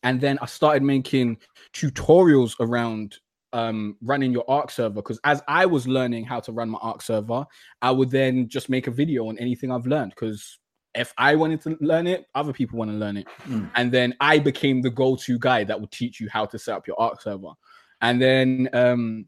and 0.02 0.20
then 0.20 0.38
I 0.42 0.46
started 0.46 0.82
making 0.82 1.38
tutorials 1.72 2.54
around 2.60 3.18
um 3.52 3.96
running 4.02 4.32
your 4.32 4.44
ARK 4.50 4.72
server 4.72 4.96
because 4.96 5.20
as 5.22 5.40
i 5.46 5.64
was 5.64 5.86
learning 5.86 6.24
how 6.24 6.40
to 6.40 6.50
run 6.50 6.68
my 6.68 6.78
ARK 6.82 7.00
server 7.00 7.46
i 7.80 7.92
would 7.92 8.10
then 8.10 8.48
just 8.48 8.68
make 8.68 8.88
a 8.88 8.90
video 8.90 9.28
on 9.28 9.38
anything 9.38 9.70
i've 9.70 9.86
learned 9.86 10.10
because 10.10 10.58
if 10.96 11.12
i 11.18 11.34
wanted 11.34 11.60
to 11.60 11.76
learn 11.80 12.06
it 12.06 12.26
other 12.34 12.52
people 12.52 12.78
want 12.78 12.90
to 12.90 12.96
learn 12.96 13.16
it. 13.16 13.26
Mm. 13.44 13.70
and 13.76 13.92
then 13.92 14.14
i 14.20 14.38
became 14.38 14.82
the 14.82 14.90
go-to 14.90 15.38
guy 15.38 15.64
that 15.64 15.80
would 15.80 15.90
teach 15.90 16.20
you 16.20 16.28
how 16.28 16.46
to 16.46 16.58
set 16.58 16.76
up 16.76 16.86
your 16.86 16.98
ARK 17.00 17.20
server. 17.22 17.52
And 18.00 18.20
then 18.20 18.68
um 18.72 19.26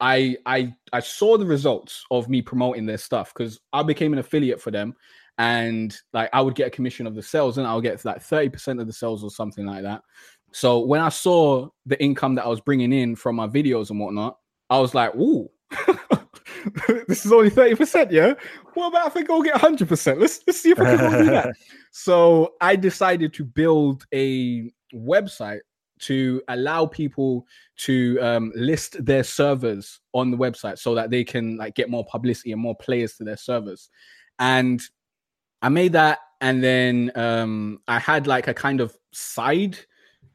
i 0.00 0.36
i 0.46 0.72
i 0.92 1.00
saw 1.00 1.36
the 1.38 1.46
results 1.46 2.04
of 2.10 2.28
me 2.28 2.42
promoting 2.42 2.86
their 2.86 2.98
stuff 2.98 3.32
because 3.32 3.60
i 3.72 3.82
became 3.82 4.12
an 4.12 4.18
affiliate 4.18 4.60
for 4.60 4.70
them. 4.70 4.94
And 5.38 5.96
like 6.12 6.30
i 6.32 6.40
would 6.40 6.54
get 6.54 6.68
a 6.68 6.70
commission 6.70 7.06
of 7.06 7.14
the 7.14 7.22
sales 7.22 7.58
and 7.58 7.66
i'll 7.66 7.80
get 7.80 8.04
like 8.04 8.22
30% 8.22 8.80
of 8.80 8.86
the 8.86 8.92
sales 8.92 9.24
or 9.24 9.30
something 9.30 9.66
like 9.66 9.82
that. 9.82 10.02
So 10.52 10.80
when 10.80 11.00
I 11.00 11.08
saw 11.08 11.68
the 11.86 12.00
income 12.02 12.34
that 12.34 12.44
I 12.44 12.48
was 12.48 12.60
bringing 12.60 12.92
in 12.92 13.16
from 13.16 13.36
my 13.36 13.48
videos 13.48 13.90
and 13.90 13.98
whatnot, 13.98 14.36
I 14.68 14.78
was 14.78 14.94
like, 14.94 15.14
"Ooh, 15.14 15.48
this 17.08 17.24
is 17.24 17.32
only 17.32 17.50
thirty 17.50 17.74
percent, 17.74 18.10
yeah. 18.10 18.34
What 18.74 18.88
about 18.88 19.08
if 19.08 19.16
I 19.16 19.22
go 19.22 19.42
get 19.42 19.56
hundred 19.56 19.88
percent? 19.88 20.20
Let's 20.20 20.40
let's 20.46 20.60
see 20.60 20.70
if 20.70 20.80
I 20.80 20.96
can 20.96 21.24
do 21.24 21.30
that." 21.30 21.54
So 21.94 22.54
I 22.62 22.76
decided 22.76 23.34
to 23.34 23.44
build 23.44 24.06
a 24.14 24.72
website 24.94 25.60
to 26.00 26.42
allow 26.48 26.86
people 26.86 27.46
to 27.76 28.18
um, 28.22 28.50
list 28.54 29.04
their 29.04 29.22
servers 29.22 30.00
on 30.14 30.30
the 30.30 30.36
website 30.38 30.78
so 30.78 30.94
that 30.94 31.10
they 31.10 31.22
can 31.22 31.58
like 31.58 31.74
get 31.74 31.90
more 31.90 32.04
publicity 32.06 32.52
and 32.52 32.60
more 32.62 32.74
players 32.74 33.14
to 33.16 33.24
their 33.24 33.36
servers. 33.36 33.90
And 34.38 34.82
I 35.60 35.68
made 35.68 35.92
that, 35.92 36.20
and 36.40 36.64
then 36.64 37.12
um, 37.14 37.80
I 37.86 37.98
had 37.98 38.26
like 38.26 38.48
a 38.48 38.54
kind 38.54 38.80
of 38.80 38.96
side 39.12 39.78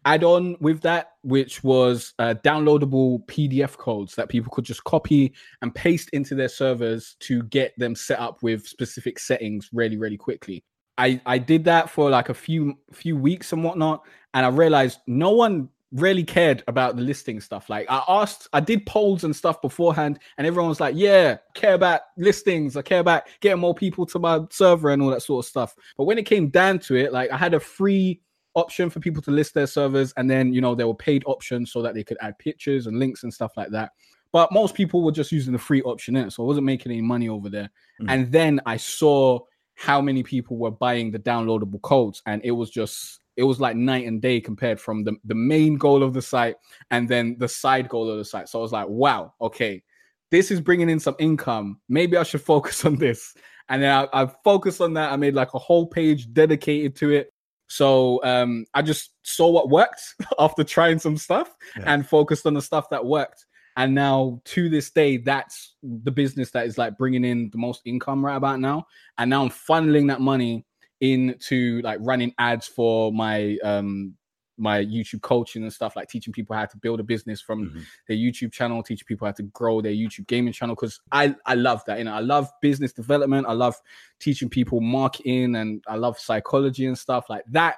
add-on 0.08 0.56
with 0.62 0.82
that, 0.82 1.12
which 1.24 1.64
was 1.64 2.14
uh, 2.18 2.34
downloadable 2.44 3.26
PDF 3.26 3.76
codes 3.76 4.16
that 4.16 4.30
people 4.30 4.50
could 4.52 4.64
just 4.64 4.84
copy 4.86 5.34
and 5.62 5.76
paste 5.76 6.10
into 6.14 6.34
their 6.34 6.48
servers 6.48 7.18
to 7.20 7.44
get 7.44 7.78
them 7.78 7.94
set 7.94 8.20
up 8.20 8.42
with 8.42 8.66
specific 8.66 9.20
settings 9.20 9.70
really, 9.74 9.98
really 9.98 10.18
quickly. 10.18 10.64
I 10.98 11.22
I 11.26 11.38
did 11.38 11.66
that 11.66 11.90
for 11.90 12.10
like 12.10 12.30
a 12.30 12.34
few 12.34 12.78
few 12.92 13.18
weeks 13.18 13.52
and 13.52 13.64
whatnot, 13.64 14.04
and 14.34 14.46
I 14.46 14.50
realized 14.50 15.00
no 15.08 15.32
one 15.32 15.70
really 15.92 16.24
cared 16.24 16.64
about 16.68 16.96
the 16.96 17.02
listing 17.02 17.40
stuff. 17.40 17.70
Like 17.70 17.86
I 17.90 18.04
asked, 18.08 18.48
I 18.52 18.60
did 18.60 18.86
polls 18.86 19.24
and 19.24 19.36
stuff 19.36 19.62
beforehand, 19.62 20.20
and 20.38 20.48
everyone 20.48 20.70
was 20.70 20.80
like, 20.80 20.96
"Yeah, 20.96 21.38
care 21.54 21.76
about 21.76 22.02
listings. 22.18 22.78
I 22.78 22.82
care 22.82 23.00
about 23.00 23.24
getting 23.42 23.60
more 23.60 23.76
people 23.76 24.06
to 24.08 24.20
my 24.20 24.40
server 24.50 24.90
and 24.90 25.02
all 25.02 25.10
that 25.10 25.22
sort 25.22 25.46
of 25.46 25.50
stuff." 25.50 25.76
But 25.98 26.06
when 26.06 26.18
it 26.18 26.26
came 26.26 26.50
down 26.50 26.80
to 26.80 26.96
it, 26.96 27.14
like 27.14 27.30
I 27.30 27.38
had 27.38 27.54
a 27.54 27.60
free 27.60 28.22
option 28.58 28.90
for 28.90 29.00
people 29.00 29.22
to 29.22 29.32
list 29.32 29.54
their 29.54 29.68
servers, 29.68 30.14
and 30.18 30.30
then 30.30 30.54
you 30.54 30.60
know 30.60 30.76
there 30.76 30.88
were 30.88 30.96
paid 30.96 31.24
options 31.26 31.72
so 31.72 31.82
that 31.82 31.94
they 31.94 32.04
could 32.04 32.18
add 32.22 32.38
pictures 32.40 32.88
and 32.88 33.00
links 33.00 33.24
and 33.24 33.34
stuff 33.34 33.56
like 33.56 33.70
that. 33.70 33.92
But 34.34 34.52
most 34.52 34.76
people 34.76 35.04
were 35.04 35.14
just 35.14 35.32
using 35.32 35.54
the 35.54 35.60
free 35.60 35.82
option 35.84 36.18
in 36.18 36.28
it, 36.28 36.32
so 36.32 36.44
I 36.44 36.48
wasn't 36.48 36.66
making 36.66 36.92
any 36.92 37.02
money 37.02 37.30
over 37.30 37.50
there. 37.50 37.70
Mhm. 38.02 38.06
And 38.10 38.32
then 38.32 38.60
I 38.66 38.76
saw 38.76 39.40
how 39.76 40.02
many 40.02 40.24
people 40.24 40.58
were 40.58 40.72
buying 40.72 41.12
the 41.12 41.20
downloadable 41.20 41.82
codes, 41.82 42.22
and 42.26 42.42
it 42.44 42.52
was 42.52 42.70
just 42.70 43.22
it 43.38 43.44
was 43.44 43.62
like 43.62 43.76
night 43.76 44.08
and 44.08 44.22
day 44.22 44.42
compared 44.42 44.82
from 44.82 45.04
the, 45.04 45.16
the 45.26 45.36
main 45.36 45.78
goal 45.78 46.02
of 46.02 46.14
the 46.14 46.22
site 46.22 46.56
and 46.90 47.08
then 47.08 47.38
the 47.38 47.48
side 47.48 47.88
goal 47.88 48.10
of 48.10 48.18
the 48.18 48.26
site. 48.26 48.50
So 48.50 48.58
I 48.58 48.62
was 48.64 48.72
like, 48.72 48.88
wow, 48.90 49.34
okay, 49.40 49.84
this 50.32 50.50
is 50.50 50.60
bringing 50.60 50.90
in 50.90 51.00
some 51.00 51.16
income. 51.20 51.80
Maybe 51.88 52.18
I 52.18 52.24
should 52.24 52.42
focus 52.54 52.84
on 52.84 52.96
this. 52.96 53.36
And 53.70 53.84
then 53.84 53.92
I, 53.92 54.24
I 54.24 54.28
focused 54.44 54.82
on 54.82 54.94
that. 54.94 55.12
I 55.12 55.16
made 55.18 55.36
like 55.36 55.54
a 55.54 55.60
whole 55.60 55.86
page 55.86 56.34
dedicated 56.34 56.96
to 56.98 57.12
it. 57.12 57.32
So 57.68 58.24
um, 58.24 58.66
I 58.74 58.82
just 58.82 59.12
saw 59.24 59.50
what 59.50 59.70
worked 59.70 60.02
after 60.40 60.64
trying 60.64 61.00
some 61.00 61.18
stuff 61.18 61.54
Yeah. 61.78 61.84
and 61.94 62.08
focused 62.08 62.46
on 62.46 62.54
the 62.54 62.62
stuff 62.62 62.90
that 62.92 63.06
worked. 63.06 63.46
And 63.76 63.94
now 63.94 64.42
to 64.46 64.70
this 64.70 64.90
day, 64.90 65.18
that's 65.18 65.76
the 65.84 66.10
business 66.12 66.50
that 66.52 66.66
is 66.66 66.78
like 66.80 66.98
bringing 66.98 67.24
in 67.24 67.50
the 67.52 67.60
most 67.60 67.82
income 67.86 68.26
right 68.26 68.36
about 68.36 68.60
now. 68.60 68.88
And 69.20 69.30
now 69.30 69.44
I'm 69.44 69.50
funneling 69.52 70.08
that 70.08 70.20
money 70.20 70.66
into 71.00 71.82
like 71.84 72.00
running 72.02 72.34
ads 72.40 72.66
for 72.66 73.14
my 73.14 73.58
um 73.64 74.16
my 74.58 74.84
YouTube 74.84 75.22
coaching 75.22 75.64
and 75.64 75.72
stuff, 75.72 75.96
like 75.96 76.10
teaching 76.10 76.34
people 76.34 76.56
how 76.56 76.66
to 76.66 76.78
build 76.78 77.00
a 77.00 77.04
business 77.04 77.40
from 77.42 77.70
Mhm. 77.70 77.84
their 78.08 78.18
YouTube 78.18 78.52
channel, 78.52 78.82
teaching 78.84 79.06
people 79.06 79.26
how 79.28 79.32
to 79.34 79.44
grow 79.44 79.82
their 79.82 79.92
YouTube 79.94 80.28
gaming 80.28 80.54
channel. 80.54 80.76
Because 80.76 81.00
I 81.12 81.36
I 81.46 81.56
love 81.56 81.84
that. 81.86 82.00
You 82.00 82.06
know, 82.06 82.14
I 82.14 82.20
love 82.22 82.50
business 82.62 82.94
development. 82.94 83.48
I 83.48 83.54
love 83.54 83.76
teaching 84.20 84.50
people 84.50 84.82
marketing, 84.82 85.56
and 85.56 85.84
I 85.88 85.96
love 85.96 86.20
psychology 86.20 86.86
and 86.86 86.98
stuff 86.98 87.30
like 87.30 87.44
that. 87.52 87.78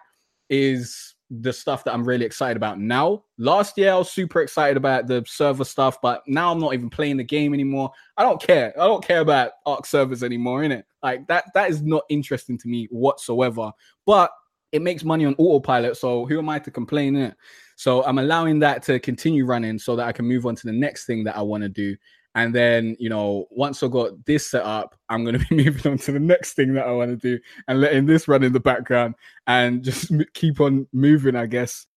Is 0.49 1.15
the 1.29 1.53
stuff 1.53 1.83
that 1.83 1.93
I'm 1.93 2.03
really 2.03 2.25
excited 2.25 2.57
about 2.57 2.79
now. 2.79 3.23
Last 3.37 3.77
year 3.77 3.91
I 3.91 3.97
was 3.97 4.11
super 4.11 4.41
excited 4.41 4.77
about 4.77 5.05
the 5.05 5.23
server 5.27 5.63
stuff, 5.63 6.01
but 6.01 6.23
now 6.25 6.51
I'm 6.51 6.59
not 6.59 6.73
even 6.73 6.89
playing 6.89 7.17
the 7.17 7.23
game 7.23 7.53
anymore. 7.53 7.91
I 8.17 8.23
don't 8.23 8.41
care. 8.41 8.73
I 8.81 8.87
don't 8.87 9.05
care 9.05 9.19
about 9.19 9.51
ARK 9.67 9.85
servers 9.85 10.23
anymore, 10.23 10.61
innit? 10.61 10.85
Like 11.03 11.27
that 11.27 11.45
that 11.53 11.69
is 11.69 11.83
not 11.83 12.01
interesting 12.09 12.57
to 12.57 12.67
me 12.67 12.87
whatsoever. 12.89 13.71
But 14.07 14.31
it 14.71 14.81
makes 14.81 15.03
money 15.03 15.25
on 15.25 15.35
autopilot, 15.37 15.97
so 15.97 16.25
who 16.25 16.37
am 16.39 16.49
I 16.49 16.59
to 16.59 16.71
complain 16.71 17.15
it? 17.15 17.35
So 17.75 18.03
I'm 18.03 18.17
allowing 18.19 18.59
that 18.59 18.83
to 18.83 18.99
continue 18.99 19.45
running 19.45 19.79
so 19.79 19.95
that 19.95 20.07
I 20.07 20.11
can 20.11 20.25
move 20.25 20.45
on 20.45 20.55
to 20.55 20.67
the 20.67 20.73
next 20.73 21.05
thing 21.05 21.23
that 21.23 21.37
I 21.37 21.41
want 21.41 21.63
to 21.63 21.69
do. 21.69 21.95
And 22.35 22.53
then, 22.53 22.95
you 22.99 23.09
know, 23.09 23.47
once 23.49 23.81
I 23.81 23.87
got 23.87 24.11
this 24.25 24.45
set 24.47 24.63
up, 24.63 24.95
I'm 25.09 25.23
going 25.23 25.39
to 25.39 25.45
be 25.49 25.63
moving 25.63 25.93
on 25.93 25.97
to 25.99 26.11
the 26.11 26.19
next 26.19 26.53
thing 26.53 26.73
that 26.73 26.85
I 26.85 26.91
want 26.91 27.09
to 27.09 27.15
do 27.15 27.41
and 27.67 27.81
letting 27.81 28.05
this 28.05 28.27
run 28.27 28.43
in 28.43 28.53
the 28.53 28.59
background 28.59 29.15
and 29.47 29.81
just 29.83 30.11
m- 30.11 30.25
keep 30.33 30.59
on 30.61 30.87
moving, 30.93 31.35
I 31.35 31.45
guess. 31.47 31.87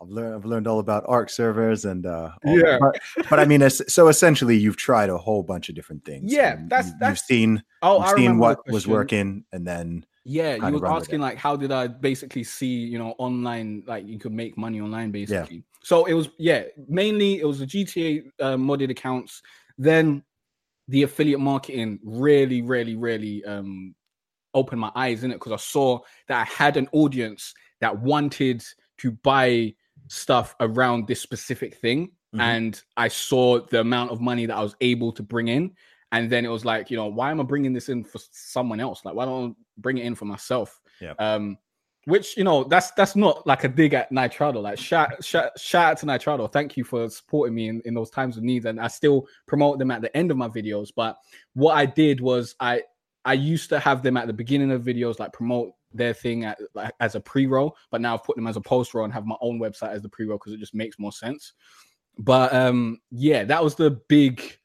I've 0.00 0.08
learned 0.08 0.34
I've 0.34 0.44
learned 0.44 0.66
all 0.66 0.80
about 0.80 1.04
ARK 1.06 1.30
servers 1.30 1.84
and 1.84 2.04
uh 2.04 2.30
all 2.44 2.58
Yeah. 2.58 2.78
that. 2.78 2.80
But, 3.16 3.30
but 3.30 3.38
I 3.38 3.44
mean 3.44 3.68
so 3.70 4.08
essentially 4.08 4.56
you've 4.56 4.76
tried 4.76 5.08
a 5.10 5.16
whole 5.16 5.44
bunch 5.44 5.68
of 5.68 5.76
different 5.76 6.04
things. 6.04 6.32
Yeah, 6.32 6.56
that's- 6.66 6.88
you- 7.00 7.06
you've 7.08 7.18
seen 7.20 7.62
Oh, 7.82 7.98
you've 8.00 8.08
I 8.08 8.16
seen 8.16 8.38
what 8.38 8.68
was 8.68 8.88
working 8.88 9.44
and 9.52 9.64
then 9.64 10.04
Yeah, 10.24 10.54
you 10.54 10.72
were 10.78 10.88
asking 10.88 11.20
like 11.20 11.36
how 11.36 11.56
did 11.56 11.72
I 11.72 11.88
basically 11.88 12.44
see, 12.44 12.66
you 12.86 12.98
know, 12.98 13.14
online 13.18 13.82
like 13.86 14.06
you 14.06 14.18
could 14.18 14.32
make 14.32 14.56
money 14.56 14.80
online 14.80 15.10
basically. 15.10 15.64
So 15.82 16.04
it 16.04 16.14
was 16.14 16.28
yeah, 16.38 16.64
mainly 16.88 17.40
it 17.40 17.44
was 17.44 17.58
the 17.58 17.66
GTA 17.66 18.44
uh, 18.44 18.56
modded 18.56 18.90
accounts. 18.90 19.42
Then 19.78 20.22
the 20.88 21.02
affiliate 21.04 21.40
marketing 21.40 21.98
really, 22.04 22.62
really, 22.62 22.96
really 22.96 23.44
um 23.44 23.94
opened 24.54 24.80
my 24.80 24.92
eyes 24.94 25.24
in 25.24 25.30
it 25.30 25.34
because 25.34 25.52
I 25.52 25.56
saw 25.56 26.00
that 26.28 26.40
I 26.40 26.44
had 26.44 26.76
an 26.76 26.88
audience 26.92 27.54
that 27.80 27.98
wanted 28.00 28.64
to 28.98 29.12
buy 29.12 29.74
stuff 30.08 30.54
around 30.60 31.06
this 31.08 31.20
specific 31.20 31.76
thing. 31.76 32.12
Mhm. 32.34 32.40
And 32.40 32.82
I 32.96 33.08
saw 33.08 33.60
the 33.66 33.80
amount 33.80 34.10
of 34.10 34.20
money 34.20 34.46
that 34.46 34.56
I 34.56 34.62
was 34.62 34.76
able 34.80 35.12
to 35.12 35.22
bring 35.22 35.48
in. 35.48 35.74
And 36.12 36.30
then 36.30 36.44
it 36.44 36.48
was 36.48 36.64
like, 36.64 36.90
you 36.90 36.96
know, 36.96 37.06
why 37.06 37.30
am 37.30 37.40
I 37.40 37.44
bringing 37.44 37.72
this 37.72 37.88
in 37.88 38.04
for 38.04 38.18
someone 38.30 38.80
else? 38.80 39.04
Like, 39.04 39.14
why 39.14 39.24
don't 39.24 39.56
bring 39.82 39.98
it 39.98 40.06
in 40.06 40.14
for 40.14 40.24
myself? 40.24 40.80
Yeah. 41.00 41.14
Um, 41.18 41.58
which 42.06 42.36
you 42.36 42.42
know, 42.42 42.64
that's 42.64 42.90
that's 42.92 43.14
not 43.14 43.46
like 43.46 43.64
a 43.64 43.68
dig 43.68 43.94
at 43.94 44.10
Nitrado. 44.10 44.60
Like, 44.60 44.78
shout 44.78 45.24
shout 45.24 45.58
shout 45.58 45.92
out 45.92 45.98
to 45.98 46.06
Nitrado. 46.06 46.52
Thank 46.52 46.76
you 46.76 46.84
for 46.84 47.08
supporting 47.08 47.54
me 47.54 47.68
in, 47.68 47.80
in 47.84 47.94
those 47.94 48.10
times 48.10 48.36
of 48.36 48.42
need. 48.42 48.66
And 48.66 48.80
I 48.80 48.88
still 48.88 49.26
promote 49.46 49.78
them 49.78 49.90
at 49.90 50.02
the 50.02 50.16
end 50.16 50.30
of 50.30 50.36
my 50.36 50.48
videos. 50.48 50.88
But 50.94 51.16
what 51.54 51.76
I 51.76 51.86
did 51.86 52.20
was 52.20 52.56
I 52.58 52.82
I 53.24 53.34
used 53.34 53.68
to 53.68 53.78
have 53.78 54.02
them 54.02 54.16
at 54.16 54.26
the 54.26 54.32
beginning 54.32 54.72
of 54.72 54.82
videos, 54.82 55.20
like 55.20 55.32
promote 55.32 55.74
their 55.94 56.14
thing 56.14 56.44
at, 56.44 56.58
like, 56.74 56.92
as 57.00 57.14
a 57.14 57.20
pre-roll, 57.20 57.76
but 57.90 58.00
now 58.00 58.14
I've 58.14 58.24
put 58.24 58.34
them 58.34 58.46
as 58.46 58.56
a 58.56 58.60
post-roll 58.60 59.04
and 59.04 59.12
have 59.12 59.26
my 59.26 59.36
own 59.40 59.60
website 59.60 59.92
as 59.92 60.02
the 60.02 60.08
pre-roll 60.08 60.38
because 60.38 60.54
it 60.54 60.58
just 60.58 60.74
makes 60.74 60.98
more 60.98 61.12
sense. 61.12 61.52
But 62.18 62.52
um, 62.52 62.98
yeah, 63.10 63.44
that 63.44 63.62
was 63.62 63.74
the 63.74 63.90
big 64.08 64.58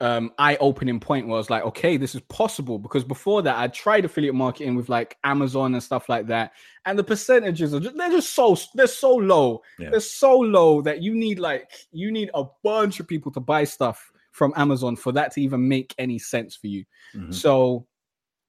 um 0.00 0.30
eye-opening 0.38 1.00
point 1.00 1.26
where 1.26 1.34
I 1.34 1.38
was 1.38 1.50
like, 1.50 1.64
okay, 1.64 1.96
this 1.96 2.14
is 2.14 2.20
possible 2.22 2.78
because 2.78 3.02
before 3.02 3.42
that 3.42 3.58
I 3.58 3.66
tried 3.68 4.04
affiliate 4.04 4.34
marketing 4.34 4.76
with 4.76 4.88
like 4.88 5.16
Amazon 5.24 5.74
and 5.74 5.82
stuff 5.82 6.08
like 6.08 6.26
that, 6.28 6.52
and 6.84 6.98
the 6.98 7.04
percentages 7.04 7.74
are 7.74 7.80
just 7.80 7.96
they're 7.96 8.10
just 8.10 8.34
so 8.34 8.56
they're 8.74 8.86
so 8.86 9.14
low. 9.14 9.62
Yeah. 9.78 9.90
They're 9.90 10.00
so 10.00 10.36
low 10.38 10.82
that 10.82 11.02
you 11.02 11.14
need 11.14 11.38
like 11.38 11.70
you 11.90 12.12
need 12.12 12.30
a 12.34 12.44
bunch 12.62 13.00
of 13.00 13.08
people 13.08 13.32
to 13.32 13.40
buy 13.40 13.64
stuff 13.64 14.12
from 14.32 14.52
Amazon 14.56 14.94
for 14.94 15.10
that 15.12 15.32
to 15.32 15.42
even 15.42 15.66
make 15.68 15.94
any 15.98 16.18
sense 16.18 16.54
for 16.54 16.68
you. 16.68 16.84
Mhm. 17.14 17.34
So 17.34 17.86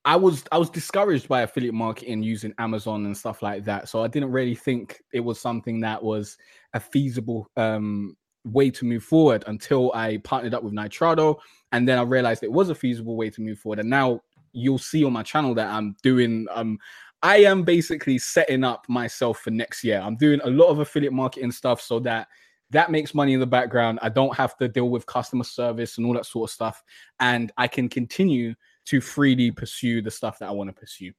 I 0.06 0.16
was 0.16 0.43
I 0.52 0.58
was 0.58 0.70
discouraged 0.70 1.28
by 1.28 1.41
affiliate 1.41 1.74
marketing 1.74 2.24
using 2.24 2.54
Amazon 2.58 3.06
and 3.06 3.18
stuff 3.18 3.41
like 3.41 3.66
that. 3.66 3.89
So 3.89 4.04
I 4.04 4.08
didn't 4.08 4.32
really 4.32 4.56
think 4.56 5.02
it 5.14 5.20
was 5.20 5.39
something 5.39 5.82
that 5.82 6.02
was 6.02 6.38
a 6.74 6.80
feasible 6.80 7.50
um 7.58 8.16
way 8.52 8.70
to 8.72 8.86
move 8.86 9.04
forward 9.04 9.43
until 9.47 9.91
I 9.93 10.18
partnered 10.18 10.54
up 10.54 10.64
with 10.64 10.74
Nitrado 10.74 11.38
And 11.72 11.88
then 11.88 11.97
I 11.97 12.04
realized 12.04 12.43
it 12.43 12.52
was 12.52 12.70
a 12.70 12.76
feasible 12.76 13.16
way 13.16 13.30
to 13.30 13.41
move 13.41 13.60
forward. 13.60 13.80
And 13.80 13.89
now 13.89 14.22
you'll 14.52 14.80
see 14.80 15.04
on 15.04 15.14
my 15.14 15.24
channel 15.24 15.54
that 15.56 15.68
I'm 15.68 15.95
doing 16.02 16.47
um 16.52 16.80
I 17.22 17.38
am 17.38 17.64
basically 17.64 18.18
setting 18.18 18.64
up 18.64 18.86
myself 18.88 19.39
for 19.39 19.52
next 19.52 19.84
year. 19.84 20.00
I'm 20.00 20.16
doing 20.16 20.39
a 20.43 20.50
lot 20.50 20.70
of 20.70 20.80
affiliate 20.80 21.14
marketing 21.14 21.52
stuff 21.52 21.82
so 21.82 22.00
that 22.00 22.30
that 22.72 22.91
makes 22.91 23.14
money 23.14 23.34
in 23.34 23.39
the 23.39 23.47
background. 23.47 24.00
I 24.02 24.10
don't 24.10 24.36
have 24.36 24.56
to 24.58 24.68
deal 24.68 24.89
with 24.89 25.06
customer 25.06 25.43
service 25.43 25.97
and 25.97 26.06
all 26.06 26.14
that 26.14 26.26
sort 26.26 26.50
of 26.50 26.54
stuff. 26.54 26.84
And 27.20 27.52
I 27.58 27.68
can 27.68 27.89
continue 27.89 28.54
to 28.86 29.02
freely 29.02 29.52
pursue 29.52 30.02
the 30.02 30.12
stuff 30.12 30.39
that 30.39 30.50
I 30.50 30.52
want 30.52 30.70
to 30.70 30.74
pursue. 30.74 31.12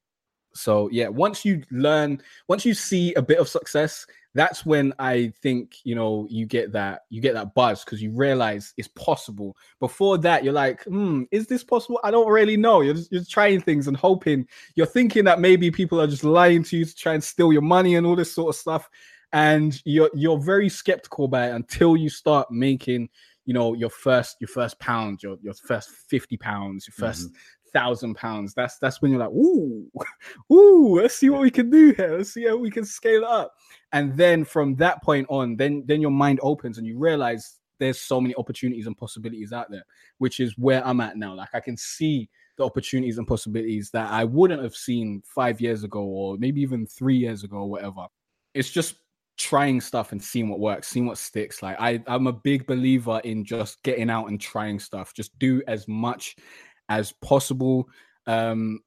So, 0.55 0.89
yeah, 0.91 1.09
once 1.09 1.45
you 1.45 1.63
learn, 1.71 2.21
once 2.49 2.65
you 2.65 2.75
see 2.75 3.15
a 3.15 3.23
bit 3.23 3.39
of 3.39 3.49
success, 3.49 4.07
that's 4.35 4.65
when 4.65 4.95
I 4.99 5.33
think 5.43 5.77
you 5.83 5.97
know 5.97 6.27
you 6.31 6.47
get 6.47 6.71
that 6.73 7.03
you 7.11 7.21
get 7.21 7.35
that 7.35 7.53
buzz 7.55 7.85
because 7.85 8.01
you 8.01 8.13
realize 8.13 8.75
it's 8.77 8.89
possible. 8.89 9.57
Before 9.81 10.19
that, 10.19 10.45
you're 10.45 10.53
like, 10.53 10.85
hmm, 10.85 11.25
is 11.31 11.47
this 11.47 11.65
possible? 11.65 12.01
I 12.05 12.11
don't 12.11 12.31
really 12.31 12.57
know. 12.57 12.81
You're 12.81 12.95
just, 12.95 13.11
you're 13.13 13.25
trying 13.25 13.61
things 13.61 13.89
and 13.89 13.97
hoping. 13.97 14.47
You're 14.77 14.87
thinking 14.87 15.25
that 15.25 15.41
maybe 15.41 15.71
people 15.71 16.01
are 16.01 16.07
just 16.07 16.25
lying 16.25 16.63
to 16.65 16.77
you 16.77 16.85
to 16.85 16.95
try 16.95 17.15
and 17.15 17.25
steal 17.25 17.53
your 17.53 17.63
money 17.63 17.97
and 17.97 18.07
all 18.07 18.17
this 18.17 18.33
sort 18.33 18.55
of 18.55 18.61
stuff 18.61 18.89
and 19.33 19.81
you're 19.85 20.11
you're 20.15 20.39
very 20.39 20.69
skeptical 20.69 21.27
about 21.27 21.51
it 21.51 21.55
until 21.55 21.97
you 21.97 22.11
start 22.11 22.51
making 22.51 23.09
you 23.45 23.55
know 23.55 23.75
your 23.75 23.91
first 23.91 24.37
your 24.41 24.49
first 24.49 24.79
pound 24.79 25.23
your 25.23 25.37
your 25.43 25.55
first 25.55 25.91
50 26.09 26.37
pounds 26.37 26.89
your 26.89 27.09
1st 27.09 27.25
mm-hmm. 27.27 27.35
Thousand 27.73 28.15
pounds. 28.15 28.55
That's 28.55 28.79
that's 28.79 29.01
when 29.01 29.11
you're 29.11 29.21
like 29.21 29.31
ooh 29.31 29.91
ooh 30.53 31.01
let's 31.01 31.17
see 31.17 31.31
what 31.31 31.41
we 31.41 31.51
can 31.51 31.71
do 31.71 31.93
here. 31.93 32.17
Let's 32.17 32.33
see 32.33 32.47
how 32.47 32.57
we 32.57 32.71
can 32.71 32.85
scale 32.85 33.25
up. 33.25 33.55
And 33.93 34.17
then 34.17 34.45
from 34.45 34.77
that 34.77 35.03
point 35.03 35.27
on 35.29 35.57
then 35.57 35.85
then 35.87 36.01
your 36.01 36.11
mind 36.11 36.41
opens 36.43 36.79
and 36.79 36.87
you 36.87 36.99
realize 36.99 37.59
there's 37.79 38.01
so 38.01 38.21
many 38.21 38.35
opportunities 38.37 38.87
and 38.87 38.97
possibilities 38.97 39.55
out 39.55 39.71
there 39.71 39.85
which 40.19 40.39
is 40.39 40.59
where 40.59 40.87
i'm 40.87 41.01
at 41.01 41.17
now. 41.17 41.35
Like 41.35 41.49
i 41.55 41.61
can 41.61 41.77
see 41.77 42.29
the 42.57 42.65
opportunities 42.65 43.17
and 43.17 43.27
possibilities 43.27 43.91
that 43.93 44.11
i 44.11 44.23
wouldn't 44.23 44.63
have 44.63 44.75
seen 44.75 45.23
five 45.25 45.61
years 45.61 45.83
ago 45.83 46.01
or 46.01 46.37
maybe 46.39 46.61
even 46.61 46.87
three 46.87 47.17
years 47.17 47.43
ago 47.45 47.59
or 47.59 47.71
whatever. 47.71 48.07
It's 48.55 48.71
just 48.71 48.97
trying 49.41 49.81
stuff 49.81 50.13
and 50.13 50.23
seeing 50.23 50.51
what 50.51 50.61
works, 50.61 50.89
seeing 50.89 51.07
what 51.07 51.17
sticks. 51.17 51.63
Like 51.63 51.77
I, 51.81 52.03
I'm 52.07 52.27
a 52.27 52.33
big 52.33 52.67
believer 52.67 53.21
in 53.25 53.43
just 53.43 53.83
getting 53.83 54.11
out 54.11 54.29
and 54.29 54.39
trying 54.39 54.79
stuff. 54.79 55.15
Just 55.15 55.37
do 55.39 55.63
as 55.67 55.89
much 55.89 56.37
as 56.91 57.13
possible. 57.13 57.89
Um, 58.27 58.81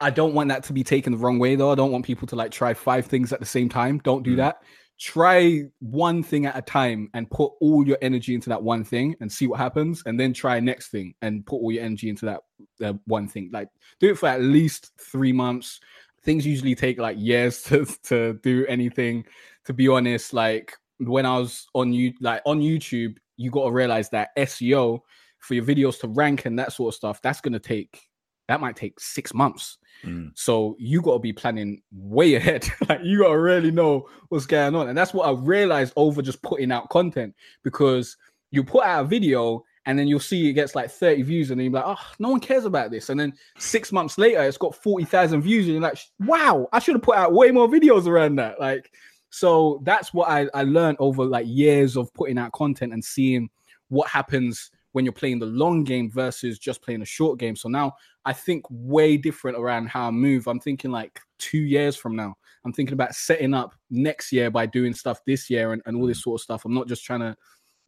I 0.00 0.10
don't 0.10 0.34
want 0.34 0.50
that 0.50 0.64
to 0.64 0.74
be 0.74 0.84
taken 0.84 1.12
the 1.12 1.18
wrong 1.18 1.38
way 1.38 1.56
though. 1.56 1.72
I 1.72 1.74
don't 1.74 1.92
want 1.92 2.04
people 2.04 2.28
to 2.28 2.36
like 2.36 2.50
try 2.50 2.74
five 2.74 3.06
things 3.06 3.32
at 3.32 3.40
the 3.40 3.46
same 3.46 3.70
time. 3.70 4.00
Don't 4.04 4.22
do 4.22 4.34
mm. 4.34 4.38
that. 4.38 4.56
Try 5.00 5.62
one 5.80 6.22
thing 6.22 6.46
at 6.46 6.56
a 6.56 6.62
time 6.62 7.08
and 7.14 7.30
put 7.30 7.52
all 7.60 7.86
your 7.86 7.98
energy 8.02 8.34
into 8.34 8.50
that 8.50 8.62
one 8.62 8.84
thing 8.84 9.16
and 9.20 9.32
see 9.32 9.46
what 9.46 9.58
happens. 9.58 10.02
And 10.04 10.20
then 10.20 10.32
try 10.32 10.60
next 10.60 10.88
thing 10.88 11.14
and 11.22 11.46
put 11.46 11.56
all 11.56 11.72
your 11.72 11.82
energy 11.82 12.10
into 12.10 12.26
that 12.26 12.40
uh, 12.84 12.94
one 13.06 13.26
thing. 13.26 13.50
Like 13.52 13.68
do 13.98 14.10
it 14.10 14.18
for 14.18 14.28
at 14.28 14.42
least 14.42 14.92
three 15.00 15.32
months. 15.32 15.80
Things 16.22 16.46
usually 16.46 16.74
take 16.74 16.98
like 16.98 17.16
years 17.18 17.62
to, 17.64 17.86
to 18.04 18.34
do 18.42 18.66
anything 18.66 19.24
to 19.64 19.72
be 19.72 19.88
honest, 19.88 20.32
like 20.32 20.76
when 20.98 21.26
I 21.26 21.38
was 21.38 21.66
on 21.74 21.92
you 21.92 22.12
like 22.20 22.42
on 22.44 22.60
YouTube, 22.60 23.16
you 23.36 23.50
got 23.50 23.64
to 23.64 23.72
realize 23.72 24.10
that 24.10 24.36
SEO 24.36 25.00
for 25.44 25.54
your 25.54 25.64
videos 25.64 26.00
to 26.00 26.08
rank 26.08 26.46
and 26.46 26.58
that 26.58 26.72
sort 26.72 26.94
of 26.94 26.96
stuff, 26.96 27.22
that's 27.22 27.40
gonna 27.40 27.58
take 27.58 28.00
that 28.48 28.60
might 28.60 28.76
take 28.76 29.00
six 29.00 29.32
months. 29.32 29.78
Mm. 30.04 30.32
So 30.34 30.76
you 30.78 31.00
got 31.00 31.14
to 31.14 31.18
be 31.18 31.32
planning 31.32 31.82
way 31.92 32.34
ahead. 32.34 32.66
like 32.88 33.00
you 33.02 33.20
got 33.20 33.28
to 33.28 33.38
really 33.38 33.70
know 33.70 34.08
what's 34.28 34.46
going 34.46 34.74
on, 34.74 34.88
and 34.88 34.96
that's 34.98 35.14
what 35.14 35.26
I 35.26 35.32
realized 35.32 35.92
over 35.96 36.22
just 36.22 36.42
putting 36.42 36.72
out 36.72 36.90
content 36.90 37.34
because 37.62 38.16
you 38.50 38.62
put 38.62 38.84
out 38.84 39.04
a 39.04 39.08
video 39.08 39.64
and 39.86 39.98
then 39.98 40.06
you'll 40.06 40.20
see 40.20 40.48
it 40.48 40.54
gets 40.54 40.74
like 40.74 40.90
30 40.90 41.22
views, 41.22 41.50
and 41.50 41.60
then 41.60 41.66
you're 41.66 41.74
like, 41.74 41.98
oh, 41.98 42.12
no 42.18 42.30
one 42.30 42.40
cares 42.40 42.64
about 42.64 42.90
this. 42.90 43.10
And 43.10 43.20
then 43.20 43.34
six 43.58 43.92
months 43.92 44.16
later, 44.16 44.42
it's 44.42 44.56
got 44.56 44.74
40,000 44.74 45.42
views, 45.42 45.66
and 45.66 45.74
you're 45.74 45.82
like, 45.82 45.98
wow, 46.20 46.68
I 46.72 46.78
should 46.78 46.94
have 46.94 47.02
put 47.02 47.16
out 47.16 47.34
way 47.34 47.50
more 47.50 47.68
videos 47.68 48.06
around 48.06 48.36
that. 48.36 48.58
Like, 48.58 48.90
so 49.28 49.82
that's 49.84 50.14
what 50.14 50.28
I, 50.30 50.48
I 50.54 50.62
learned 50.62 50.96
over 51.00 51.24
like 51.24 51.46
years 51.46 51.98
of 51.98 52.12
putting 52.14 52.38
out 52.38 52.52
content 52.52 52.94
and 52.94 53.04
seeing 53.04 53.50
what 53.88 54.08
happens 54.08 54.70
when 54.94 55.04
you're 55.04 55.12
playing 55.12 55.40
the 55.40 55.46
long 55.46 55.82
game 55.82 56.08
versus 56.08 56.56
just 56.56 56.80
playing 56.80 57.02
a 57.02 57.04
short 57.04 57.36
game. 57.36 57.56
So 57.56 57.68
now 57.68 57.94
I 58.24 58.32
think 58.32 58.64
way 58.70 59.16
different 59.16 59.58
around 59.58 59.88
how 59.88 60.06
I 60.06 60.12
move. 60.12 60.46
I'm 60.46 60.60
thinking 60.60 60.92
like 60.92 61.18
two 61.38 61.58
years 61.58 61.96
from 61.96 62.14
now. 62.14 62.36
I'm 62.64 62.72
thinking 62.72 62.92
about 62.92 63.12
setting 63.12 63.54
up 63.54 63.74
next 63.90 64.30
year 64.30 64.52
by 64.52 64.66
doing 64.66 64.94
stuff 64.94 65.20
this 65.26 65.50
year 65.50 65.72
and, 65.72 65.82
and 65.86 65.96
all 65.96 66.06
this 66.06 66.22
sort 66.22 66.40
of 66.40 66.44
stuff. 66.44 66.64
I'm 66.64 66.74
not 66.74 66.86
just 66.86 67.04
trying 67.04 67.20
to 67.20 67.36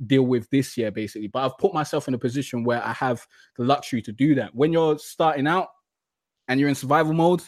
deal 0.09 0.25
with 0.25 0.51
this 0.51 0.77
year 0.77 0.91
basically, 0.91 1.29
but 1.29 1.45
I've 1.45 1.57
put 1.59 1.73
myself 1.73 2.09
in 2.09 2.15
a 2.15 2.19
position 2.19 2.65
where 2.65 2.85
I 2.85 2.93
have 2.95 3.25
the 3.57 3.63
luxury 3.63 4.03
to 4.03 4.11
do 4.11 4.35
that. 4.35 4.53
When 4.53 4.73
you're 4.73 4.99
starting 4.99 5.47
out 5.47 5.69
and 6.49 6.59
you're 6.59 6.69
in 6.69 6.75
survival 6.75 7.13
mode, 7.13 7.43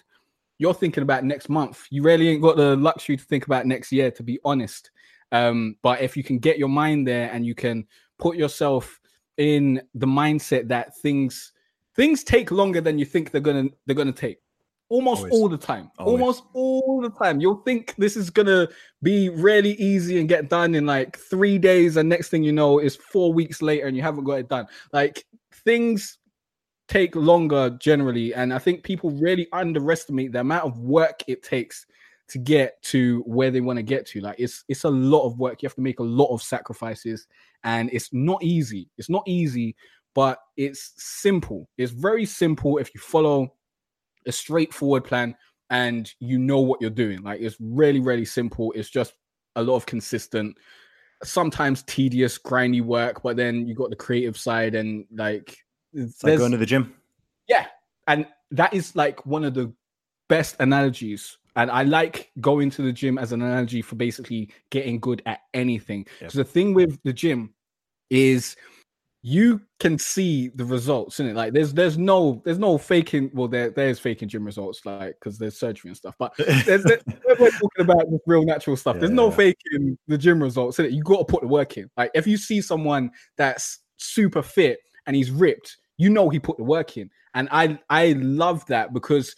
you're 0.58 0.72
thinking 0.72 1.02
about 1.02 1.24
next 1.24 1.48
month. 1.48 1.84
You 1.90 2.04
really 2.04 2.28
ain't 2.28 2.42
got 2.42 2.56
the 2.56 2.76
luxury 2.76 3.16
to 3.16 3.24
think 3.24 3.46
about 3.46 3.66
next 3.66 3.90
year, 3.90 4.12
to 4.12 4.22
be 4.22 4.38
honest. 4.44 4.92
Um, 5.32 5.74
but 5.82 6.00
if 6.00 6.16
you 6.16 6.22
can 6.22 6.38
get 6.38 6.58
your 6.58 6.68
mind 6.68 7.08
there 7.08 7.28
and 7.32 7.44
you 7.44 7.56
can 7.56 7.88
put 8.20 8.36
yourself 8.36 8.97
in 9.38 9.80
the 9.94 10.06
mindset 10.06 10.68
that 10.68 10.96
things 10.98 11.52
things 11.96 12.22
take 12.22 12.50
longer 12.50 12.80
than 12.80 12.98
you 12.98 13.04
think 13.04 13.30
they're 13.30 13.40
gonna 13.40 13.68
they're 13.86 13.96
gonna 13.96 14.12
take 14.12 14.38
almost 14.90 15.20
Always. 15.20 15.32
all 15.32 15.48
the 15.48 15.58
time 15.58 15.90
Always. 15.98 16.12
almost 16.12 16.42
all 16.54 17.00
the 17.00 17.10
time 17.10 17.40
you'll 17.40 17.62
think 17.62 17.94
this 17.98 18.16
is 18.16 18.30
gonna 18.30 18.68
be 19.02 19.28
really 19.28 19.72
easy 19.72 20.18
and 20.18 20.28
get 20.28 20.48
done 20.48 20.74
in 20.74 20.86
like 20.86 21.18
three 21.18 21.58
days 21.58 21.96
and 21.96 22.08
next 22.08 22.28
thing 22.30 22.42
you 22.42 22.52
know 22.52 22.78
is 22.78 22.96
four 22.96 23.32
weeks 23.32 23.60
later 23.62 23.86
and 23.86 23.96
you 23.96 24.02
haven't 24.02 24.24
got 24.24 24.34
it 24.34 24.48
done 24.48 24.66
like 24.92 25.24
things 25.64 26.18
take 26.88 27.14
longer 27.14 27.70
generally. 27.78 28.34
And 28.34 28.52
I 28.52 28.58
think 28.58 28.82
people 28.82 29.10
really 29.10 29.46
underestimate 29.52 30.32
the 30.32 30.40
amount 30.40 30.64
of 30.64 30.78
work 30.80 31.20
it 31.28 31.42
takes 31.42 31.86
to 32.28 32.38
get 32.38 32.80
to 32.82 33.22
where 33.26 33.50
they 33.50 33.60
want 33.60 33.78
to 33.78 33.82
get 33.82 34.06
to. 34.06 34.20
Like 34.20 34.36
it's 34.38 34.64
it's 34.68 34.84
a 34.84 34.90
lot 34.90 35.26
of 35.26 35.38
work. 35.38 35.62
You 35.62 35.66
have 35.66 35.76
to 35.76 35.80
make 35.80 36.00
a 36.00 36.04
lot 36.04 36.32
of 36.32 36.42
sacrifices, 36.42 37.26
and 37.64 37.90
it's 37.92 38.12
not 38.12 38.42
easy. 38.42 38.88
It's 38.98 39.10
not 39.10 39.22
easy, 39.26 39.76
but 40.14 40.38
it's 40.56 40.92
simple. 40.96 41.68
It's 41.78 41.92
very 41.92 42.26
simple 42.26 42.78
if 42.78 42.94
you 42.94 43.00
follow 43.00 43.54
a 44.26 44.32
straightforward 44.32 45.04
plan 45.04 45.34
and 45.70 46.12
you 46.20 46.38
know 46.38 46.60
what 46.60 46.80
you're 46.80 46.90
doing. 46.90 47.22
Like 47.22 47.40
it's 47.40 47.56
really, 47.60 48.00
really 48.00 48.24
simple. 48.24 48.72
It's 48.72 48.90
just 48.90 49.14
a 49.56 49.62
lot 49.62 49.76
of 49.76 49.86
consistent, 49.86 50.56
sometimes 51.22 51.82
tedious, 51.84 52.38
grindy 52.38 52.82
work, 52.82 53.22
but 53.22 53.36
then 53.36 53.66
you 53.66 53.74
got 53.74 53.90
the 53.90 53.96
creative 53.96 54.36
side 54.36 54.74
and 54.74 55.04
like 55.14 55.56
it's 55.92 56.22
like 56.22 56.38
going 56.38 56.52
to 56.52 56.58
the 56.58 56.66
gym. 56.66 56.94
Yeah, 57.48 57.66
and 58.06 58.26
that 58.50 58.74
is 58.74 58.94
like 58.94 59.24
one 59.26 59.44
of 59.44 59.54
the 59.54 59.72
best 60.28 60.56
analogies. 60.60 61.38
And 61.58 61.72
I 61.72 61.82
like 61.82 62.30
going 62.40 62.70
to 62.70 62.82
the 62.82 62.92
gym 62.92 63.18
as 63.18 63.32
an 63.32 63.42
analogy 63.42 63.82
for 63.82 63.96
basically 63.96 64.48
getting 64.70 65.00
good 65.00 65.22
at 65.26 65.40
anything. 65.54 66.06
Because 66.20 66.36
yep. 66.36 66.46
the 66.46 66.52
thing 66.52 66.72
with 66.72 66.96
the 67.02 67.12
gym 67.12 67.52
is 68.10 68.54
you 69.22 69.60
can 69.80 69.98
see 69.98 70.50
the 70.54 70.64
results 70.64 71.18
in 71.18 71.26
it. 71.26 71.34
Like 71.34 71.52
there's 71.52 71.74
there's 71.74 71.98
no 71.98 72.40
there's 72.44 72.60
no 72.60 72.78
faking. 72.78 73.32
Well, 73.34 73.48
there 73.48 73.70
there's 73.70 73.98
faking 73.98 74.28
gym 74.28 74.44
results, 74.44 74.86
like 74.86 75.16
because 75.18 75.36
there's 75.36 75.58
surgery 75.58 75.88
and 75.88 75.96
stuff. 75.96 76.14
But 76.16 76.32
there's, 76.38 76.84
there's 76.84 77.02
we're 77.26 77.50
talking 77.50 77.80
about 77.80 78.04
real 78.26 78.44
natural 78.44 78.76
stuff. 78.76 78.94
Yeah, 78.94 79.00
there's 79.00 79.12
no 79.12 79.30
yeah. 79.30 79.36
faking 79.36 79.98
the 80.06 80.16
gym 80.16 80.40
results 80.40 80.78
in 80.78 80.84
it. 80.84 80.92
You 80.92 81.02
got 81.02 81.18
to 81.18 81.24
put 81.24 81.40
the 81.40 81.48
work 81.48 81.76
in. 81.76 81.90
Like 81.96 82.12
if 82.14 82.24
you 82.28 82.36
see 82.36 82.60
someone 82.60 83.10
that's 83.36 83.80
super 83.96 84.42
fit 84.42 84.78
and 85.08 85.16
he's 85.16 85.32
ripped, 85.32 85.76
you 85.96 86.08
know 86.08 86.28
he 86.28 86.38
put 86.38 86.56
the 86.56 86.62
work 86.62 86.96
in. 86.96 87.10
And 87.34 87.48
I 87.50 87.80
I 87.90 88.12
love 88.12 88.64
that 88.66 88.92
because 88.92 89.34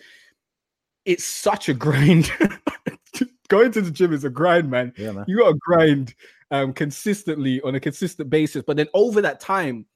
it's 1.10 1.24
such 1.24 1.68
a 1.68 1.74
grind. 1.74 2.30
Going 3.48 3.72
to 3.72 3.80
the 3.80 3.90
gym 3.90 4.12
is 4.12 4.22
a 4.22 4.30
grind, 4.30 4.70
man. 4.70 4.92
Yeah, 4.96 5.10
man. 5.10 5.24
You 5.26 5.38
got 5.38 5.50
to 5.50 5.58
grind 5.58 6.14
um, 6.52 6.72
consistently 6.72 7.60
on 7.62 7.74
a 7.74 7.80
consistent 7.80 8.30
basis. 8.30 8.62
But 8.64 8.76
then 8.76 8.86
over 8.94 9.20
that 9.20 9.40
time, 9.40 9.86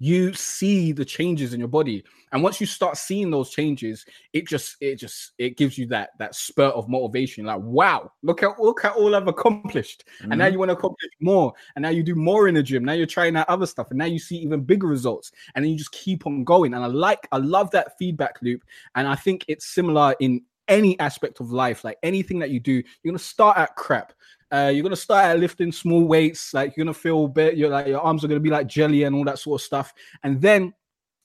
you 0.00 0.32
see 0.32 0.92
the 0.92 1.04
changes 1.04 1.52
in 1.52 1.60
your 1.60 1.68
body 1.68 2.02
and 2.32 2.42
once 2.42 2.58
you 2.60 2.66
start 2.66 2.96
seeing 2.96 3.30
those 3.30 3.50
changes 3.50 4.04
it 4.32 4.48
just 4.48 4.76
it 4.80 4.96
just 4.96 5.32
it 5.38 5.56
gives 5.58 5.76
you 5.76 5.86
that 5.86 6.10
that 6.18 6.34
spurt 6.34 6.74
of 6.74 6.88
motivation 6.88 7.44
like 7.44 7.60
wow 7.60 8.10
look 8.22 8.42
at 8.42 8.58
look 8.58 8.84
at 8.84 8.94
all 8.96 9.14
i've 9.14 9.28
accomplished 9.28 10.04
mm-hmm. 10.20 10.32
and 10.32 10.38
now 10.38 10.46
mm-hmm. 10.46 10.54
you 10.54 10.58
want 10.58 10.70
to 10.70 10.76
accomplish 10.76 11.10
more 11.20 11.52
and 11.76 11.82
now 11.82 11.90
you 11.90 12.02
do 12.02 12.14
more 12.14 12.48
in 12.48 12.54
the 12.54 12.62
gym 12.62 12.84
now 12.84 12.94
you're 12.94 13.06
trying 13.06 13.36
out 13.36 13.48
other 13.48 13.66
stuff 13.66 13.90
and 13.90 13.98
now 13.98 14.06
you 14.06 14.18
see 14.18 14.36
even 14.36 14.62
bigger 14.62 14.86
results 14.86 15.32
and 15.54 15.64
then 15.64 15.70
you 15.70 15.78
just 15.78 15.92
keep 15.92 16.26
on 16.26 16.42
going 16.44 16.72
and 16.72 16.82
i 16.82 16.86
like 16.86 17.28
i 17.30 17.36
love 17.36 17.70
that 17.70 17.98
feedback 17.98 18.40
loop 18.40 18.64
and 18.94 19.06
i 19.06 19.14
think 19.14 19.44
it's 19.48 19.66
similar 19.66 20.14
in 20.20 20.42
any 20.70 20.98
aspect 21.00 21.40
of 21.40 21.50
life 21.50 21.84
like 21.84 21.98
anything 22.02 22.38
that 22.38 22.48
you 22.48 22.60
do 22.60 22.82
you're 23.02 23.12
to 23.12 23.18
start 23.18 23.58
at 23.58 23.76
crap. 23.76 24.12
Uh, 24.52 24.70
you're 24.72 24.82
gonna 24.82 24.96
start 24.96 25.26
at 25.26 25.38
lifting 25.38 25.70
small 25.70 26.04
weights, 26.04 26.52
like 26.54 26.76
you're 26.76 26.84
gonna 26.84 26.94
feel 26.94 27.28
bit, 27.28 27.56
you're 27.56 27.68
like 27.68 27.86
your 27.86 28.00
arms 28.00 28.24
are 28.24 28.28
gonna 28.28 28.40
be 28.40 28.50
like 28.50 28.66
jelly 28.66 29.04
and 29.04 29.14
all 29.14 29.24
that 29.24 29.38
sort 29.38 29.60
of 29.60 29.64
stuff, 29.64 29.92
and 30.24 30.40
then 30.40 30.72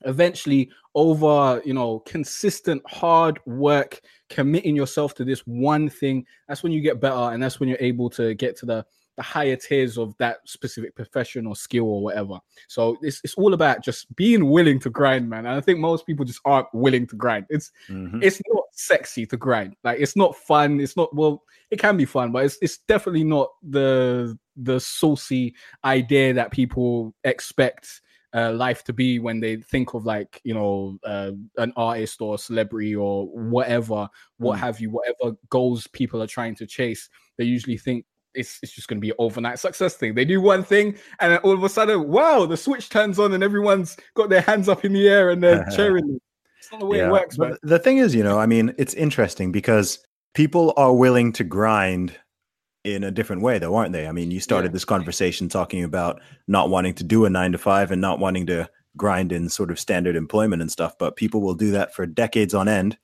eventually 0.02 0.70
over 0.94 1.62
you 1.66 1.74
know 1.74 2.00
consistent 2.02 2.82
hard 2.86 3.40
work 3.46 4.00
committing 4.30 4.76
yourself 4.76 5.16
to 5.16 5.24
this 5.24 5.40
one 5.42 5.90
thing 5.90 6.26
that's 6.48 6.64
when 6.64 6.72
you 6.72 6.82
get 6.82 7.00
better 7.00 7.34
and 7.34 7.42
that's 7.42 7.60
when 7.60 7.70
you're 7.70 7.78
able 7.80 8.10
to 8.10 8.36
get 8.36 8.56
to 8.58 8.66
the 8.66 8.86
the 9.18 9.24
higher 9.24 9.56
tiers 9.56 9.98
of 9.98 10.14
that 10.18 10.38
specific 10.46 10.94
profession 10.96 11.46
or 11.48 11.56
skill 11.56 11.86
or 11.86 12.04
whatever. 12.04 12.40
So 12.68 12.98
it's 13.02 13.22
it's 13.24 13.36
all 13.36 13.54
about 13.54 13.84
just 13.84 14.14
being 14.16 14.50
willing 14.50 14.80
to 14.80 14.90
grind, 14.90 15.30
man. 15.30 15.46
And 15.46 15.56
I 15.56 15.62
think 15.62 15.80
most 15.80 16.06
people 16.06 16.26
just 16.26 16.42
aren't 16.44 16.68
willing 16.74 17.08
to 17.08 17.16
grind. 17.16 17.46
It's 17.50 17.72
Mhm. 17.90 18.22
it's 18.24 18.42
not 18.54 18.64
sexy 18.74 19.26
to 19.28 19.38
grind. 19.38 19.76
Like 19.84 20.00
it's 20.02 20.16
not 20.18 20.36
fun. 20.36 20.80
It's 20.82 20.98
not 20.98 21.16
well. 21.16 21.44
It 21.72 21.80
can 21.80 21.96
be 21.98 22.06
fun, 22.06 22.32
but 22.32 22.44
it's 22.46 22.58
it's 22.62 22.80
definitely 22.80 23.24
not 23.24 23.50
the 23.64 24.38
the 24.58 24.80
saucy 24.80 25.54
idea 25.84 26.34
that 26.34 26.52
people 26.52 27.14
expect 27.24 28.02
uh, 28.34 28.52
life 28.52 28.84
to 28.84 28.92
be 28.92 29.18
when 29.20 29.40
they 29.40 29.56
think 29.56 29.94
of 29.94 30.06
like 30.06 30.42
you 30.44 30.54
know 30.54 30.98
uh, 31.06 31.32
an 31.58 31.72
artist 31.78 32.20
or 32.20 32.36
a 32.36 32.38
celebrity 32.38 32.94
or 32.94 33.28
whatever, 33.30 34.10
what 34.40 34.58
Mm. 34.58 34.60
have 34.60 34.82
you, 34.82 34.90
whatever 34.90 35.38
goals 35.50 35.88
people 35.88 36.22
are 36.22 36.28
trying 36.28 36.54
to 36.56 36.66
chase. 36.68 37.10
They 37.38 37.46
usually 37.46 37.78
think. 37.78 38.06
It's, 38.36 38.60
it's 38.62 38.72
just 38.74 38.88
going 38.88 38.98
to 38.98 39.02
be 39.02 39.10
an 39.12 39.16
overnight 39.20 39.60
success 39.60 39.96
thing. 39.96 40.14
They 40.16 40.26
do 40.26 40.42
one 40.42 40.64
thing, 40.64 40.96
and 41.20 41.32
then 41.32 41.40
all 41.40 41.54
of 41.54 41.64
a 41.64 41.70
sudden, 41.70 42.08
wow, 42.08 42.46
the 42.46 42.58
switch 42.58 42.90
turns 42.90 43.20
on, 43.20 43.34
and 43.34 43.44
everyone's 43.44 43.98
got 44.16 44.30
their 44.30 44.42
hands 44.42 44.70
up 44.70 44.86
in 44.86 44.94
the 44.94 45.08
air 45.08 45.30
and 45.30 45.42
they're 45.42 45.66
cheering. 45.76 46.20
It's 46.60 46.72
not 46.72 46.80
the 46.80 46.86
way 46.86 47.00
it 47.00 47.12
works, 47.12 47.38
but 47.38 47.50
man. 47.50 47.58
the 47.64 47.80
thing 47.80 47.98
is, 48.00 48.16
you 48.16 48.24
know, 48.24 48.40
I 48.40 48.46
mean, 48.46 48.74
it's 48.78 48.94
interesting 48.96 49.52
because 49.52 50.00
people 50.34 50.74
are 50.78 50.94
willing 50.94 51.32
to 51.34 51.44
grind 51.44 52.16
in 52.84 53.04
a 53.04 53.12
different 53.12 53.42
way, 53.42 53.58
though, 53.60 53.76
aren't 53.76 53.94
they? 53.94 54.08
I 54.08 54.12
mean, 54.12 54.32
you 54.32 54.40
started 54.40 54.70
Yeah. 54.70 54.74
this 54.74 54.86
conversation 54.86 55.50
talking 55.50 55.84
about 55.84 56.22
not 56.48 56.70
wanting 56.70 56.94
to 56.96 57.04
do 57.04 57.26
a 57.26 57.30
nine 57.30 57.52
to 57.52 57.58
five 57.58 57.92
and 57.92 58.02
not 58.02 58.20
wanting 58.20 58.46
to 58.48 58.70
grind 58.98 59.32
in 59.32 59.50
sort 59.50 59.72
of 59.72 59.80
standard 59.80 60.16
employment 60.16 60.62
and 60.62 60.72
stuff, 60.72 60.98
but 60.98 61.16
people 61.16 61.42
will 61.42 61.56
do 61.56 61.72
that 61.72 61.94
for 61.94 62.06
decades 62.06 62.54
on 62.54 62.68
end 62.68 62.98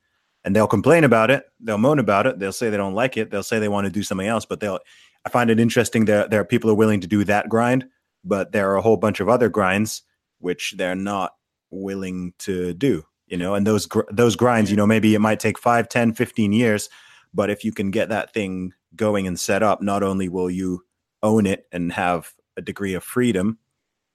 and 0.44 0.56
they'll 0.56 0.68
complain 0.68 1.04
about 1.04 1.30
it. 1.30 1.46
They'll 1.60 1.78
moan 1.78 2.00
about 2.00 2.28
it. 2.28 2.40
They'll 2.40 2.52
say 2.54 2.70
they 2.70 2.78
don't 2.78 2.94
like 2.94 3.18
it. 3.18 3.30
They'll 3.30 3.44
say 3.44 3.60
they 3.60 3.68
want 3.70 3.86
to 3.86 3.92
do 3.92 4.04
something 4.04 4.28
else, 4.28 4.46
but 4.46 4.60
they'll, 4.60 4.80
I 5.26 5.30
find 5.30 5.50
it 5.50 5.60
interesting 5.60 6.06
that 6.06 6.30
there 6.32 6.42
are 6.42 6.46
people 6.46 6.70
who 6.70 6.74
are 6.74 6.78
willing 6.78 7.02
to 7.02 7.08
do 7.08 7.24
that 7.26 7.50
grind, 7.50 7.86
but 8.24 8.52
there 8.52 8.72
are 8.72 8.76
a 8.76 8.82
whole 8.82 8.98
bunch 8.98 9.20
of 9.20 9.30
other 9.30 9.50
grinds 9.50 10.04
which 10.40 10.74
they're 10.78 10.96
not 10.96 11.36
willing 11.70 12.34
to 12.40 12.74
do 12.74 13.04
you 13.28 13.38
know? 13.38 13.56
And 13.56 13.66
those 13.66 13.86
gr- 13.86 14.02
those 14.12 14.36
grinds 14.36 14.70
you 14.70 14.76
know 14.78 14.86
maybe 14.86 15.16
it 15.16 15.20
might 15.20 15.40
take 15.40 15.58
5 15.58 15.88
10 15.88 16.14
15 16.14 16.52
years 16.52 16.90
but 17.34 17.50
if 17.50 17.64
you 17.64 17.72
can 17.72 17.90
get 17.92 18.10
that 18.10 18.34
thing 18.34 18.74
going 18.96 19.26
and 19.26 19.40
set 19.40 19.64
up 19.64 19.82
not 19.82 20.04
only 20.04 20.28
will 20.28 20.50
you 20.52 20.84
own 21.24 21.46
it 21.46 21.66
and 21.72 21.94
have 21.94 22.34
a 22.58 22.62
degree 22.62 22.94
of 22.94 23.04
freedom 23.06 23.58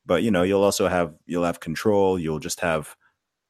but 0.04 0.22
you 0.22 0.30
know 0.30 0.42
you'll 0.42 0.62
also 0.62 0.86
have 0.86 1.14
you'll 1.24 1.44
have 1.44 1.61
control 1.61 2.18
you'll 2.18 2.38
just 2.40 2.61
have 2.61 2.94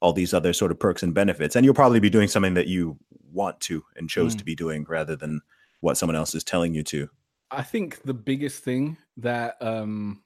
all 0.01 0.13
these 0.13 0.33
other 0.33 0.53
sort 0.53 0.71
of 0.71 0.79
perks 0.79 1.03
and 1.03 1.15
benefits 1.15 1.57
and 1.57 1.65
you'll 1.65 1.75
probably 1.75 1.99
be 2.01 2.11
doing 2.11 2.29
something 2.29 2.55
that 2.55 2.69
you 2.69 2.97
want 3.33 3.59
to 3.61 3.83
and 3.97 4.09
chose 4.09 4.35
Mm. 4.37 4.39
to 4.39 4.45
be 4.45 4.55
doing 4.55 4.85
rather 4.89 5.17
than 5.17 5.41
what 5.81 5.97
someone 5.97 6.15
else 6.17 6.33
is 6.35 6.45
telling 6.45 6.75
you 6.75 6.85
to 6.85 7.09
I 7.51 7.63
think 7.63 8.03
the 8.03 8.15
biggest 8.15 8.65
thing 8.65 8.97
that 9.19 9.57
um 9.61 10.23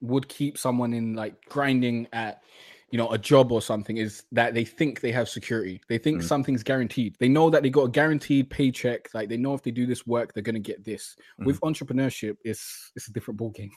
would 0.00 0.28
keep 0.28 0.58
someone 0.58 0.92
in 0.92 1.14
like 1.14 1.34
grinding 1.46 2.08
at 2.12 2.42
you 2.90 2.98
know 2.98 3.10
a 3.12 3.18
job 3.18 3.52
or 3.52 3.62
something 3.62 3.96
is 3.96 4.24
that 4.32 4.52
they 4.52 4.64
think 4.64 5.00
they 5.00 5.12
have 5.12 5.28
security. 5.28 5.80
They 5.88 5.96
think 5.98 6.20
Mm. 6.20 6.24
something's 6.24 6.62
guaranteed. 6.62 7.16
They 7.18 7.28
know 7.28 7.48
that 7.50 7.62
they 7.62 7.70
got 7.70 7.84
a 7.84 7.88
guaranteed 7.90 8.50
paycheck. 8.50 9.08
Like 9.14 9.28
they 9.28 9.36
know 9.38 9.54
if 9.54 9.62
they 9.62 9.70
do 9.70 9.86
this 9.86 10.06
work, 10.06 10.34
they're 10.34 10.42
gonna 10.42 10.58
get 10.58 10.84
this. 10.84 11.16
With 11.38 11.60
entrepreneurship, 11.60 12.36
it's 12.44 12.92
it's 12.96 13.08
a 13.08 13.12
different 13.12 13.40
ballgame. 13.40 13.70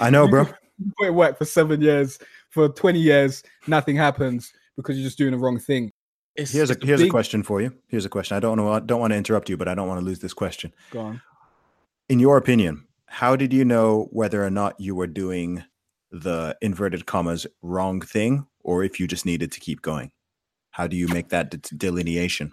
I 0.00 0.10
know, 0.10 0.28
bro. 0.28 0.46
you 0.78 0.92
put 0.98 1.14
work 1.14 1.38
for 1.38 1.44
seven 1.44 1.80
years, 1.80 2.18
for 2.50 2.68
twenty 2.68 3.00
years, 3.00 3.42
nothing 3.66 3.96
happens 3.96 4.52
because 4.76 4.98
you're 4.98 5.06
just 5.06 5.18
doing 5.18 5.32
the 5.32 5.38
wrong 5.38 5.58
thing. 5.58 5.90
It's, 6.36 6.52
here's 6.52 6.70
a 6.70 6.76
here's 6.80 7.00
a 7.02 7.08
question 7.08 7.42
for 7.42 7.60
you 7.60 7.74
here's 7.88 8.04
a 8.04 8.08
question 8.08 8.36
i 8.36 8.40
don't 8.40 8.56
know 8.56 8.72
i 8.72 8.78
don't 8.78 9.00
want 9.00 9.12
to 9.12 9.16
interrupt 9.16 9.50
you 9.50 9.56
but 9.56 9.66
i 9.66 9.74
don't 9.74 9.88
want 9.88 9.98
to 9.98 10.04
lose 10.06 10.20
this 10.20 10.32
question 10.32 10.72
Go 10.92 11.00
on. 11.00 11.20
In 12.10 12.18
your 12.18 12.36
opinion, 12.36 12.84
how 13.06 13.36
did 13.36 13.52
you 13.52 13.64
know 13.64 14.08
whether 14.10 14.44
or 14.44 14.50
not 14.50 14.78
you 14.80 14.96
were 14.96 15.06
doing 15.06 15.62
the 16.10 16.56
inverted 16.60 17.06
commas 17.06 17.46
wrong 17.62 18.00
thing 18.00 18.44
or 18.64 18.82
if 18.82 18.98
you 18.98 19.06
just 19.06 19.24
needed 19.24 19.52
to 19.52 19.60
keep 19.60 19.80
going? 19.80 20.10
How 20.72 20.88
do 20.88 20.96
you 20.96 21.06
make 21.06 21.28
that 21.28 21.50
de- 21.50 21.76
delineation? 21.76 22.52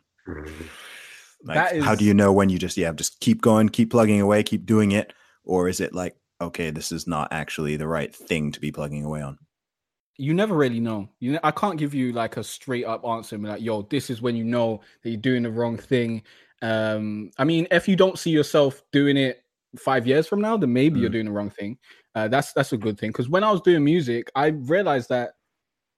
Like, 1.43 1.71
That 1.71 1.81
how 1.81 1.95
do 1.95 2.05
you 2.05 2.13
know 2.13 2.31
when 2.31 2.49
you 2.49 2.59
just, 2.59 2.77
yeah, 2.77 2.91
just 2.93 3.19
keep 3.19 3.41
going, 3.41 3.69
keep 3.69 3.89
plugging 3.89 4.21
away, 4.21 4.43
keep 4.43 4.65
doing 4.65 4.91
it? 4.91 5.11
Or 5.43 5.67
is 5.67 5.79
it 5.79 5.93
like, 5.93 6.15
okay, 6.39 6.69
this 6.69 6.91
is 6.91 7.07
not 7.07 7.27
actually 7.31 7.77
the 7.77 7.87
right 7.87 8.13
thing 8.13 8.51
to 8.51 8.59
be 8.59 8.71
plugging 8.71 9.03
away 9.03 9.21
on? 9.21 9.39
you 10.19 10.33
never 10.33 10.55
really 10.55 10.79
know. 10.79 11.07
You 11.19 11.33
know, 11.33 11.39
I 11.43 11.51
can't 11.51 11.77
give 11.77 11.93
you 11.93 12.11
like 12.11 12.37
a 12.37 12.43
straight 12.43 12.85
up 12.85 13.05
answer 13.05 13.35
and 13.35 13.43
be 13.43 13.49
like, 13.51 13.61
yo, 13.61 13.83
this 13.83 14.09
is 14.09 14.19
when 14.19 14.35
you 14.35 14.43
know 14.43 14.81
that 15.03 15.11
you're 15.11 15.21
doing 15.21 15.43
the 15.43 15.51
wrong 15.51 15.77
thing. 15.77 16.23
Um, 16.63 17.29
I 17.37 17.43
mean, 17.43 17.67
if 17.69 17.87
you 17.87 17.95
don't 17.95 18.17
see 18.17 18.31
yourself 18.31 18.81
doing 18.91 19.15
it 19.15 19.43
five 19.77 20.05
years 20.07 20.27
from 20.27 20.41
now, 20.41 20.57
then 20.57 20.73
maybe 20.73 20.99
you're 20.99 21.09
Mm. 21.09 21.13
doing 21.13 21.25
the 21.25 21.31
wrong 21.31 21.49
thing. 21.49 21.77
Uh, 22.15 22.27
that's 22.27 22.53
that's 22.53 22.73
a 22.73 22.77
good 22.77 22.99
thing. 22.99 23.09
Because 23.09 23.29
when 23.29 23.43
I 23.43 23.51
was 23.51 23.61
doing 23.61 23.83
music, 23.83 24.31
I 24.35 24.47
realized 24.47 25.09
that 25.09 25.31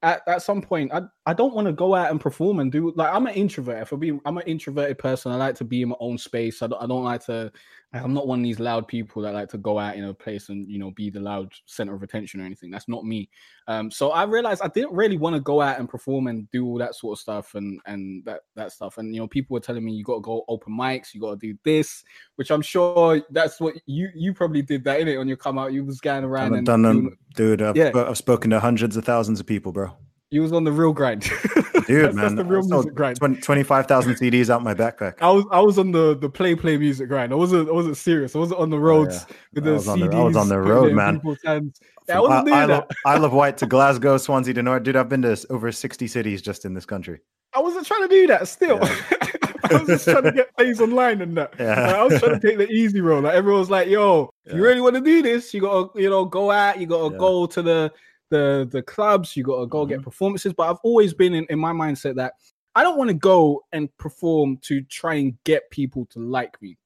at, 0.01 0.21
at 0.27 0.41
some 0.41 0.61
point 0.61 0.93
I, 0.93 1.01
I 1.25 1.33
don't 1.33 1.53
want 1.53 1.67
to 1.67 1.73
go 1.73 1.93
out 1.93 2.09
and 2.11 2.21
perform 2.21 2.59
and 2.59 2.71
do 2.71 2.93
like 2.95 3.13
I'm 3.13 3.27
an 3.27 3.33
introvert. 3.33 3.87
For 3.87 3.97
being 3.97 4.21
I'm 4.25 4.37
an 4.37 4.47
introverted 4.47 4.97
person. 4.97 5.31
I 5.31 5.35
like 5.35 5.55
to 5.55 5.63
be 5.65 5.81
in 5.81 5.89
my 5.89 5.95
own 5.99 6.17
space. 6.17 6.61
I 6.61 6.67
don't 6.67 6.81
I 6.81 6.87
don't 6.87 7.03
like 7.03 7.25
to 7.25 7.51
I'm 7.91 8.13
not 8.13 8.27
one 8.27 8.39
of 8.39 8.43
these 8.43 8.59
loud 8.59 8.87
people 8.87 9.23
that 9.23 9.33
like 9.33 9.49
to 9.49 9.57
go 9.57 9.79
out 9.79 9.95
in 9.95 10.03
a 10.03 10.13
place 10.13 10.49
and 10.49 10.69
you 10.69 10.77
know 10.77 10.91
be 10.91 11.09
the 11.09 11.19
loud 11.19 11.51
center 11.65 11.95
of 11.95 12.03
attention 12.03 12.39
or 12.39 12.45
anything. 12.45 12.69
That's 12.69 12.87
not 12.87 13.03
me. 13.03 13.29
Um, 13.67 13.89
so 13.89 14.11
I 14.11 14.23
realized 14.25 14.61
I 14.61 14.67
didn't 14.67 14.93
really 14.93 15.17
want 15.17 15.35
to 15.35 15.39
go 15.39 15.59
out 15.59 15.79
and 15.79 15.89
perform 15.89 16.27
and 16.27 16.49
do 16.51 16.65
all 16.67 16.77
that 16.77 16.93
sort 16.93 17.17
of 17.17 17.21
stuff 17.21 17.55
and 17.55 17.79
and 17.87 18.23
that 18.25 18.41
that 18.55 18.71
stuff. 18.73 18.99
And 18.99 19.13
you 19.15 19.21
know, 19.21 19.27
people 19.27 19.55
were 19.55 19.59
telling 19.59 19.83
me 19.83 19.91
you 19.93 20.03
got 20.03 20.15
to 20.15 20.21
go 20.21 20.45
open 20.47 20.71
mics, 20.77 21.13
you 21.15 21.21
got 21.21 21.39
to 21.39 21.47
do 21.47 21.57
this, 21.63 22.03
which 22.35 22.51
I'm 22.51 22.61
sure 22.61 23.21
that's 23.31 23.59
what 23.59 23.73
you 23.87 24.09
you 24.13 24.33
probably 24.35 24.61
did 24.61 24.83
that 24.83 24.99
in 24.99 25.07
it 25.07 25.17
on 25.17 25.27
your 25.27 25.37
come 25.37 25.57
out. 25.57 25.73
You 25.73 25.83
was 25.83 25.99
going 25.99 26.23
around 26.23 26.53
and 26.53 26.65
done 26.67 26.83
doing- 26.83 27.03
them, 27.05 27.17
dude. 27.35 27.61
I've, 27.63 27.75
Yeah. 27.75 27.91
I've 27.95 28.17
spoken 28.17 28.51
to 28.51 28.59
hundreds 28.59 28.97
of 28.97 29.03
thousands 29.05 29.39
of 29.39 29.47
people, 29.47 29.71
bro. 29.71 29.91
you 30.29 30.41
was 30.43 30.53
on 30.53 30.63
the 30.63 30.71
real 30.71 30.93
grind, 30.93 31.23
Dude, 31.89 32.05
that's, 32.05 32.15
man, 32.15 32.23
that's 32.23 32.35
the 32.35 32.45
real 32.45 32.63
I 32.63 32.75
music 32.75 32.93
grind. 32.95 33.17
20 33.17 33.41
25,000 33.41 34.13
CDs 34.15 34.49
out 34.49 34.63
my 34.63 34.73
backpack. 34.73 35.15
I 35.21 35.29
was 35.31 35.45
I 35.51 35.59
was 35.59 35.77
on 35.77 35.91
the 35.91 36.15
the 36.15 36.29
play 36.29 36.55
play 36.55 36.77
music 36.77 37.09
grind. 37.09 37.31
I 37.33 37.35
wasn't 37.35 37.67
I 37.67 37.71
wasn't 37.71 37.97
serious. 37.97 38.35
I 38.35 38.39
wasn't 38.39 38.59
on 38.59 38.69
the 38.69 38.77
oh, 38.77 38.79
roads 38.79 39.25
with 39.53 39.65
Oh, 39.65 39.67
I 39.67 39.69
the 39.69 39.73
was 39.73 39.87
on 39.87 39.99
the- 39.99 40.07
CDs. 40.07 40.15
I 40.15 40.23
was 40.23 40.35
on 40.35 40.49
the 40.49 40.59
road, 40.59 40.93
man. 40.93 41.21
Yeah, 41.43 42.17
I 42.17 42.19
wasn't 42.21 42.45
doing 42.45 42.57
I, 42.57 42.65
that. 42.67 42.69
love, 42.69 42.87
Isle 43.05 43.25
of 43.25 43.33
Wight 43.33 43.57
to 43.57 43.65
Glasgow, 43.67 44.17
Swansea 44.17 44.53
to 44.53 44.63
North. 44.63 44.83
Dude, 44.83 44.95
I've 44.95 45.09
been 45.09 45.21
to 45.23 45.37
over 45.49 45.71
60 45.71 46.07
cities 46.07 46.41
just 46.41 46.65
in 46.65 46.73
this 46.73 46.85
country. 46.85 47.19
I 47.53 47.59
wasn't 47.61 47.85
trying 47.85 48.03
to 48.03 48.07
do 48.07 48.27
that 48.27 48.47
still. 48.47 48.79
I 48.83 49.77
was 49.77 49.87
just 49.87 50.05
trying 50.05 50.23
to 50.23 50.31
get 50.31 50.55
plays 50.55 50.81
online 50.81 51.21
and 51.21 51.35
that. 51.37 51.53
Yeah. 51.59 51.87
Like, 51.87 51.95
I 51.95 52.03
was 52.03 52.19
trying 52.19 52.39
to 52.39 52.47
take 52.47 52.57
the 52.57 52.67
easy 52.69 53.01
road. 53.01 53.23
Like 53.23 53.33
everyone 53.35 53.59
was 53.59 53.69
like, 53.69 53.87
yo, 53.87 54.31
if 54.45 54.53
you 54.53 54.63
really 54.63 54.81
want 54.81 54.95
to 54.95 55.01
do 55.01 55.21
this, 55.21 55.53
you 55.53 55.61
gotta, 55.61 55.89
you 55.99 56.09
know, 56.09 56.25
go 56.25 56.49
out, 56.51 56.79
you 56.79 56.87
gotta 56.87 57.11
Yeah. 57.13 57.19
go 57.19 57.45
to 57.47 57.61
the 57.61 57.91
the 58.29 58.67
the 58.71 58.81
clubs, 58.81 59.35
you 59.35 59.43
gotta 59.43 59.65
go 59.67 59.79
Mm-hmm. 59.83 59.89
get 59.95 60.03
performances. 60.03 60.53
But 60.53 60.69
I've 60.69 60.79
always 60.83 61.13
been 61.13 61.33
in, 61.33 61.45
in 61.49 61.59
my 61.59 61.71
mindset 61.71 62.15
that 62.15 62.33
I 62.75 62.83
don't 62.83 62.97
want 62.97 63.09
to 63.09 63.13
go 63.15 63.61
and 63.71 63.95
perform 63.97 64.57
to 64.63 64.81
try 64.83 65.15
and 65.15 65.37
get 65.43 65.69
people 65.71 66.05
to 66.11 66.19
like 66.19 66.61
me. 66.61 66.77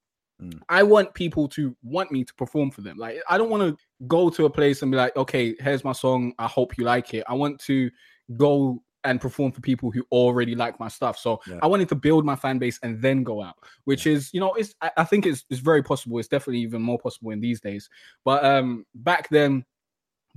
Mm. 0.42 0.60
I 0.68 0.82
want 0.82 1.14
people 1.14 1.46
to 1.50 1.76
want 1.82 2.10
me 2.10 2.24
to 2.24 2.34
perform 2.34 2.70
for 2.70 2.80
them. 2.80 2.96
Like 2.96 3.18
I 3.28 3.38
don't 3.38 3.50
want 3.50 3.62
to 3.62 3.76
go 4.08 4.30
to 4.30 4.46
a 4.46 4.50
place 4.50 4.82
and 4.82 4.90
be 4.90 4.96
like, 4.96 5.16
okay, 5.16 5.54
here's 5.60 5.84
my 5.84 5.92
song. 5.92 6.32
I 6.38 6.46
hope 6.46 6.76
you 6.78 6.84
like 6.84 7.14
it. 7.14 7.24
I 7.28 7.34
want 7.34 7.60
to 7.62 7.90
go 8.36 8.82
and 9.04 9.20
perform 9.20 9.52
for 9.52 9.60
people 9.60 9.90
who 9.90 10.02
already 10.10 10.54
like 10.54 10.80
my 10.80 10.88
stuff. 10.88 11.18
So 11.18 11.38
Yeah. 11.46 11.58
I 11.62 11.66
wanted 11.66 11.90
to 11.90 11.94
build 11.94 12.24
my 12.24 12.34
fan 12.34 12.58
base 12.58 12.80
and 12.82 13.00
then 13.02 13.22
go 13.22 13.42
out, 13.42 13.56
which 13.84 14.06
is, 14.06 14.30
you 14.32 14.40
know, 14.40 14.54
it's 14.54 14.74
I, 14.80 14.90
I 14.96 15.04
think 15.04 15.26
it's 15.26 15.44
it's 15.50 15.60
very 15.60 15.82
possible. 15.82 16.18
It's 16.18 16.28
definitely 16.28 16.60
even 16.62 16.80
more 16.80 16.98
possible 16.98 17.30
in 17.30 17.40
these 17.40 17.60
days. 17.60 17.88
But 18.24 18.42
um 18.44 18.86
back 18.94 19.28
then 19.28 19.64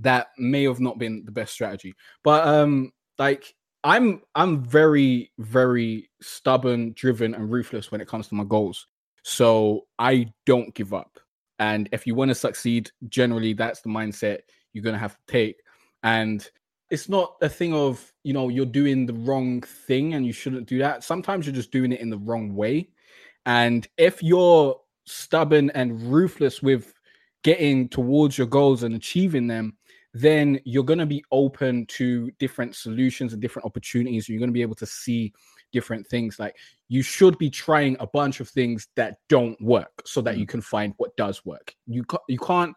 that 0.00 0.28
may 0.38 0.64
have 0.64 0.80
not 0.80 0.98
been 0.98 1.24
the 1.24 1.32
best 1.32 1.52
strategy. 1.52 1.94
But 2.22 2.46
um 2.46 2.92
like 3.18 3.54
I'm 3.84 4.22
I'm 4.34 4.62
very, 4.64 5.32
very 5.38 6.10
stubborn, 6.20 6.92
driven, 6.94 7.34
and 7.34 7.50
ruthless 7.50 7.90
when 7.90 8.00
it 8.00 8.08
comes 8.08 8.28
to 8.28 8.34
my 8.34 8.44
goals. 8.44 8.86
So 9.22 9.86
I 9.98 10.32
don't 10.46 10.74
give 10.74 10.92
up. 10.92 11.18
And 11.58 11.88
if 11.92 12.06
you 12.06 12.14
want 12.14 12.30
to 12.30 12.34
succeed, 12.34 12.90
generally 13.08 13.52
that's 13.52 13.80
the 13.80 13.88
mindset 13.88 14.40
you're 14.72 14.84
gonna 14.84 14.98
have 14.98 15.14
to 15.14 15.32
take. 15.32 15.56
And 16.02 16.48
it's 16.90 17.08
not 17.08 17.36
a 17.42 17.48
thing 17.48 17.74
of 17.74 18.12
you 18.24 18.32
know 18.32 18.48
you're 18.48 18.66
doing 18.66 19.06
the 19.06 19.14
wrong 19.14 19.60
thing 19.62 20.14
and 20.14 20.26
you 20.26 20.32
shouldn't 20.32 20.68
do 20.68 20.78
that. 20.78 21.04
Sometimes 21.04 21.46
you're 21.46 21.54
just 21.54 21.72
doing 21.72 21.92
it 21.92 22.00
in 22.00 22.10
the 22.10 22.18
wrong 22.18 22.54
way. 22.54 22.90
And 23.46 23.86
if 23.96 24.22
you're 24.22 24.78
stubborn 25.06 25.70
and 25.70 26.12
ruthless 26.12 26.62
with 26.62 26.92
getting 27.44 27.88
towards 27.88 28.36
your 28.36 28.46
goals 28.46 28.82
and 28.82 28.94
achieving 28.94 29.46
them, 29.46 29.76
then 30.14 30.58
you're 30.64 30.84
going 30.84 30.98
to 30.98 31.06
be 31.06 31.24
open 31.30 31.86
to 31.86 32.30
different 32.38 32.74
solutions 32.74 33.32
and 33.32 33.42
different 33.42 33.66
opportunities. 33.66 34.28
You're 34.28 34.38
going 34.38 34.50
to 34.50 34.54
be 34.54 34.62
able 34.62 34.74
to 34.76 34.86
see 34.86 35.32
different 35.72 36.06
things. 36.06 36.38
Like 36.38 36.56
you 36.88 37.02
should 37.02 37.36
be 37.38 37.50
trying 37.50 37.96
a 38.00 38.06
bunch 38.06 38.40
of 38.40 38.48
things 38.48 38.88
that 38.96 39.18
don't 39.28 39.60
work 39.60 40.02
so 40.06 40.20
that 40.22 40.36
you 40.38 40.44
mm-hmm. 40.44 40.52
can 40.52 40.60
find 40.60 40.94
what 40.96 41.16
does 41.16 41.44
work. 41.44 41.74
You 41.86 42.04
ca- 42.04 42.18
you 42.28 42.38
can't 42.38 42.74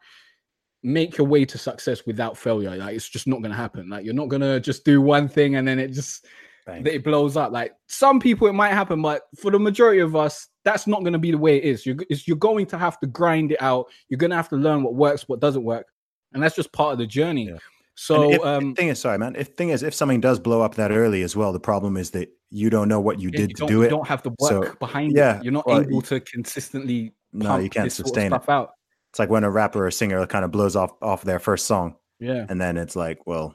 make 0.84 1.18
your 1.18 1.28
way 1.28 1.46
to 1.46 1.58
success 1.58 2.06
without 2.06 2.38
failure. 2.38 2.76
Like 2.76 2.96
it's 2.96 3.10
just 3.10 3.28
not 3.28 3.42
going 3.42 3.52
to 3.52 3.58
happen. 3.58 3.90
Like 3.90 4.04
you're 4.04 4.14
not 4.14 4.30
going 4.30 4.42
to 4.42 4.60
just 4.60 4.84
do 4.84 5.02
one 5.02 5.28
thing 5.28 5.56
and 5.56 5.68
then 5.68 5.80
it 5.80 5.90
just 5.90 6.26
Bang. 6.66 6.86
it 6.86 7.04
blows 7.04 7.38
up. 7.38 7.52
Like 7.52 7.74
some 7.88 8.20
people, 8.20 8.48
it 8.48 8.54
might 8.54 8.74
happen, 8.74 9.02
but 9.02 9.24
for 9.40 9.52
the 9.52 9.60
majority 9.60 10.00
of 10.00 10.16
us, 10.16 10.48
that's 10.64 10.88
not 10.88 11.02
going 11.02 11.14
to 11.14 11.20
be 11.20 11.32
the 11.32 11.38
way 11.38 11.58
it 11.58 11.64
is. 11.64 11.86
You're 11.86 11.98
it's, 12.10 12.28
you're 12.28 12.38
going 12.38 12.66
to 12.68 12.78
have 12.78 13.00
to 13.00 13.08
grind 13.08 13.52
it 13.52 13.62
out. 13.62 13.88
You're 14.10 14.18
going 14.18 14.32
to 14.32 14.36
have 14.36 14.50
to 14.50 14.58
learn 14.58 14.84
what 14.84 14.96
works, 14.96 15.28
what 15.28 15.40
doesn't 15.40 15.64
work, 15.64 15.88
and 16.34 16.42
that's 16.42 16.56
just 16.56 16.72
part 16.72 16.94
of 16.94 17.00
the 17.00 17.08
journey. 17.08 17.48
Yeah. 17.50 17.58
So 17.96 18.32
if, 18.32 18.42
um, 18.42 18.74
thing 18.74 18.88
is, 18.88 19.00
sorry, 19.00 19.18
man. 19.20 19.36
If 19.38 19.50
thing 19.50 19.70
is, 19.70 19.84
if 19.84 19.94
something 19.94 20.22
does 20.22 20.40
blow 20.40 20.62
up 20.62 20.76
that 20.76 20.92
early 20.92 21.22
as 21.24 21.36
well, 21.36 21.52
the 21.54 21.60
problem 21.60 21.98
is 21.98 22.12
that 22.12 22.30
you 22.50 22.70
don't 22.70 22.88
know 22.88 23.00
what 23.00 23.20
you 23.20 23.30
yeah, 23.32 23.38
did 23.42 23.50
you 23.52 23.56
to 23.58 23.66
do 23.68 23.74
you 23.74 23.82
it. 23.84 23.90
don't 23.90 24.08
have 24.08 24.24
the 24.24 24.30
work 24.40 24.66
So, 24.66 24.74
behind 24.80 25.14
yeah, 25.16 25.38
it. 25.38 25.44
You're 25.44 25.54
not 25.54 25.68
well, 25.68 25.82
able 25.82 26.02
to 26.04 26.20
consistently. 26.22 27.14
No, 27.34 27.58
you 27.58 27.70
can't 27.70 27.86
this 27.86 27.96
sort 27.96 28.06
of 28.06 28.14
sustain 28.16 28.34
it. 28.34 28.50
out. 28.50 28.72
It's 29.12 29.20
like 29.20 29.30
when 29.30 29.44
a 29.44 29.52
rapper 29.52 29.86
or 29.86 29.92
singer 29.92 30.26
kind 30.26 30.44
of 30.46 30.52
blows 30.52 30.76
off 30.76 30.92
off 31.02 31.22
their 31.24 31.40
first 31.40 31.68
song, 31.68 31.96
Yeah, 32.20 32.46
and 32.50 32.60
then 32.60 32.78
it's 32.78 32.96
like, 32.96 33.28
well, 33.28 33.54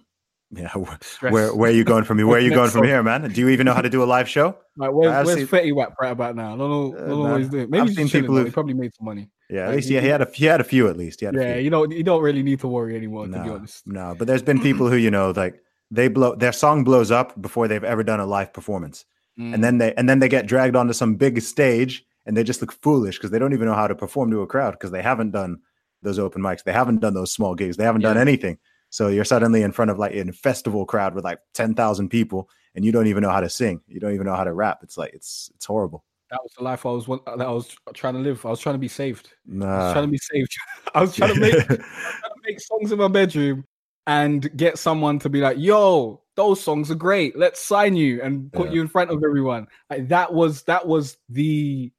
yeah, 0.51 0.71
Stress. 1.01 1.33
where 1.33 1.55
where 1.55 1.71
are 1.71 1.75
you 1.75 1.83
going 1.85 2.05
from 2.05 2.19
here? 2.19 2.27
Where 2.27 2.37
are 2.39 2.43
you 2.43 2.51
going 2.55 2.71
from 2.71 2.85
here, 2.93 3.03
man? 3.03 3.29
Do 3.31 3.41
you 3.41 3.49
even 3.49 3.65
know 3.65 3.75
how 3.75 3.83
to 3.83 3.91
do 3.91 4.03
a 4.03 4.05
live 4.05 4.29
show? 4.29 4.57
Like, 4.77 4.93
where's, 4.93 5.27
where's 5.27 5.39
seen- 5.39 5.47
Fetty 5.49 5.75
Wap 5.75 5.95
right 6.01 6.13
about 6.13 6.37
now? 6.37 6.55
I 6.55 6.57
don't 6.59 6.71
know, 6.71 6.95
Uh, 6.95 7.01
don't 7.01 7.09
know 7.09 7.23
man, 7.23 7.33
what 7.33 7.41
he's 7.41 7.49
doing. 7.49 7.71
Maybe 7.71 7.81
I've 7.81 7.89
he's 7.89 7.97
seen 7.97 8.09
people 8.23 8.45
He 8.45 8.51
probably 8.51 8.75
made 8.75 8.95
some 8.95 9.07
money. 9.07 9.29
Yeah, 9.49 9.61
at 9.63 9.67
Like, 9.69 9.77
least 9.77 9.91
yeah, 9.91 10.01
he 10.01 10.09
had 10.09 10.23
a 10.23 10.29
he 10.33 10.45
had 10.47 10.61
a 10.61 10.65
few 10.65 10.89
at 10.89 10.97
least. 10.97 11.21
He 11.21 11.27
had 11.27 11.37
a 11.37 11.39
Yeah, 11.43 11.57
you 11.57 11.71
don't 11.71 11.93
you 11.93 12.03
don't 12.03 12.23
really 12.23 12.43
need 12.43 12.61
to 12.61 12.69
worry 12.69 12.97
anymore, 12.97 13.27
to 13.27 13.33
be 13.33 13.39
no, 13.39 13.55
honest. 13.55 13.87
no, 13.87 14.15
but 14.19 14.27
there's 14.27 14.43
been 14.43 14.61
people 14.61 14.89
who 14.91 14.97
you 14.97 15.11
know 15.11 15.31
like 15.31 15.63
they 15.91 16.09
blow 16.09 16.35
their 16.35 16.53
song 16.53 16.83
blows 16.85 17.11
up 17.11 17.41
before 17.41 17.69
they've 17.69 17.85
ever 17.85 18.03
done 18.03 18.21
a 18.21 18.27
live 18.27 18.53
performance, 18.53 19.05
Mm. 19.39 19.55
and 19.55 19.63
then 19.63 19.79
they 19.79 19.93
and 19.95 20.09
then 20.09 20.19
they 20.19 20.29
get 20.29 20.47
dragged 20.47 20.75
onto 20.77 20.93
some 20.95 21.15
big 21.17 21.41
stage 21.43 22.05
and 22.25 22.37
they 22.37 22.43
just 22.43 22.61
look 22.61 22.73
foolish 22.73 23.19
because 23.19 23.31
they 23.31 23.39
don't 23.39 23.53
even 23.53 23.67
know 23.69 23.75
how 23.75 23.87
to 23.87 23.95
perform 23.95 24.31
to 24.31 24.41
a 24.41 24.47
crowd 24.47 24.73
because 24.73 24.91
they 24.91 25.03
haven't 25.03 25.31
done 25.31 25.59
those 26.03 26.19
open 26.19 26.41
mics, 26.43 26.65
they 26.65 26.73
haven't 26.73 27.01
done 27.01 27.15
those 27.15 27.33
small 27.33 27.55
gigs, 27.55 27.77
they 27.77 27.85
haven't 27.85 28.01
done 28.03 28.17
anything. 28.19 28.59
So 28.91 29.09
you're 29.09 29.25
suddenly 29.25 29.63
in 29.63 29.73
front 29.73 29.91
of 29.91 29.99
like 29.99 30.15
a 30.15 30.33
festival 30.33 30.87
crowd 30.87 31.15
with 31.15 31.23
like 31.25 31.39
ten 31.55 31.75
thousand 31.75 32.09
people, 32.09 32.49
and 32.75 32.85
you 32.85 32.93
don't 32.93 33.07
even 33.09 33.23
know 33.23 33.31
how 33.31 33.41
to 33.41 33.51
sing, 33.51 33.81
you 33.87 34.01
don't 34.01 34.15
even 34.15 34.27
know 34.27 34.35
how 34.35 34.45
to 34.45 34.53
rap. 34.55 34.79
It's 34.83 34.97
like 34.99 35.13
it's 35.15 35.51
it's 35.55 35.67
horrible. 35.67 36.03
That 36.31 36.41
was 36.43 36.53
the 36.57 36.65
life 36.65 36.85
I 36.87 36.91
was 36.91 37.07
that 37.07 37.41
I 37.47 37.51
was 37.51 37.77
trying 37.95 38.15
to 38.15 38.21
live. 38.21 38.45
I 38.45 38.51
was 38.51 38.61
trying 38.61 38.75
to 38.75 38.79
be 38.81 38.89
saved. 38.89 39.29
I 39.29 39.51
was 39.51 39.57
Nah. 39.57 39.93
trying 39.93 40.05
to 40.07 40.11
be 40.11 40.19
saved. 40.19 40.53
I 40.95 41.01
was 41.01 41.15
trying 41.17 41.35
to 41.35 41.41
make 41.41 41.55
trying 41.67 41.79
to 41.79 42.41
make 42.47 42.61
songs 42.61 42.93
in 42.93 42.99
my 42.99 43.09
bedroom 43.09 43.65
and 44.07 44.57
get 44.57 44.79
someone 44.79 45.19
to 45.21 45.29
be 45.29 45.41
like, 45.41 45.59
"Yo, 45.59 46.23
those 46.37 46.61
songs 46.61 46.91
are 46.91 46.95
great. 46.97 47.37
Let's 47.37 47.61
sign 47.61 47.97
you 47.97 48.23
and 48.23 48.53
put 48.53 48.69
Yeah. 48.69 48.75
you 48.75 48.81
in 48.83 48.89
front 48.89 49.11
of 49.11 49.23
everyone." 49.25 49.67
Like 49.91 50.09
that 50.09 50.33
was 50.33 50.63
that 50.65 50.87
was 50.87 51.17
the 51.29 51.93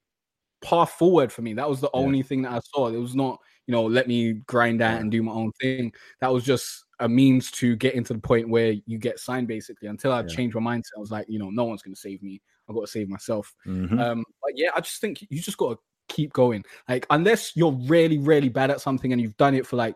path 0.62 0.92
forward 0.92 1.32
for 1.32 1.42
me. 1.42 1.54
That 1.54 1.70
was 1.70 1.82
the 1.82 1.88
Yeah. 1.94 2.00
only 2.02 2.24
thing 2.24 2.42
that 2.44 2.52
I 2.54 2.60
saw. 2.74 2.88
It 2.88 2.98
was 2.98 3.16
not, 3.16 3.40
you 3.68 3.72
know, 3.72 3.86
let 3.86 4.08
me 4.08 4.34
grind 4.48 4.82
out 4.82 5.00
and 5.02 5.12
do 5.12 5.22
my 5.24 5.32
own 5.32 5.52
thing. 5.62 5.94
That 6.20 6.34
was 6.34 6.44
just 6.44 6.84
a 7.00 7.08
means 7.08 7.52
to 7.52 7.76
get 7.76 7.94
into 7.94 8.14
the 8.14 8.20
point 8.20 8.50
where 8.50 8.74
you 8.88 8.98
get 8.98 9.20
signed 9.20 9.48
basically. 9.48 9.88
Until 9.88 10.12
I 10.12 10.22
Yeah. 10.22 10.28
changed 10.28 10.56
my 10.56 10.76
mindset, 10.76 10.98
I 10.98 11.00
was 11.00 11.12
like, 11.12 11.28
you 11.30 11.38
know, 11.40 11.52
no 11.52 11.66
one's 11.66 11.84
gonna 11.84 11.96
save 11.96 12.24
me. 12.24 12.42
I've 12.68 12.76
got 12.76 12.82
to 12.82 12.88
save 12.88 13.10
myself. 13.10 13.54
Mhm. 13.66 14.00
Um, 14.00 14.24
but 14.42 14.54
yeah, 14.56 14.70
I 14.76 14.82
just 14.82 15.02
think 15.02 15.26
you 15.30 15.42
just 15.42 15.58
got 15.58 15.74
to 15.74 15.80
keep 16.08 16.34
going. 16.34 16.64
Like, 16.88 17.06
unless 17.10 17.56
you're 17.56 17.78
really, 17.86 18.18
really 18.18 18.50
bad 18.50 18.72
at 18.72 18.82
something 18.82 19.12
and 19.12 19.22
you've 19.22 19.38
done 19.38 19.54
it 19.54 19.66
for 19.66 19.76
like, 19.76 19.96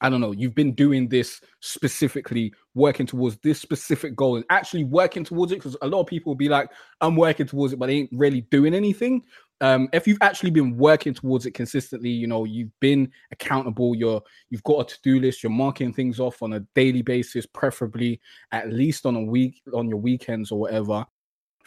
I 0.00 0.08
don't 0.08 0.20
know, 0.20 0.30
you've 0.30 0.54
been 0.54 0.74
doing 0.74 1.08
this 1.08 1.40
specifically, 1.60 2.52
working 2.74 3.06
towards 3.06 3.36
this 3.38 3.60
specific 3.60 4.14
goal 4.14 4.36
and 4.36 4.44
actually 4.48 4.84
working 4.84 5.24
towards 5.24 5.50
it. 5.50 5.56
Because 5.56 5.76
a 5.82 5.88
lot 5.88 6.00
of 6.00 6.06
people 6.06 6.30
will 6.30 6.36
be 6.36 6.48
like, 6.48 6.70
I'm 7.00 7.16
working 7.16 7.46
towards 7.46 7.72
it, 7.72 7.78
but 7.78 7.86
they 7.86 7.96
ain't 7.96 8.10
really 8.12 8.42
doing 8.42 8.74
anything. 8.74 9.22
Um, 9.60 9.88
if 9.92 10.06
you've 10.06 10.18
actually 10.20 10.50
been 10.50 10.76
working 10.76 11.14
towards 11.14 11.44
it 11.44 11.50
consistently, 11.50 12.10
you 12.10 12.28
know, 12.28 12.44
you've 12.44 12.70
been 12.78 13.10
accountable, 13.32 13.96
you're 13.96 14.22
you've 14.50 14.62
got 14.62 14.82
a 14.82 14.94
to-do 14.94 15.18
list, 15.18 15.42
you're 15.42 15.50
marking 15.50 15.92
things 15.92 16.20
off 16.20 16.42
on 16.44 16.52
a 16.52 16.60
daily 16.76 17.02
basis, 17.02 17.44
preferably 17.44 18.20
at 18.52 18.72
least 18.72 19.04
on 19.04 19.16
a 19.16 19.22
week 19.22 19.60
on 19.74 19.88
your 19.88 19.98
weekends 19.98 20.52
or 20.52 20.60
whatever 20.60 21.04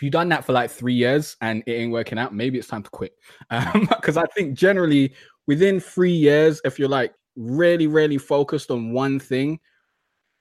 if 0.02 0.06
you've 0.06 0.14
done 0.14 0.30
that 0.30 0.44
for 0.44 0.52
like 0.52 0.72
three 0.72 0.96
years 0.96 1.38
and 1.42 1.62
it 1.68 1.74
ain't 1.74 1.92
working 1.92 2.18
out, 2.18 2.34
maybe 2.34 2.58
it's 2.58 2.68
time 2.68 2.82
to 2.82 2.90
quit. 2.90 3.14
Um, 3.52 3.82
because 3.88 4.18
I 4.18 4.26
think 4.36 4.58
generally 4.58 5.14
within 5.46 5.80
three 5.80 6.12
years, 6.12 6.60
if 6.66 6.80
you're 6.80 6.90
like 6.90 7.14
really, 7.36 7.86
really 7.86 8.18
focused 8.18 8.72
on 8.72 8.94
one 8.94 9.20
thing, 9.20 9.60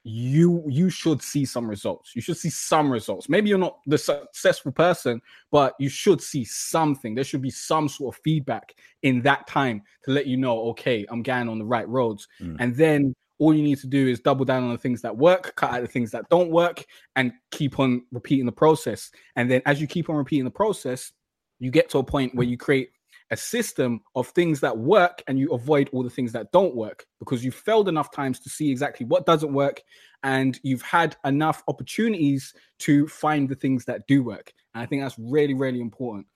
you 0.02 0.64
you 0.66 0.88
should 0.88 1.20
see 1.20 1.44
some 1.44 1.68
results. 1.68 2.16
You 2.16 2.22
should 2.22 2.38
see 2.38 2.48
some 2.48 2.90
results. 2.90 3.28
Maybe 3.28 3.50
you're 3.50 3.58
not 3.58 3.80
the 3.84 3.98
successful 3.98 4.72
person, 4.72 5.20
but 5.50 5.74
you 5.78 5.90
should 5.90 6.22
see 6.22 6.42
something. 6.42 7.14
There 7.14 7.22
should 7.22 7.42
be 7.42 7.50
some 7.50 7.86
sort 7.86 8.16
of 8.16 8.22
feedback 8.24 8.74
in 9.02 9.20
that 9.22 9.46
time 9.46 9.82
to 10.04 10.10
let 10.10 10.26
you 10.26 10.38
know, 10.38 10.70
okay, 10.70 11.04
I'm 11.10 11.22
going 11.22 11.50
on 11.50 11.58
the 11.58 11.66
right 11.66 11.86
roads. 11.86 12.26
Mm. 12.40 12.56
And 12.60 12.74
then 12.74 13.14
all 13.40 13.54
you 13.54 13.62
need 13.62 13.78
to 13.78 13.86
do 13.86 14.06
is 14.06 14.20
double 14.20 14.44
down 14.44 14.62
on 14.62 14.70
the 14.70 14.78
things 14.78 15.00
that 15.02 15.16
work, 15.16 15.56
cut 15.56 15.72
out 15.72 15.80
the 15.80 15.88
things 15.88 16.10
that 16.10 16.28
don't 16.28 16.50
work, 16.50 16.84
and 17.16 17.32
keep 17.50 17.80
on 17.80 18.02
repeating 18.12 18.46
the 18.46 18.52
process. 18.52 19.10
And 19.34 19.50
then 19.50 19.62
as 19.66 19.80
you 19.80 19.86
keep 19.86 20.10
on 20.10 20.16
repeating 20.16 20.44
the 20.44 20.50
process, 20.50 21.12
you 21.58 21.70
get 21.70 21.88
to 21.90 21.98
a 21.98 22.04
point 22.04 22.34
where 22.34 22.46
you 22.46 22.56
create 22.56 22.90
a 23.30 23.36
system 23.36 24.00
of 24.14 24.28
things 24.28 24.60
that 24.60 24.76
work 24.76 25.22
and 25.26 25.38
you 25.38 25.52
avoid 25.52 25.88
all 25.92 26.02
the 26.02 26.10
things 26.10 26.32
that 26.32 26.50
don't 26.52 26.74
work 26.74 27.06
because 27.18 27.44
you've 27.44 27.54
failed 27.54 27.88
enough 27.88 28.10
times 28.10 28.40
to 28.40 28.50
see 28.50 28.70
exactly 28.70 29.06
what 29.06 29.24
doesn't 29.24 29.52
work 29.52 29.82
and 30.22 30.58
you've 30.62 30.82
had 30.82 31.16
enough 31.24 31.62
opportunities 31.68 32.52
to 32.78 33.06
find 33.06 33.48
the 33.48 33.54
things 33.54 33.84
that 33.84 34.06
do 34.06 34.22
work. 34.22 34.52
And 34.74 34.82
I 34.82 34.86
think 34.86 35.02
that's 35.02 35.18
really, 35.18 35.54
really 35.54 35.80
important. 35.80 36.26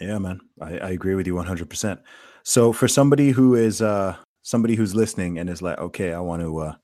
Yeah, 0.00 0.18
man. 0.18 0.40
I, 0.60 0.78
I 0.78 0.90
agree 0.90 1.16
with 1.16 1.26
you 1.26 1.34
100%. 1.34 1.98
So 2.44 2.72
for 2.72 2.86
somebody 2.86 3.30
who 3.30 3.54
is 3.54 3.82
uh 3.82 4.16
somebody 4.46 4.76
who's 4.76 4.94
listening 4.94 5.38
and 5.38 5.50
is 5.50 5.60
like, 5.60 5.76
"Okay, 5.78 6.12
I 6.12 6.20
want 6.20 6.40
to 6.42 6.58
uh 6.58 6.74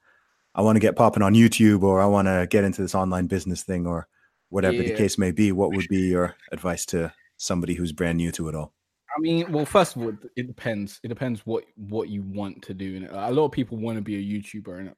I 0.54 0.62
want 0.62 0.76
to 0.76 0.80
get 0.80 0.96
popping 0.96 1.22
on 1.22 1.34
YouTube 1.34 1.82
or 1.82 2.00
I 2.00 2.06
want 2.06 2.26
to 2.28 2.46
get 2.50 2.64
into 2.64 2.82
this 2.82 2.94
online 2.94 3.26
business 3.28 3.62
thing 3.62 3.86
or 3.86 4.08
whatever 4.50 4.82
the 4.82 4.90
case 4.96 5.16
may 5.16 5.30
be, 5.30 5.50
what 5.52 5.72
would 5.72 5.88
be 5.88 6.10
your 6.10 6.34
advice 6.50 6.84
to 6.86 7.12
somebody 7.38 7.74
who's 7.74 7.92
brand 7.92 8.18
new 8.18 8.32
to 8.32 8.48
it 8.48 8.54
all?" 8.54 8.74
I 9.16 9.20
mean, 9.20 9.50
well, 9.52 9.64
first 9.66 9.94
of 9.96 10.02
all, 10.02 10.08
it- 10.08 10.30
it 10.36 10.46
depends. 10.46 10.98
It 11.04 11.08
depends 11.08 11.46
what 11.46 11.64
what 11.76 12.08
you 12.08 12.22
want 12.22 12.62
to 12.62 12.74
do. 12.74 12.96
And 12.96 13.04
a 13.06 13.30
lot 13.30 13.44
of 13.46 13.52
people 13.52 13.78
want 13.78 13.96
to 13.96 14.02
be 14.02 14.16
a 14.16 14.24
YouTuber, 14.32 14.78
and 14.80 14.94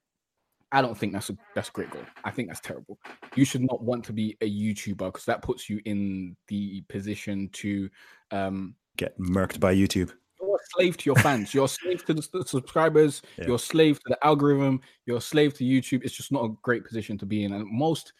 I 0.73 0.81
don't 0.83 0.97
think 0.99 1.13
that's 1.13 1.31
a 1.31 1.37
that's 1.55 1.69
a 1.69 1.73
great 1.73 1.91
goal. 1.91 2.03
I 2.25 2.31
think 2.31 2.49
that's 2.49 2.61
terrible. 2.61 2.99
You 3.37 3.45
should 3.45 3.63
not 3.63 3.83
want 3.83 4.05
to 4.07 4.13
be 4.13 4.37
a 4.41 4.49
YouTuber 4.51 5.07
because 5.07 5.25
that 5.27 5.43
puts 5.43 5.69
you 5.71 5.81
in 5.85 6.37
the 6.49 6.81
position 6.89 7.49
to 7.61 7.91
um 8.31 8.75
Get 8.97 9.19
murked 9.19 9.59
by 9.61 9.75
YouTube. 9.75 10.11
You're 10.47 10.57
a 10.57 10.67
slave 10.75 10.97
to 10.99 11.07
your 11.07 11.17
fans. 11.17 11.55
You're 11.55 11.65
a 11.65 11.69
slave 11.69 12.05
to 12.07 12.15
the 12.15 12.45
subscribers. 12.47 13.23
Yeah. 13.39 13.45
You're 13.47 13.57
a 13.57 13.59
slave 13.59 13.99
to 14.01 14.09
the 14.09 14.27
algorithm. 14.27 14.81
You're 15.07 15.19
a 15.19 15.21
slave 15.21 15.55
to 15.55 15.65
YouTube. 15.65 16.05
It's 16.05 16.15
just 16.15 16.33
not 16.33 16.45
a 16.45 16.55
great 16.63 16.85
position 16.85 17.19
to 17.19 17.27
be 17.27 17.45
in. 17.45 17.53
And 17.53 17.67
most 17.67 18.13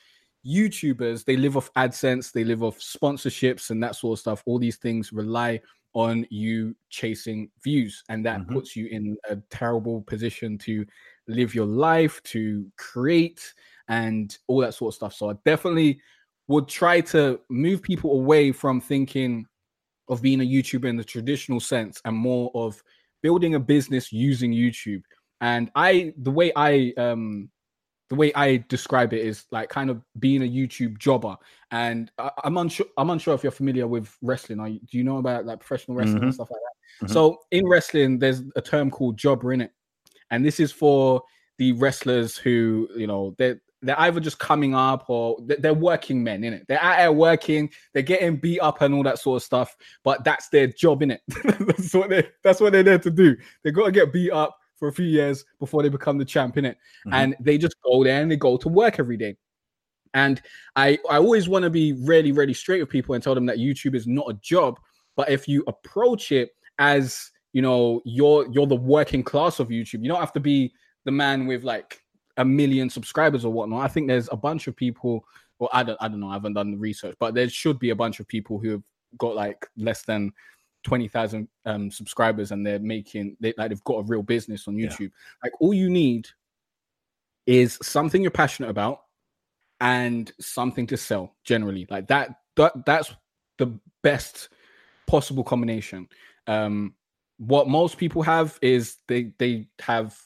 YouTubers, 0.47 1.25
they 1.25 1.37
live 1.37 1.57
off 1.57 1.73
AdSense, 1.75 2.33
they 2.33 2.45
live 2.45 2.63
off 2.63 2.79
sponsorships 2.79 3.71
and 3.71 3.83
that 3.83 3.97
sort 3.97 4.19
of 4.19 4.21
stuff. 4.21 4.43
All 4.47 4.59
these 4.59 4.77
things 4.77 5.13
rely 5.13 5.61
on 5.95 6.27
you 6.31 6.75
chasing 6.91 7.51
views. 7.63 8.03
And 8.09 8.27
that 8.27 8.47
Mhm. 8.47 8.53
puts 8.53 8.77
you 8.77 8.87
in 8.87 9.17
a 9.31 9.37
terrible 9.51 10.03
position 10.03 10.59
to 10.59 10.85
live 11.29 11.55
your 11.55 11.67
life, 11.67 12.23
to 12.25 12.71
create, 12.77 13.55
and 13.89 14.37
all 14.49 14.61
that 14.61 14.75
sort 14.75 14.93
of 14.93 14.97
stuff. 14.97 15.15
So 15.15 15.31
I 15.31 15.35
definitely 15.45 16.01
would 16.49 16.69
try 16.69 17.01
to 17.01 17.41
move 17.49 17.81
people 17.83 18.13
away 18.13 18.53
from 18.53 18.81
thinking 18.81 19.47
of 20.09 20.23
being 20.23 20.41
a 20.41 20.45
YouTuber 20.45 20.87
in 20.87 20.97
the 20.97 21.05
traditional 21.05 21.61
sense 21.61 22.01
and 22.05 22.17
more 22.17 22.51
of 22.55 22.83
building 23.23 23.55
a 23.55 23.61
business 23.61 24.13
using 24.13 24.53
YouTube. 24.53 25.03
And 25.41 25.71
I, 25.75 26.13
the 26.19 26.31
way 26.31 26.53
I, 26.57 26.93
um, 26.97 27.51
the 28.11 28.17
way 28.17 28.33
I 28.35 28.59
describe 28.69 29.13
it 29.15 29.23
is 29.23 29.47
like 29.51 29.71
kind 29.71 29.89
of 29.91 30.03
being 30.19 30.43
a 30.43 30.49
YouTube 30.49 30.99
jobber. 30.99 31.37
And 31.71 32.11
I, 32.19 32.31
I'm 32.45 32.59
unsure, 32.59 32.87
I'm 32.99 33.11
unsure 33.11 33.35
if 33.35 33.43
you're 33.43 33.53
familiar 33.53 33.87
with 33.87 34.15
wrestling. 34.23 34.61
Are 34.61 34.69
you, 34.69 34.81
do 34.81 34.99
you 34.99 35.05
know 35.05 35.19
about 35.19 35.47
like 35.47 35.61
professional 35.61 35.97
wrestling 35.97 36.23
and 36.23 36.31
Mhm. 36.31 36.35
stuff 36.35 36.51
like 36.51 36.61
that? 36.61 37.07
Mhm. 37.07 37.11
So 37.11 37.39
in 37.51 37.67
wrestling, 37.67 38.19
there's 38.19 38.43
a 38.57 38.63
term 38.63 38.91
called 38.91 39.17
jobber 39.17 39.53
in 39.53 39.63
it, 39.63 39.73
and 40.31 40.45
this 40.45 40.61
is 40.61 40.71
for 40.71 41.23
the 41.59 41.73
wrestlers 41.73 42.37
who, 42.37 42.89
you 42.97 43.07
know, 43.07 43.35
they're 43.39 43.61
they're 43.85 44.01
either 44.01 44.21
just 44.21 44.39
coming 44.39 44.75
up 44.75 45.05
or 45.09 45.37
they're, 45.43 45.75
working 45.75 46.23
men 46.23 46.45
in 46.45 46.53
it. 46.53 46.65
They're 46.69 46.83
out 46.83 46.97
there 46.99 47.13
working, 47.13 47.71
they're 47.93 48.03
getting 48.03 48.37
beat 48.37 48.61
up 48.61 48.81
and 48.81 48.95
all 48.95 49.03
that 49.03 49.19
sort 49.19 49.37
of 49.37 49.43
stuff, 49.43 49.77
but 50.03 50.25
that's 50.25 50.49
their 50.49 50.67
job 50.69 51.03
in 51.03 51.11
it. 51.13 51.21
that's 51.61 51.93
what 51.95 52.09
they 52.11 52.29
that's 52.43 52.61
what 52.61 52.73
they're 52.73 52.83
there 52.83 52.99
to 52.99 53.11
do. 53.11 53.37
They 53.63 53.71
got 53.71 53.87
to 53.87 53.93
get 53.93 54.13
beat 54.13 54.31
up 54.31 54.57
for 54.77 54.89
a 54.89 54.93
few 54.93 55.07
years 55.07 55.45
before 55.59 55.83
they 55.83 55.89
become 55.89 56.19
the 56.19 56.25
champ 56.25 56.57
in 56.57 56.65
it, 56.65 56.77
Mhm. 57.07 57.13
and 57.13 57.37
they 57.41 57.59
just 57.59 57.77
go 57.85 58.03
there 58.05 58.23
and 58.23 58.31
they 58.31 58.37
go 58.37 58.57
to 58.57 58.69
work 58.69 58.99
every 58.99 59.17
day. 59.17 59.37
And 60.15 60.41
I 60.77 60.99
I 61.11 61.17
always 61.17 61.49
want 61.49 61.65
to 61.65 61.71
be 61.71 61.93
really 61.93 62.33
really 62.33 62.55
straight 62.55 62.81
with 62.81 62.89
people 62.91 63.15
and 63.15 63.23
tell 63.23 63.35
them 63.35 63.47
that 63.47 63.59
YouTube 63.59 63.95
is 63.95 64.07
not 64.07 64.31
a 64.31 64.35
job, 64.35 64.79
but 65.17 65.29
if 65.29 65.47
you 65.49 65.65
approach 65.67 66.33
it 66.33 66.51
as 66.79 67.31
you 67.53 67.63
know 67.63 68.01
you're 68.05 68.47
you're 68.53 68.67
the 68.67 68.77
working 68.77 69.23
class 69.25 69.59
of 69.61 69.69
YouTube, 69.69 70.03
you 70.03 70.09
don't 70.09 70.21
have 70.21 70.33
to 70.35 70.41
be 70.41 70.73
the 71.05 71.11
man 71.13 71.47
with 71.47 71.65
like 71.65 72.01
a 72.37 72.45
million 72.45 72.91
subscribers 72.91 73.45
or 73.45 73.53
whatnot. 73.53 73.85
I 73.85 73.89
think 73.89 74.09
there's 74.09 74.29
a 74.33 74.37
bunch 74.37 74.67
of 74.67 74.77
people, 74.77 75.25
or 75.59 75.69
I 75.73 75.83
don't 75.83 75.99
I 76.01 76.09
don't 76.09 76.21
know, 76.21 76.31
I 76.31 76.35
haven't 76.35 76.55
done 76.55 76.73
the 76.73 76.77
research, 76.79 77.15
but 77.19 77.35
there 77.35 77.49
should 77.49 77.79
be 77.79 77.91
a 77.91 77.97
bunch 77.97 78.21
of 78.21 78.29
people 78.29 78.59
who 78.59 78.71
have 78.71 78.83
got 79.19 79.35
like 79.37 79.67
less 79.77 80.03
than 80.03 80.33
twenty 80.83 81.09
thousand 81.09 81.49
um, 81.65 81.91
subscribers 81.91 82.51
and 82.51 82.67
they're 82.67 82.79
making 82.79 83.37
they 83.41 83.55
like 83.57 83.71
they've 83.71 83.85
got 83.85 84.01
a 84.01 84.03
real 84.03 84.23
business 84.23 84.69
on 84.69 84.79
Yeah. 84.79 84.89
YouTube. 84.89 85.11
Like 85.43 85.53
all 85.61 85.73
you 85.75 85.89
need 85.89 86.29
is 87.47 87.79
something 87.83 88.23
you're 88.23 88.31
passionate 88.31 88.71
about 88.71 89.03
and 89.81 90.33
something 90.41 90.87
to 90.87 90.97
sell 90.97 91.35
generally 91.45 91.87
like 91.91 92.07
that, 92.09 92.31
that 92.57 92.87
that's 92.87 93.15
the 93.59 93.79
best 94.03 94.49
possible 95.07 95.45
combination. 95.45 96.09
Um, 96.47 96.95
what 97.39 97.69
most 97.69 97.99
people 97.99 98.23
have 98.23 98.59
is 98.63 98.97
they 99.09 99.33
they 99.39 99.69
have 99.81 100.17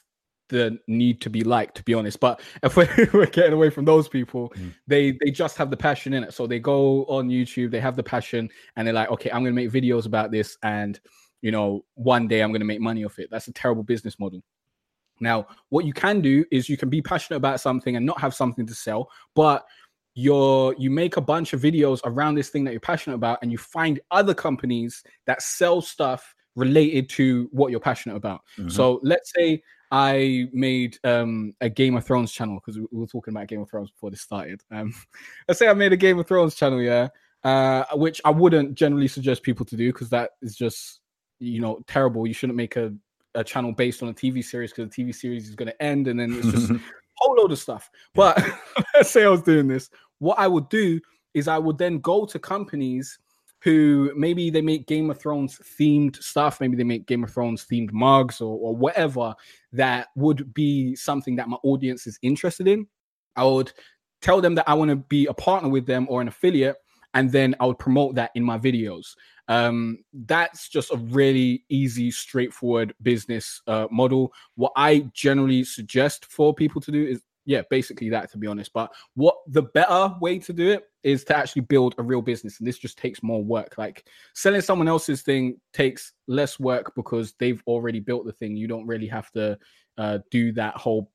the 0.49 0.77
need 0.87 1.21
to 1.21 1.29
be 1.29 1.43
liked 1.43 1.75
to 1.77 1.83
be 1.83 1.93
honest. 1.93 2.19
But 2.19 2.41
if 2.63 2.75
we're, 2.75 3.09
we're 3.13 3.25
getting 3.27 3.53
away 3.53 3.69
from 3.69 3.85
those 3.85 4.07
people 4.07 4.51
mm. 4.55 4.73
they 4.87 5.17
they 5.23 5.31
just 5.31 5.57
have 5.57 5.69
the 5.69 5.77
passion 5.77 6.13
in 6.13 6.23
it. 6.23 6.33
So 6.33 6.47
they 6.47 6.59
go 6.59 7.05
on 7.05 7.29
youtube 7.29 7.71
they 7.71 7.79
have 7.79 7.95
the 7.95 8.03
passion 8.03 8.49
and 8.75 8.85
they're 8.85 8.93
like 8.93 9.09
okay 9.11 9.31
i'm 9.31 9.43
gonna 9.43 9.51
make 9.51 9.71
videos 9.71 10.05
about 10.05 10.31
this 10.31 10.57
and 10.63 10.99
you 11.41 11.51
know 11.51 11.85
one 11.95 12.27
day 12.27 12.41
i'm 12.41 12.51
gonna 12.51 12.65
make 12.65 12.81
money 12.81 13.05
off 13.05 13.19
it. 13.19 13.29
That's 13.31 13.47
a 13.47 13.53
terrible 13.53 13.83
business 13.83 14.19
model. 14.19 14.41
Now 15.21 15.47
what 15.69 15.85
you 15.85 15.93
can 15.93 16.21
do 16.21 16.45
is 16.51 16.69
you 16.69 16.77
can 16.77 16.89
be 16.89 17.01
passionate 17.01 17.37
about 17.37 17.61
something 17.61 17.95
and 17.95 18.05
not 18.05 18.19
have 18.19 18.33
something 18.33 18.65
to 18.65 18.75
sell 18.75 19.09
but 19.35 19.65
you're 20.15 20.75
you 20.77 20.89
make 20.89 21.17
a 21.17 21.21
bunch 21.21 21.53
of 21.53 21.61
videos 21.61 22.01
around 22.03 22.35
this 22.35 22.49
thing 22.49 22.63
that 22.65 22.71
you're 22.71 22.79
passionate 22.79 23.15
about 23.15 23.39
and 23.41 23.51
you 23.51 23.57
find 23.57 23.99
other 24.11 24.33
companies 24.33 25.03
that 25.25 25.41
sell 25.41 25.81
stuff 25.81 26.35
related 26.55 27.07
to 27.09 27.47
what 27.51 27.71
you're 27.71 27.79
passionate 27.79 28.15
about. 28.15 28.41
Mm-hmm. 28.57 28.69
so 28.69 28.99
let's 29.03 29.31
say 29.33 29.61
I 29.91 30.47
made 30.53 30.97
um, 31.03 31.53
a 31.61 31.69
Game 31.69 31.95
of 31.95 32.05
Thrones 32.05 32.31
channel 32.31 32.55
because 32.55 32.79
we 32.79 32.85
were 32.91 33.07
talking 33.07 33.33
about 33.33 33.47
Game 33.47 33.61
of 33.61 33.69
Thrones 33.69 33.89
before 33.89 34.11
this 34.11 34.21
started. 34.21 34.61
Um, 34.71 34.93
let's 35.47 35.59
say 35.59 35.67
I 35.67 35.73
made 35.73 35.93
a 35.93 35.97
Game 35.97 36.19
of 36.19 36.27
Thrones 36.27 36.55
channel, 36.55 36.81
yeah, 36.81 37.07
uh, 37.43 37.85
which 37.93 38.21
I 38.23 38.29
wouldn't 38.29 38.75
generally 38.75 39.07
suggest 39.07 39.43
people 39.43 39.65
to 39.65 39.75
do 39.75 39.91
because 39.91 40.09
that 40.09 40.31
is 40.41 40.55
just 40.55 40.99
you 41.39 41.61
know 41.61 41.83
terrible. 41.87 42.27
You 42.27 42.33
shouldn't 42.33 42.57
make 42.57 42.75
a, 42.75 42.93
a 43.33 43.43
channel 43.43 43.71
based 43.71 44.03
on 44.03 44.09
a 44.09 44.13
TV 44.13 44.43
series 44.43 44.71
because 44.71 44.93
the 44.93 45.03
TV 45.03 45.13
series 45.13 45.49
is 45.49 45.55
going 45.55 45.69
to 45.69 45.81
end 45.81 46.07
and 46.07 46.19
then 46.19 46.33
it's 46.33 46.51
just 46.51 46.69
a 46.71 46.79
whole 47.15 47.35
load 47.35 47.51
of 47.51 47.59
stuff. 47.59 47.89
But 48.13 48.43
let's 48.95 49.09
say 49.09 49.23
I 49.23 49.29
was 49.29 49.41
doing 49.41 49.67
this, 49.67 49.89
what 50.19 50.37
I 50.37 50.47
would 50.47 50.69
do 50.69 50.99
is 51.33 51.47
I 51.47 51.57
would 51.57 51.77
then 51.77 51.99
go 51.99 52.25
to 52.25 52.37
companies 52.37 53.17
who 53.61 54.11
maybe 54.15 54.49
they 54.49 54.61
make 54.61 54.87
Game 54.87 55.09
of 55.09 55.19
Thrones 55.19 55.59
themed 55.79 56.21
stuff, 56.21 56.61
maybe 56.61 56.75
they 56.77 56.83
make 56.83 57.05
Game 57.05 57.23
of 57.23 57.31
Thrones 57.31 57.65
themed 57.65 57.91
mugs 57.91 58.39
or, 58.41 58.57
or 58.57 58.75
whatever 58.75 59.35
that 59.73 60.07
would 60.15 60.53
be 60.53 60.95
something 60.95 61.35
that 61.35 61.49
my 61.49 61.57
audience 61.63 62.07
is 62.07 62.17
interested 62.21 62.67
in. 62.67 62.87
I 63.35 63.43
would 63.43 63.71
tell 64.21 64.41
them 64.41 64.55
that 64.55 64.67
I 64.67 64.73
want 64.73 64.89
to 64.89 64.95
be 64.95 65.25
a 65.27 65.33
partner 65.33 65.69
with 65.69 65.85
them 65.85 66.07
or 66.09 66.21
an 66.21 66.27
affiliate, 66.27 66.77
and 67.13 67.31
then 67.31 67.55
I 67.59 67.65
would 67.65 67.79
promote 67.79 68.15
that 68.15 68.31
in 68.35 68.43
my 68.43 68.57
videos. 68.57 69.15
Um, 69.47 70.03
that's 70.13 70.69
just 70.69 70.93
a 70.93 70.97
really 70.97 71.65
easy, 71.69 72.11
straightforward 72.11 72.93
business 73.01 73.61
uh, 73.67 73.87
model. 73.91 74.31
What 74.55 74.73
I 74.75 75.09
generally 75.13 75.63
suggest 75.63 76.25
for 76.25 76.53
people 76.53 76.79
to 76.81 76.91
do 76.91 77.03
is 77.03 77.23
yeah, 77.45 77.61
basically 77.69 78.09
that 78.09 78.31
to 78.31 78.37
be 78.37 78.47
honest. 78.47 78.71
But 78.73 78.91
what 79.15 79.37
the 79.47 79.63
better 79.63 80.13
way 80.21 80.39
to 80.39 80.53
do 80.53 80.69
it 80.69 80.83
is 81.03 81.23
to 81.25 81.37
actually 81.37 81.63
build 81.63 81.95
a 81.97 82.03
real 82.03 82.21
business, 82.21 82.59
and 82.59 82.67
this 82.67 82.77
just 82.77 82.97
takes 82.97 83.23
more 83.23 83.43
work. 83.43 83.75
Like 83.77 84.07
selling 84.33 84.61
someone 84.61 84.87
else's 84.87 85.21
thing 85.21 85.59
takes 85.73 86.13
less 86.27 86.59
work 86.59 86.93
because 86.95 87.33
they've 87.39 87.61
already 87.67 87.99
built 87.99 88.25
the 88.25 88.33
thing. 88.33 88.55
You 88.55 88.67
don't 88.67 88.87
really 88.87 89.07
have 89.07 89.31
to 89.31 89.57
uh, 89.97 90.19
do 90.31 90.51
that 90.53 90.75
whole 90.75 91.11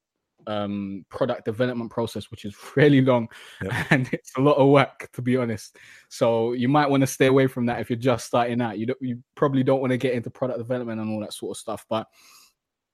um, 0.47 1.05
product 1.09 1.45
development 1.45 1.91
process, 1.91 2.31
which 2.31 2.45
is 2.45 2.55
really 2.77 3.01
long 3.01 3.29
yep. 3.63 3.87
and 3.91 4.09
it's 4.13 4.33
a 4.37 4.41
lot 4.41 4.57
of 4.57 4.69
work 4.69 5.09
to 5.13 5.23
be 5.23 5.37
honest. 5.37 5.77
So 6.09 6.53
you 6.53 6.69
might 6.69 6.91
want 6.91 7.03
to 7.03 7.07
stay 7.07 7.27
away 7.27 7.47
from 7.47 7.67
that 7.67 7.81
if 7.81 7.91
you're 7.91 7.99
just 7.99 8.27
starting 8.27 8.61
out. 8.61 8.79
You 8.79 8.87
don't, 8.87 9.03
you 9.03 9.23
probably 9.35 9.63
don't 9.63 9.81
want 9.81 9.93
to 9.93 9.99
get 9.99 10.15
into 10.15 10.31
product 10.31 10.59
development 10.59 11.01
and 11.01 11.11
all 11.11 11.21
that 11.21 11.33
sort 11.33 11.57
of 11.57 11.61
stuff. 11.61 11.85
But 11.89 12.07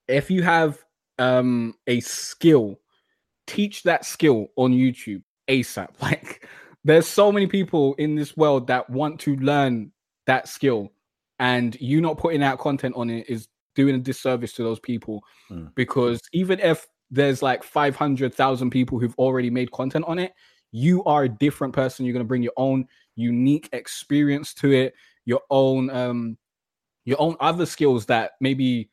if 0.08 0.30
you 0.30 0.42
have 0.42 0.82
um, 1.18 1.74
a 1.86 2.00
skill 2.00 2.79
teach 3.50 3.82
that 3.82 4.04
skill 4.04 4.48
on 4.56 4.72
YouTube 4.72 5.22
ASAP. 5.48 5.88
Like 6.00 6.46
there's 6.84 7.06
so 7.06 7.30
many 7.30 7.46
people 7.46 7.94
in 7.94 8.14
this 8.14 8.36
world 8.36 8.68
that 8.68 8.88
want 8.88 9.20
to 9.20 9.36
learn 9.36 9.92
that 10.26 10.48
skill 10.48 10.92
and 11.38 11.78
you 11.80 12.00
not 12.00 12.16
putting 12.16 12.42
out 12.42 12.58
content 12.58 12.94
on 12.96 13.10
it 13.10 13.28
is 13.28 13.48
doing 13.74 13.94
a 13.94 13.98
disservice 13.98 14.52
to 14.54 14.62
those 14.62 14.80
people 14.80 15.22
mm. 15.50 15.68
because 15.74 16.20
even 16.32 16.58
if 16.60 16.86
there's 17.10 17.42
like 17.42 17.62
500,000 17.62 18.70
people 18.70 18.98
who've 18.98 19.14
already 19.18 19.50
made 19.50 19.70
content 19.72 20.04
on 20.06 20.18
it, 20.18 20.32
you 20.70 21.02
are 21.04 21.24
a 21.24 21.28
different 21.28 21.74
person. 21.74 22.06
You're 22.06 22.12
going 22.12 22.24
to 22.24 22.28
bring 22.28 22.42
your 22.42 22.52
own 22.56 22.86
unique 23.16 23.68
experience 23.72 24.54
to 24.54 24.70
it, 24.70 24.94
your 25.26 25.40
own 25.50 25.90
um 25.90 26.38
your 27.04 27.20
own 27.20 27.36
other 27.40 27.66
skills 27.66 28.06
that 28.06 28.32
maybe 28.40 28.88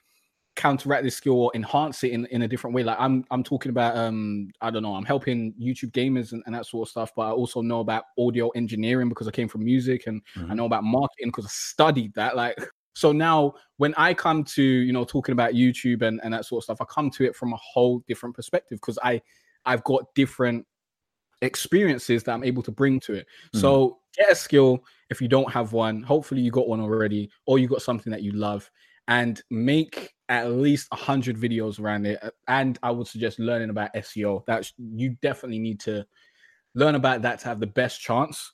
counteract 0.58 1.04
this 1.04 1.16
skill 1.16 1.40
or 1.40 1.52
enhance 1.54 2.04
it 2.04 2.12
in, 2.12 2.26
in 2.26 2.42
a 2.42 2.48
different 2.48 2.76
way. 2.76 2.84
Like 2.84 2.98
I'm 3.00 3.24
I'm 3.32 3.44
talking 3.44 3.70
about 3.70 3.96
um 3.96 4.50
I 4.60 4.70
don't 4.70 4.84
know, 4.84 4.96
I'm 4.96 5.06
helping 5.06 5.54
YouTube 5.54 5.92
gamers 5.92 6.34
and, 6.34 6.44
and 6.46 6.56
that 6.56 6.66
sort 6.66 6.88
of 6.88 6.92
stuff, 6.92 7.12
but 7.16 7.22
I 7.22 7.32
also 7.32 7.62
know 7.62 7.80
about 7.80 8.06
audio 8.20 8.50
engineering 8.50 9.08
because 9.08 9.28
I 9.28 9.32
came 9.32 9.48
from 9.48 9.64
music 9.64 10.08
and 10.08 10.22
mm-hmm. 10.36 10.52
I 10.52 10.56
know 10.56 10.66
about 10.66 10.84
marketing 10.84 11.28
because 11.28 11.46
I 11.46 11.52
studied 11.52 12.14
that. 12.16 12.36
Like 12.36 12.58
so 12.94 13.12
now 13.12 13.54
when 13.78 13.94
I 13.96 14.14
come 14.14 14.44
to, 14.44 14.64
you 14.64 14.92
know, 14.92 15.06
talking 15.06 15.34
about 15.34 15.54
YouTube 15.54 16.02
and, 16.02 16.20
and 16.24 16.34
that 16.34 16.46
sort 16.46 16.62
of 16.62 16.64
stuff, 16.66 16.82
I 16.82 16.86
come 16.86 17.12
to 17.12 17.24
it 17.24 17.36
from 17.36 17.54
a 17.54 17.58
whole 17.58 18.04
different 18.08 18.36
perspective 18.36 18.80
because 18.82 19.00
I 19.02 19.22
I've 19.66 19.84
got 19.84 20.14
different 20.16 20.66
experiences 21.44 22.24
that 22.24 22.32
I'm 22.34 22.44
able 22.44 22.64
to 22.64 22.72
bring 22.72 23.00
to 23.02 23.14
it. 23.14 23.28
Mm-hmm. 23.28 23.60
So 23.60 24.00
get 24.18 24.32
a 24.32 24.36
skill 24.36 24.84
if 25.12 25.22
you 25.22 25.28
don't 25.28 25.52
have 25.52 25.72
one. 25.72 26.02
Hopefully 26.02 26.42
you 26.42 26.50
got 26.50 26.68
one 26.68 26.82
already, 26.82 27.30
or 27.46 27.60
you 27.60 27.68
got 27.68 27.84
something 27.84 28.12
that 28.12 28.24
you 28.24 28.32
love 28.32 28.70
and 29.08 29.42
make 29.50 30.14
at 30.30 30.52
least 30.52 30.88
100 30.92 31.38
videos 31.38 31.80
around 31.80 32.06
it 32.06 32.20
and 32.48 32.78
i 32.84 32.92
would 32.92 33.08
suggest 33.08 33.40
learning 33.40 33.70
about 33.70 33.94
seo 33.96 34.44
that's 34.46 34.74
you 34.78 35.16
definitely 35.22 35.60
need 35.60 35.80
to 35.80 36.06
learn 36.76 36.96
about 36.96 37.22
that 37.22 37.40
to 37.40 37.48
have 37.48 37.60
the 37.60 37.68
best 37.68 38.02
chance 38.02 38.52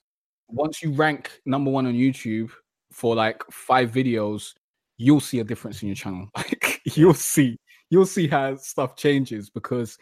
once 0.49 0.81
you 0.81 0.91
rank 0.93 1.41
number 1.45 1.71
one 1.71 1.85
on 1.85 1.93
youtube 1.93 2.51
for 2.91 3.15
like 3.15 3.43
five 3.51 3.91
videos 3.91 4.53
you'll 4.97 5.19
see 5.19 5.39
a 5.39 5.43
difference 5.43 5.81
in 5.81 5.87
your 5.87 5.95
channel 5.95 6.29
like 6.37 6.81
you'll 6.95 7.13
see 7.13 7.57
you'll 7.89 8.05
see 8.05 8.27
how 8.27 8.55
stuff 8.55 8.95
changes 8.95 9.49
because 9.49 9.97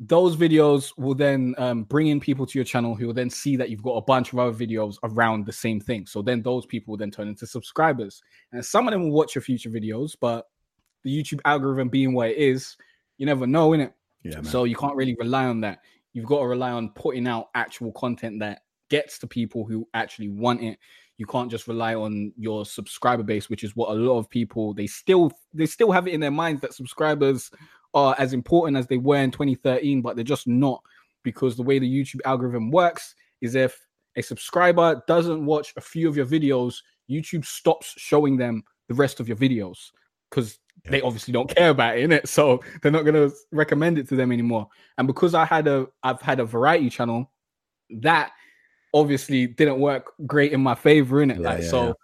those 0.00 0.36
videos 0.36 0.92
will 0.98 1.14
then 1.14 1.54
um, 1.56 1.84
bring 1.84 2.08
in 2.08 2.20
people 2.20 2.46
to 2.46 2.58
your 2.58 2.64
channel 2.64 2.94
who 2.94 3.06
will 3.06 3.14
then 3.14 3.30
see 3.30 3.56
that 3.56 3.70
you've 3.70 3.82
got 3.82 3.92
a 3.94 4.02
bunch 4.02 4.32
of 4.32 4.38
other 4.38 4.52
videos 4.52 4.96
around 5.04 5.46
the 5.46 5.52
same 5.52 5.80
thing. 5.80 6.04
So 6.06 6.20
then 6.20 6.42
those 6.42 6.66
people 6.66 6.92
will 6.92 6.98
then 6.98 7.10
turn 7.10 7.28
into 7.28 7.46
subscribers. 7.46 8.20
And 8.52 8.64
some 8.64 8.88
of 8.88 8.92
them 8.92 9.04
will 9.04 9.16
watch 9.16 9.34
your 9.34 9.42
future 9.42 9.70
videos, 9.70 10.16
but 10.20 10.46
the 11.04 11.22
YouTube 11.22 11.40
algorithm 11.44 11.88
being 11.88 12.12
what 12.12 12.30
it 12.30 12.36
is, 12.36 12.76
you 13.18 13.26
never 13.26 13.46
know, 13.46 13.70
innit? 13.70 13.92
Yeah, 14.22 14.36
man. 14.36 14.44
So 14.44 14.64
you 14.64 14.74
can't 14.74 14.96
really 14.96 15.16
rely 15.18 15.44
on 15.46 15.60
that. 15.60 15.80
You've 16.12 16.26
got 16.26 16.40
to 16.40 16.46
rely 16.46 16.70
on 16.70 16.90
putting 16.90 17.26
out 17.28 17.48
actual 17.54 17.92
content 17.92 18.40
that 18.40 18.62
gets 18.88 19.18
to 19.18 19.26
people 19.26 19.64
who 19.64 19.86
actually 19.94 20.28
want 20.28 20.62
it. 20.62 20.78
You 21.16 21.26
can't 21.26 21.50
just 21.50 21.68
rely 21.68 21.94
on 21.94 22.32
your 22.36 22.64
subscriber 22.64 23.22
base, 23.22 23.48
which 23.48 23.64
is 23.64 23.76
what 23.76 23.90
a 23.90 23.94
lot 23.94 24.18
of 24.18 24.28
people 24.28 24.74
they 24.74 24.86
still 24.86 25.30
they 25.52 25.66
still 25.66 25.92
have 25.92 26.08
it 26.08 26.14
in 26.14 26.20
their 26.20 26.30
minds 26.30 26.60
that 26.62 26.74
subscribers 26.74 27.50
are 27.92 28.16
as 28.18 28.32
important 28.32 28.76
as 28.76 28.88
they 28.88 28.98
were 28.98 29.18
in 29.18 29.30
2013, 29.30 30.02
but 30.02 30.16
they're 30.16 30.24
just 30.24 30.48
not 30.48 30.82
because 31.22 31.56
the 31.56 31.62
way 31.62 31.78
the 31.78 31.88
YouTube 31.88 32.20
algorithm 32.24 32.70
works 32.70 33.14
is 33.40 33.54
if 33.54 33.78
a 34.16 34.22
subscriber 34.22 35.02
doesn't 35.06 35.44
watch 35.44 35.72
a 35.76 35.80
few 35.80 36.08
of 36.08 36.16
your 36.16 36.26
videos, 36.26 36.76
YouTube 37.10 37.44
stops 37.44 37.94
showing 37.96 38.36
them 38.36 38.62
the 38.88 38.94
rest 38.94 39.20
of 39.20 39.28
your 39.28 39.36
videos 39.36 39.90
because 40.30 40.58
yeah. 40.84 40.90
they 40.90 41.00
obviously 41.02 41.32
don't 41.32 41.54
care 41.54 41.70
about 41.70 41.98
it, 41.98 42.04
in 42.04 42.12
it, 42.12 42.28
so 42.28 42.62
they're 42.82 42.92
not 42.92 43.02
going 43.02 43.14
to 43.14 43.34
recommend 43.52 43.98
it 43.98 44.08
to 44.08 44.16
them 44.16 44.32
anymore. 44.32 44.68
And 44.98 45.06
because 45.06 45.34
I 45.34 45.44
had 45.44 45.66
a 45.66 45.86
I've 46.02 46.20
had 46.20 46.40
a 46.40 46.44
variety 46.44 46.90
channel, 46.90 47.30
that 48.00 48.32
obviously 48.92 49.46
didn't 49.46 49.80
work 49.80 50.12
great 50.26 50.52
in 50.52 50.60
my 50.60 50.74
favor, 50.74 51.22
in 51.22 51.30
it. 51.30 51.40
Yeah, 51.40 51.48
like 51.48 51.62
yeah, 51.62 51.68
so 51.68 51.94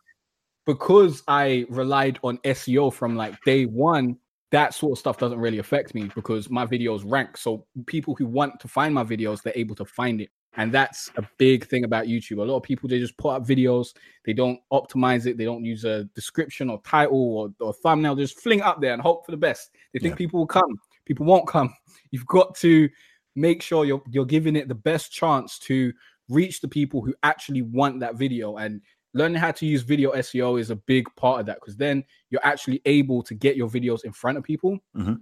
because 0.67 1.23
I 1.27 1.67
relied 1.69 2.19
on 2.23 2.39
SEO 2.39 2.93
from 2.93 3.17
like 3.17 3.41
day 3.45 3.65
one, 3.67 4.17
that 4.51 4.75
sort 4.75 4.93
of 4.93 4.99
stuff 4.99 5.19
doesn't 5.19 5.39
really 5.39 5.59
affect 5.59 5.95
me 5.95 6.11
because 6.15 6.51
my 6.51 6.67
videos 6.67 7.03
rank. 7.05 7.37
So 7.37 7.67
people 7.87 8.15
who 8.17 8.27
want 8.27 8.61
to 8.61 8.69
find 8.69 8.95
my 8.95 9.05
videos, 9.05 9.43
they're 9.43 9.53
able 9.57 9.77
to 9.77 9.85
find 9.85 10.21
it. 10.21 10.31
And 10.57 10.73
that's 10.73 11.11
a 11.17 11.23
big 11.39 11.67
thing 11.67 11.85
about 11.85 12.07
YouTube. 12.07 12.39
A 12.39 12.43
lot 12.43 12.57
of 12.57 12.63
people 12.63 12.89
they 12.89 12.99
just 12.99 13.17
put 13.17 13.31
up 13.31 13.47
videos, 13.47 13.95
they 14.25 14.33
don't 14.33 14.59
optimize 14.73 15.27
it, 15.27 15.37
they 15.37 15.45
don't 15.45 15.65
use 15.65 15.85
a 15.85 16.05
description 16.15 16.69
or 16.69 16.81
title 16.83 17.37
or, 17.37 17.51
or 17.61 17.73
thumbnail, 17.73 18.17
they 18.17 18.25
just 18.25 18.41
fling 18.41 18.61
up 18.61 18.81
there 18.81 18.93
and 18.93 19.01
hope 19.01 19.25
for 19.25 19.31
the 19.31 19.37
best. 19.37 19.71
They 19.93 20.01
think 20.01 20.15
yeah. 20.15 20.19
people 20.19 20.41
will 20.41 20.47
come. 20.47 20.81
People 21.07 21.27
won't 21.27 21.47
come. 21.47 21.73
You've 22.11 22.27
got 22.27 22.55
to 22.57 22.89
make 23.37 23.63
sure 23.63 23.85
you're 23.85 24.03
you're 24.11 24.25
giving 24.25 24.57
it 24.57 24.67
the 24.67 24.75
best 24.75 25.13
chance 25.13 25.59
to 25.61 25.93
reach 26.29 26.61
the 26.61 26.69
people 26.69 27.01
who 27.01 27.15
actually 27.23 27.63
want 27.63 28.01
that 28.01 28.17
video. 28.17 28.57
And 28.57 28.81
learning 29.15 29.39
how 29.39 29.51
to 29.53 29.67
use 29.67 29.83
video 29.83 30.13
SEO 30.13 30.61
is 30.61 30.71
a 30.71 30.77
big 30.77 31.07
part 31.17 31.41
of 31.41 31.47
that 31.47 31.57
because 31.61 31.77
then 31.77 32.05
you're 32.31 32.45
actually 32.45 32.81
able 32.87 33.23
to 33.23 33.35
get 33.35 33.57
your 33.57 33.69
videos 33.69 34.05
in 34.05 34.13
front 34.13 34.39
of 34.39 34.45
people. 34.45 34.79
Mm-hmm. 34.97 35.15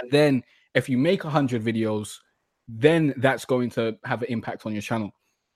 And 0.00 0.10
then 0.10 0.42
if 0.74 0.88
you 0.88 0.98
make 0.98 1.24
100 1.24 1.62
videos, 1.62 2.16
then 2.78 3.14
that's 3.16 3.44
going 3.44 3.70
to 3.70 3.96
have 4.04 4.22
an 4.22 4.28
impact 4.28 4.66
on 4.66 4.72
your 4.72 4.82
channel. 4.82 5.10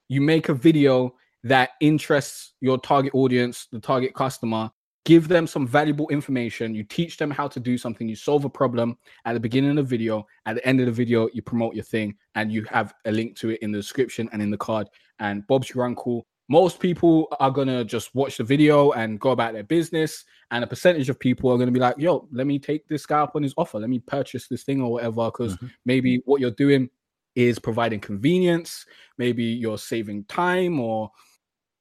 You 0.07 0.21
make 0.21 0.49
a 0.49 0.53
video 0.53 1.15
that 1.43 1.71
interests 1.79 2.53
your 2.59 2.77
target 2.77 3.13
audience, 3.13 3.67
the 3.71 3.79
target 3.79 4.13
customer, 4.13 4.69
give 5.05 5.27
them 5.27 5.45
some 5.45 5.67
valuable 5.67 6.09
information. 6.09 6.73
You 6.73 6.83
teach 6.83 7.17
them 7.17 7.29
how 7.29 7.47
to 7.47 7.59
do 7.59 7.77
something. 7.77 8.07
You 8.07 8.15
solve 8.15 8.45
a 8.45 8.49
problem 8.49 8.97
at 9.25 9.33
the 9.33 9.39
beginning 9.39 9.71
of 9.71 9.75
the 9.77 9.83
video. 9.83 10.25
At 10.45 10.55
the 10.55 10.67
end 10.67 10.79
of 10.79 10.87
the 10.87 10.91
video, 10.91 11.29
you 11.33 11.41
promote 11.41 11.75
your 11.75 11.83
thing 11.83 12.15
and 12.33 12.51
you 12.51 12.63
have 12.71 12.93
a 13.05 13.11
link 13.11 13.35
to 13.37 13.51
it 13.51 13.61
in 13.61 13.71
the 13.71 13.77
description 13.77 14.27
and 14.33 14.41
in 14.41 14.49
the 14.49 14.57
card. 14.57 14.87
And 15.19 15.45
Bob's 15.47 15.69
your 15.69 15.85
uncle 15.85 16.25
most 16.47 16.79
people 16.79 17.27
are 17.39 17.49
gonna 17.49 17.83
just 17.83 18.13
watch 18.13 18.37
the 18.37 18.43
video 18.43 18.91
and 18.91 19.19
go 19.19 19.31
about 19.31 19.53
their 19.53 19.63
business, 19.63 20.25
and 20.51 20.63
a 20.63 20.67
percentage 20.67 21.09
of 21.09 21.19
people 21.19 21.51
are 21.51 21.57
gonna 21.57 21.71
be 21.71 21.79
like, 21.79 21.97
"Yo, 21.97 22.27
let 22.31 22.45
me 22.45 22.59
take 22.59 22.87
this 22.87 23.05
guy 23.05 23.19
up 23.21 23.35
on 23.35 23.43
his 23.43 23.53
offer. 23.57 23.79
Let 23.79 23.89
me 23.89 23.99
purchase 23.99 24.47
this 24.47 24.63
thing 24.63 24.81
or 24.81 24.91
whatever." 24.91 25.25
Because 25.25 25.55
mm-hmm. 25.55 25.67
maybe 25.85 26.21
what 26.25 26.41
you're 26.41 26.51
doing 26.51 26.89
is 27.35 27.59
providing 27.59 27.99
convenience. 27.99 28.85
Maybe 29.17 29.43
you're 29.43 29.77
saving 29.77 30.25
time, 30.25 30.79
or 30.79 31.11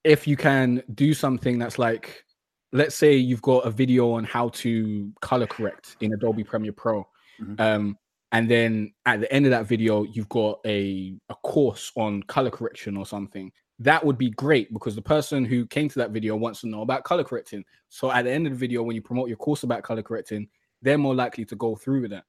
if 0.03 0.27
you 0.27 0.37
can 0.37 0.83
do 0.95 1.15
something 1.15 1.59
that's 1.59 1.79
like, 1.79 2.25
let's 2.73 2.95
say 2.95 3.15
you've 3.15 3.43
got 3.43 3.67
a 3.67 3.71
video 3.71 4.13
on 4.13 4.25
how 4.25 4.49
to 4.51 5.13
color 5.21 5.47
correct 5.47 5.97
in 6.01 6.13
Adobe 6.13 6.45
Premiere 6.45 6.73
Pro. 6.73 7.07
Mm-hmm. 7.41 7.61
Um, 7.61 7.99
and 8.33 8.51
then 8.51 8.93
at 9.07 9.21
the 9.21 9.33
end 9.33 9.47
of 9.47 9.51
that 9.51 9.67
video 9.67 10.03
you've 10.03 10.29
got 10.29 10.59
a, 10.67 11.17
a 11.29 11.35
course 11.37 11.93
on 11.97 12.23
color 12.25 12.51
correction 12.51 12.97
or 12.97 13.07
something 13.07 13.53
that 13.79 14.05
would 14.05 14.19
be 14.19 14.31
great 14.31 14.73
because 14.73 14.95
the 14.95 15.03
person 15.03 15.45
who 15.45 15.67
came 15.67 15.89
to 15.89 15.99
that 15.99 16.11
video 16.11 16.37
wants 16.37 16.61
to 16.61 16.69
know 16.69 16.83
about 16.83 17.05
color 17.05 17.25
correcting. 17.25 17.65
So 17.89 18.11
at 18.11 18.23
the 18.23 18.31
end 18.31 18.47
of 18.47 18.53
the 18.53 18.59
video, 18.59 18.83
when 18.83 18.95
you 18.95 19.03
promote 19.03 19.29
your 19.29 19.37
course 19.37 19.63
about 19.63 19.83
color 19.83 20.03
correcting, 20.03 20.49
they're 20.83 20.99
more 20.99 21.15
likely 21.15 21.45
to 21.47 21.57
go 21.57 21.75
through 21.75 22.03
with 22.03 22.11
that. 22.13 22.25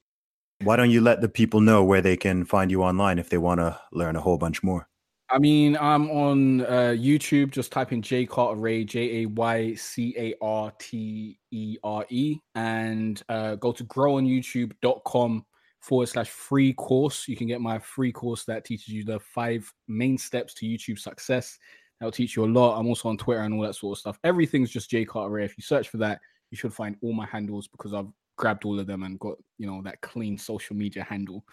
Why 0.62 0.76
don't 0.76 0.90
you 0.90 1.02
let 1.02 1.22
the 1.22 1.30
people 1.30 1.62
know 1.62 1.84
where 1.84 2.02
they 2.02 2.18
can 2.18 2.46
find 2.46 2.72
you 2.72 2.84
online 2.84 3.20
if 3.20 3.30
they 3.30 3.38
want 3.38 3.60
to 3.60 3.80
learn 3.92 4.16
a 4.16 4.22
whole 4.22 4.38
bunch 4.38 4.64
more? 4.64 4.88
I 5.30 5.40
mean, 5.40 5.76
I'm 5.78 6.10
on 6.12 6.62
uh, 6.62 6.96
YouTube. 6.96 7.52
Just 7.52 7.72
type 7.72 7.92
in 7.92 8.02
Jay 8.02 8.26
Cartere 8.28 8.62
Ray, 8.62 8.84
J 8.84 9.24
A 9.24 9.26
Y 9.26 9.74
C 9.74 10.14
A 10.18 10.36
R 10.42 10.72
T 10.78 11.40
E 11.52 11.78
R 11.84 12.06
E, 12.10 12.38
and 12.54 13.22
uh, 13.28 13.56
go 13.56 13.72
to 13.72 13.84
growonyoutube.com 13.86 15.46
forward 15.82 16.10
slash 16.10 16.30
free 16.30 16.74
course. 16.74 17.28
You 17.28 17.36
can 17.36 17.48
get 17.48 17.60
my 17.60 17.80
free 17.80 18.12
course 18.12 18.46
that 18.46 18.66
teaches 18.66 18.90
you 18.90 19.04
the 19.04 19.20
five 19.20 19.72
main 19.88 20.18
steps 20.18 20.54
to 20.56 20.66
YouTube 20.66 21.00
success. 21.00 21.58
That'll 22.00 22.12
teach 22.12 22.36
you 22.36 22.46
a 22.46 22.48
lot. 22.48 22.78
I'm 22.78 22.88
also 22.88 23.10
on 23.10 23.18
Twitter 23.18 23.42
and 23.42 23.54
all 23.54 23.62
that 23.62 23.76
sort 23.76 23.98
of 23.98 24.00
stuff. 24.00 24.20
Everything's 24.24 24.70
just 24.70 24.90
Jay 24.90 25.06
Cartere. 25.06 25.44
If 25.44 25.58
you 25.58 25.64
search 25.64 25.90
for 25.90 25.98
that, 25.98 26.20
you 26.52 26.58
should 26.58 26.74
find 26.74 26.98
all 27.02 27.14
my 27.14 27.26
handles 27.26 27.68
because 27.68 27.94
I've 27.94 28.08
grabbed 28.36 28.66
all 28.66 28.80
of 28.80 28.88
them 28.88 29.04
and 29.04 29.20
got 29.20 29.38
you 29.58 29.68
know 29.68 29.82
that 29.84 30.02
clean 30.02 30.38
social 30.38 30.76
media 30.76 31.04
handle. 31.04 31.46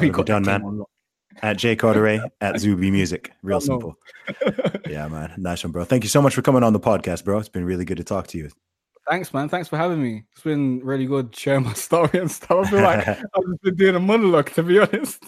We 0.00 0.10
got 0.10 0.26
done, 0.26 0.44
man. 0.44 0.82
At 1.42 1.58
Jay 1.58 1.76
Cartere 1.76 2.28
at 2.40 2.58
Zuby 2.60 2.90
Music. 2.90 3.32
Real 3.42 3.60
simple. 3.60 3.96
yeah, 4.88 5.06
man. 5.08 5.34
Nice 5.36 5.62
one, 5.62 5.72
bro. 5.72 5.84
Thank 5.84 6.02
you 6.02 6.08
so 6.08 6.22
much 6.22 6.34
for 6.34 6.42
coming 6.42 6.62
on 6.62 6.72
the 6.72 6.80
podcast, 6.80 7.24
bro. 7.24 7.38
It's 7.38 7.48
been 7.48 7.64
really 7.64 7.84
good 7.84 7.98
to 7.98 8.04
talk 8.04 8.26
to 8.28 8.38
you. 8.38 8.50
Thanks, 9.08 9.32
man. 9.32 9.48
Thanks 9.48 9.68
for 9.68 9.76
having 9.76 10.02
me. 10.02 10.24
It's 10.32 10.42
been 10.42 10.80
really 10.84 11.06
good 11.06 11.34
sharing 11.34 11.64
my 11.64 11.72
story 11.74 12.10
and 12.14 12.30
stuff. 12.30 12.66
I 12.66 12.70
feel 12.70 12.82
like 12.82 13.08
I've 13.08 13.62
been 13.62 13.76
doing 13.76 13.94
a 13.94 14.00
monologue, 14.00 14.50
to 14.52 14.62
be 14.62 14.78
honest. 14.80 15.22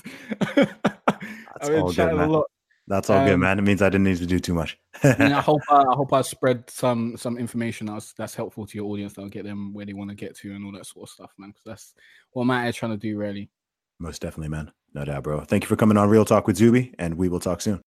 That's 0.57 1.69
all 1.69 1.93
good, 1.93 2.17
man. 2.17 2.43
That's 2.87 3.09
all 3.09 3.19
um, 3.19 3.27
good, 3.27 3.37
man. 3.37 3.59
It 3.59 3.63
means 3.63 3.83
I 3.83 3.89
didn't 3.89 4.05
need 4.05 4.19
to 4.19 4.27
do 4.27 4.41
too 4.41 4.55
much. 4.55 4.79
I 5.05 5.31
hope 5.41 5.61
uh, 5.71 5.85
I 5.89 5.95
hope 5.95 6.13
I 6.13 6.23
spread 6.23 6.69
some 6.69 7.17
some 7.17 7.39
information 7.39 7.87
that's 7.87 8.13
that's 8.15 8.35
helpful 8.35 8.67
to 8.67 8.77
your 8.77 8.87
audience 8.87 9.13
that'll 9.13 9.31
get 9.31 9.45
them 9.45 9.73
where 9.73 9.87
they 9.87 9.93
want 9.93 10.11
to 10.11 10.17
get 10.17 10.37
to 10.39 10.53
and 10.55 10.65
all 10.65 10.73
that 10.73 10.87
sort 10.87 11.09
of 11.09 11.11
stuff, 11.11 11.31
man. 11.39 11.51
Because 11.51 11.65
that's 11.65 11.95
what 12.33 12.43
I'm 12.43 12.51
out 12.51 12.75
trying 12.75 12.93
to 12.93 12.99
do, 12.99 13.17
really. 13.17 13.51
Most 13.99 14.23
definitely, 14.23 14.49
man. 14.49 14.73
No 14.95 15.05
doubt, 15.05 15.23
bro. 15.23 15.41
Thank 15.43 15.65
you 15.65 15.69
for 15.69 15.77
coming 15.77 15.97
on 15.97 16.09
Real 16.09 16.25
Talk 16.25 16.47
with 16.47 16.57
Zuby, 16.57 16.95
and 16.99 17.15
we 17.15 17.29
will 17.29 17.39
talk 17.39 17.61
soon. 17.61 17.81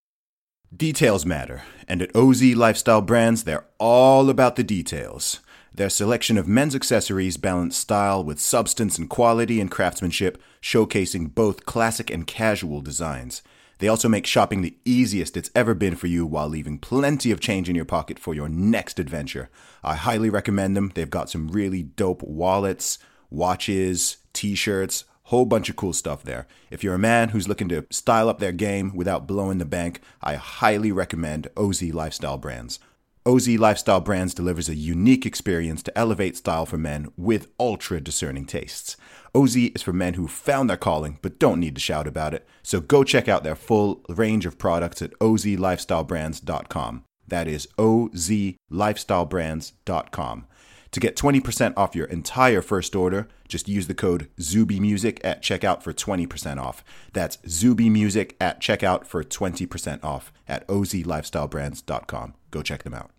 Details 0.75 1.25
matter, 1.25 1.63
and 1.87 2.01
at 2.01 2.15
OZ 2.15 2.41
Lifestyle 2.55 3.01
Brands, 3.01 3.43
they're 3.43 3.65
all 3.77 4.29
about 4.29 4.55
the 4.55 4.63
details. 4.63 5.39
Their 5.75 5.89
selection 5.89 6.37
of 6.37 6.47
men's 6.47 6.75
accessories 6.75 7.37
balance 7.37 7.75
style 7.75 8.23
with 8.23 8.39
substance 8.39 8.97
and 8.97 9.09
quality 9.09 9.59
and 9.59 9.69
craftsmanship, 9.69 10.41
showcasing 10.61 11.33
both 11.33 11.65
classic 11.65 12.09
and 12.09 12.25
casual 12.25 12.79
designs. 12.81 13.41
They 13.83 13.89
also 13.89 14.07
make 14.07 14.25
shopping 14.25 14.61
the 14.61 14.77
easiest 14.85 15.35
it's 15.35 15.51
ever 15.53 15.73
been 15.73 15.97
for 15.97 16.07
you 16.07 16.25
while 16.25 16.47
leaving 16.47 16.77
plenty 16.77 17.31
of 17.31 17.41
change 17.41 17.67
in 17.67 17.75
your 17.75 17.83
pocket 17.83 18.17
for 18.17 18.33
your 18.33 18.47
next 18.47 18.97
adventure. 18.97 19.49
I 19.83 19.95
highly 19.95 20.29
recommend 20.29 20.77
them. 20.77 20.93
They've 20.95 21.09
got 21.09 21.29
some 21.29 21.49
really 21.49 21.83
dope 21.83 22.23
wallets, 22.23 22.97
watches, 23.29 24.19
t 24.31 24.55
shirts, 24.55 25.03
whole 25.23 25.43
bunch 25.43 25.69
of 25.69 25.75
cool 25.75 25.91
stuff 25.91 26.23
there. 26.23 26.47
If 26.71 26.81
you're 26.81 26.95
a 26.95 26.97
man 26.97 27.27
who's 27.27 27.49
looking 27.49 27.67
to 27.67 27.85
style 27.89 28.29
up 28.29 28.39
their 28.39 28.53
game 28.53 28.95
without 28.95 29.27
blowing 29.27 29.57
the 29.57 29.65
bank, 29.65 29.99
I 30.21 30.35
highly 30.35 30.93
recommend 30.93 31.49
OZ 31.57 31.81
Lifestyle 31.81 32.37
Brands. 32.37 32.79
OZ 33.25 33.49
Lifestyle 33.49 33.99
Brands 33.99 34.33
delivers 34.33 34.69
a 34.69 34.75
unique 34.75 35.25
experience 35.25 35.83
to 35.83 35.97
elevate 35.97 36.37
style 36.37 36.65
for 36.65 36.77
men 36.77 37.11
with 37.17 37.51
ultra 37.59 37.99
discerning 37.99 38.45
tastes. 38.45 38.95
OZ 39.35 39.55
is 39.55 39.81
for 39.81 39.93
men 39.93 40.13
who 40.13 40.27
found 40.27 40.69
their 40.69 40.77
calling 40.77 41.17
but 41.23 41.39
don't 41.39 41.59
need 41.59 41.73
to 41.73 41.81
shout 41.81 42.07
about 42.07 42.35
it, 42.35 42.47
so 42.61 42.79
go 42.79 43.03
check 43.03 43.27
out 43.27 43.43
their 43.43 43.55
full 43.55 44.03
range 44.07 44.45
of 44.45 44.59
products 44.59 45.01
at 45.01 45.17
ozlifestylebrands.com. 45.19 47.03
That 47.27 47.47
is 47.47 47.67
ozlifestylebrands.com. 47.79 50.47
To 50.91 50.99
get 50.99 51.15
20% 51.15 51.73
off 51.75 51.95
your 51.95 52.05
entire 52.05 52.61
first 52.61 52.95
order, 52.95 53.27
just 53.47 53.67
use 53.67 53.87
the 53.87 53.95
code 53.95 54.29
ZubyMusic 54.39 55.19
at 55.23 55.41
checkout 55.41 55.81
for 55.81 55.91
20% 55.91 56.59
off. 56.59 56.83
That's 57.13 57.37
ZubyMusic 57.37 58.33
at 58.39 58.61
checkout 58.61 59.07
for 59.07 59.23
20% 59.23 60.03
off 60.03 60.31
at 60.47 60.67
ozlifestylebrands.com. 60.67 62.35
Go 62.51 62.61
check 62.61 62.83
them 62.83 62.93
out. 62.93 63.09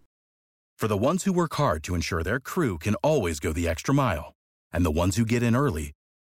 For 0.79 0.87
the 0.87 0.97
ones 0.97 1.25
who 1.25 1.33
work 1.33 1.55
hard 1.55 1.83
to 1.85 1.97
ensure 1.97 2.23
their 2.23 2.39
crew 2.39 2.79
can 2.79 2.95
always 2.97 3.41
go 3.41 3.53
the 3.53 3.67
extra 3.67 3.93
mile, 3.93 4.33
and 4.73 4.87
the 4.87 4.93
ones 4.93 5.17
who 5.17 5.25
get 5.25 5.43
in 5.43 5.57
early 5.57 5.91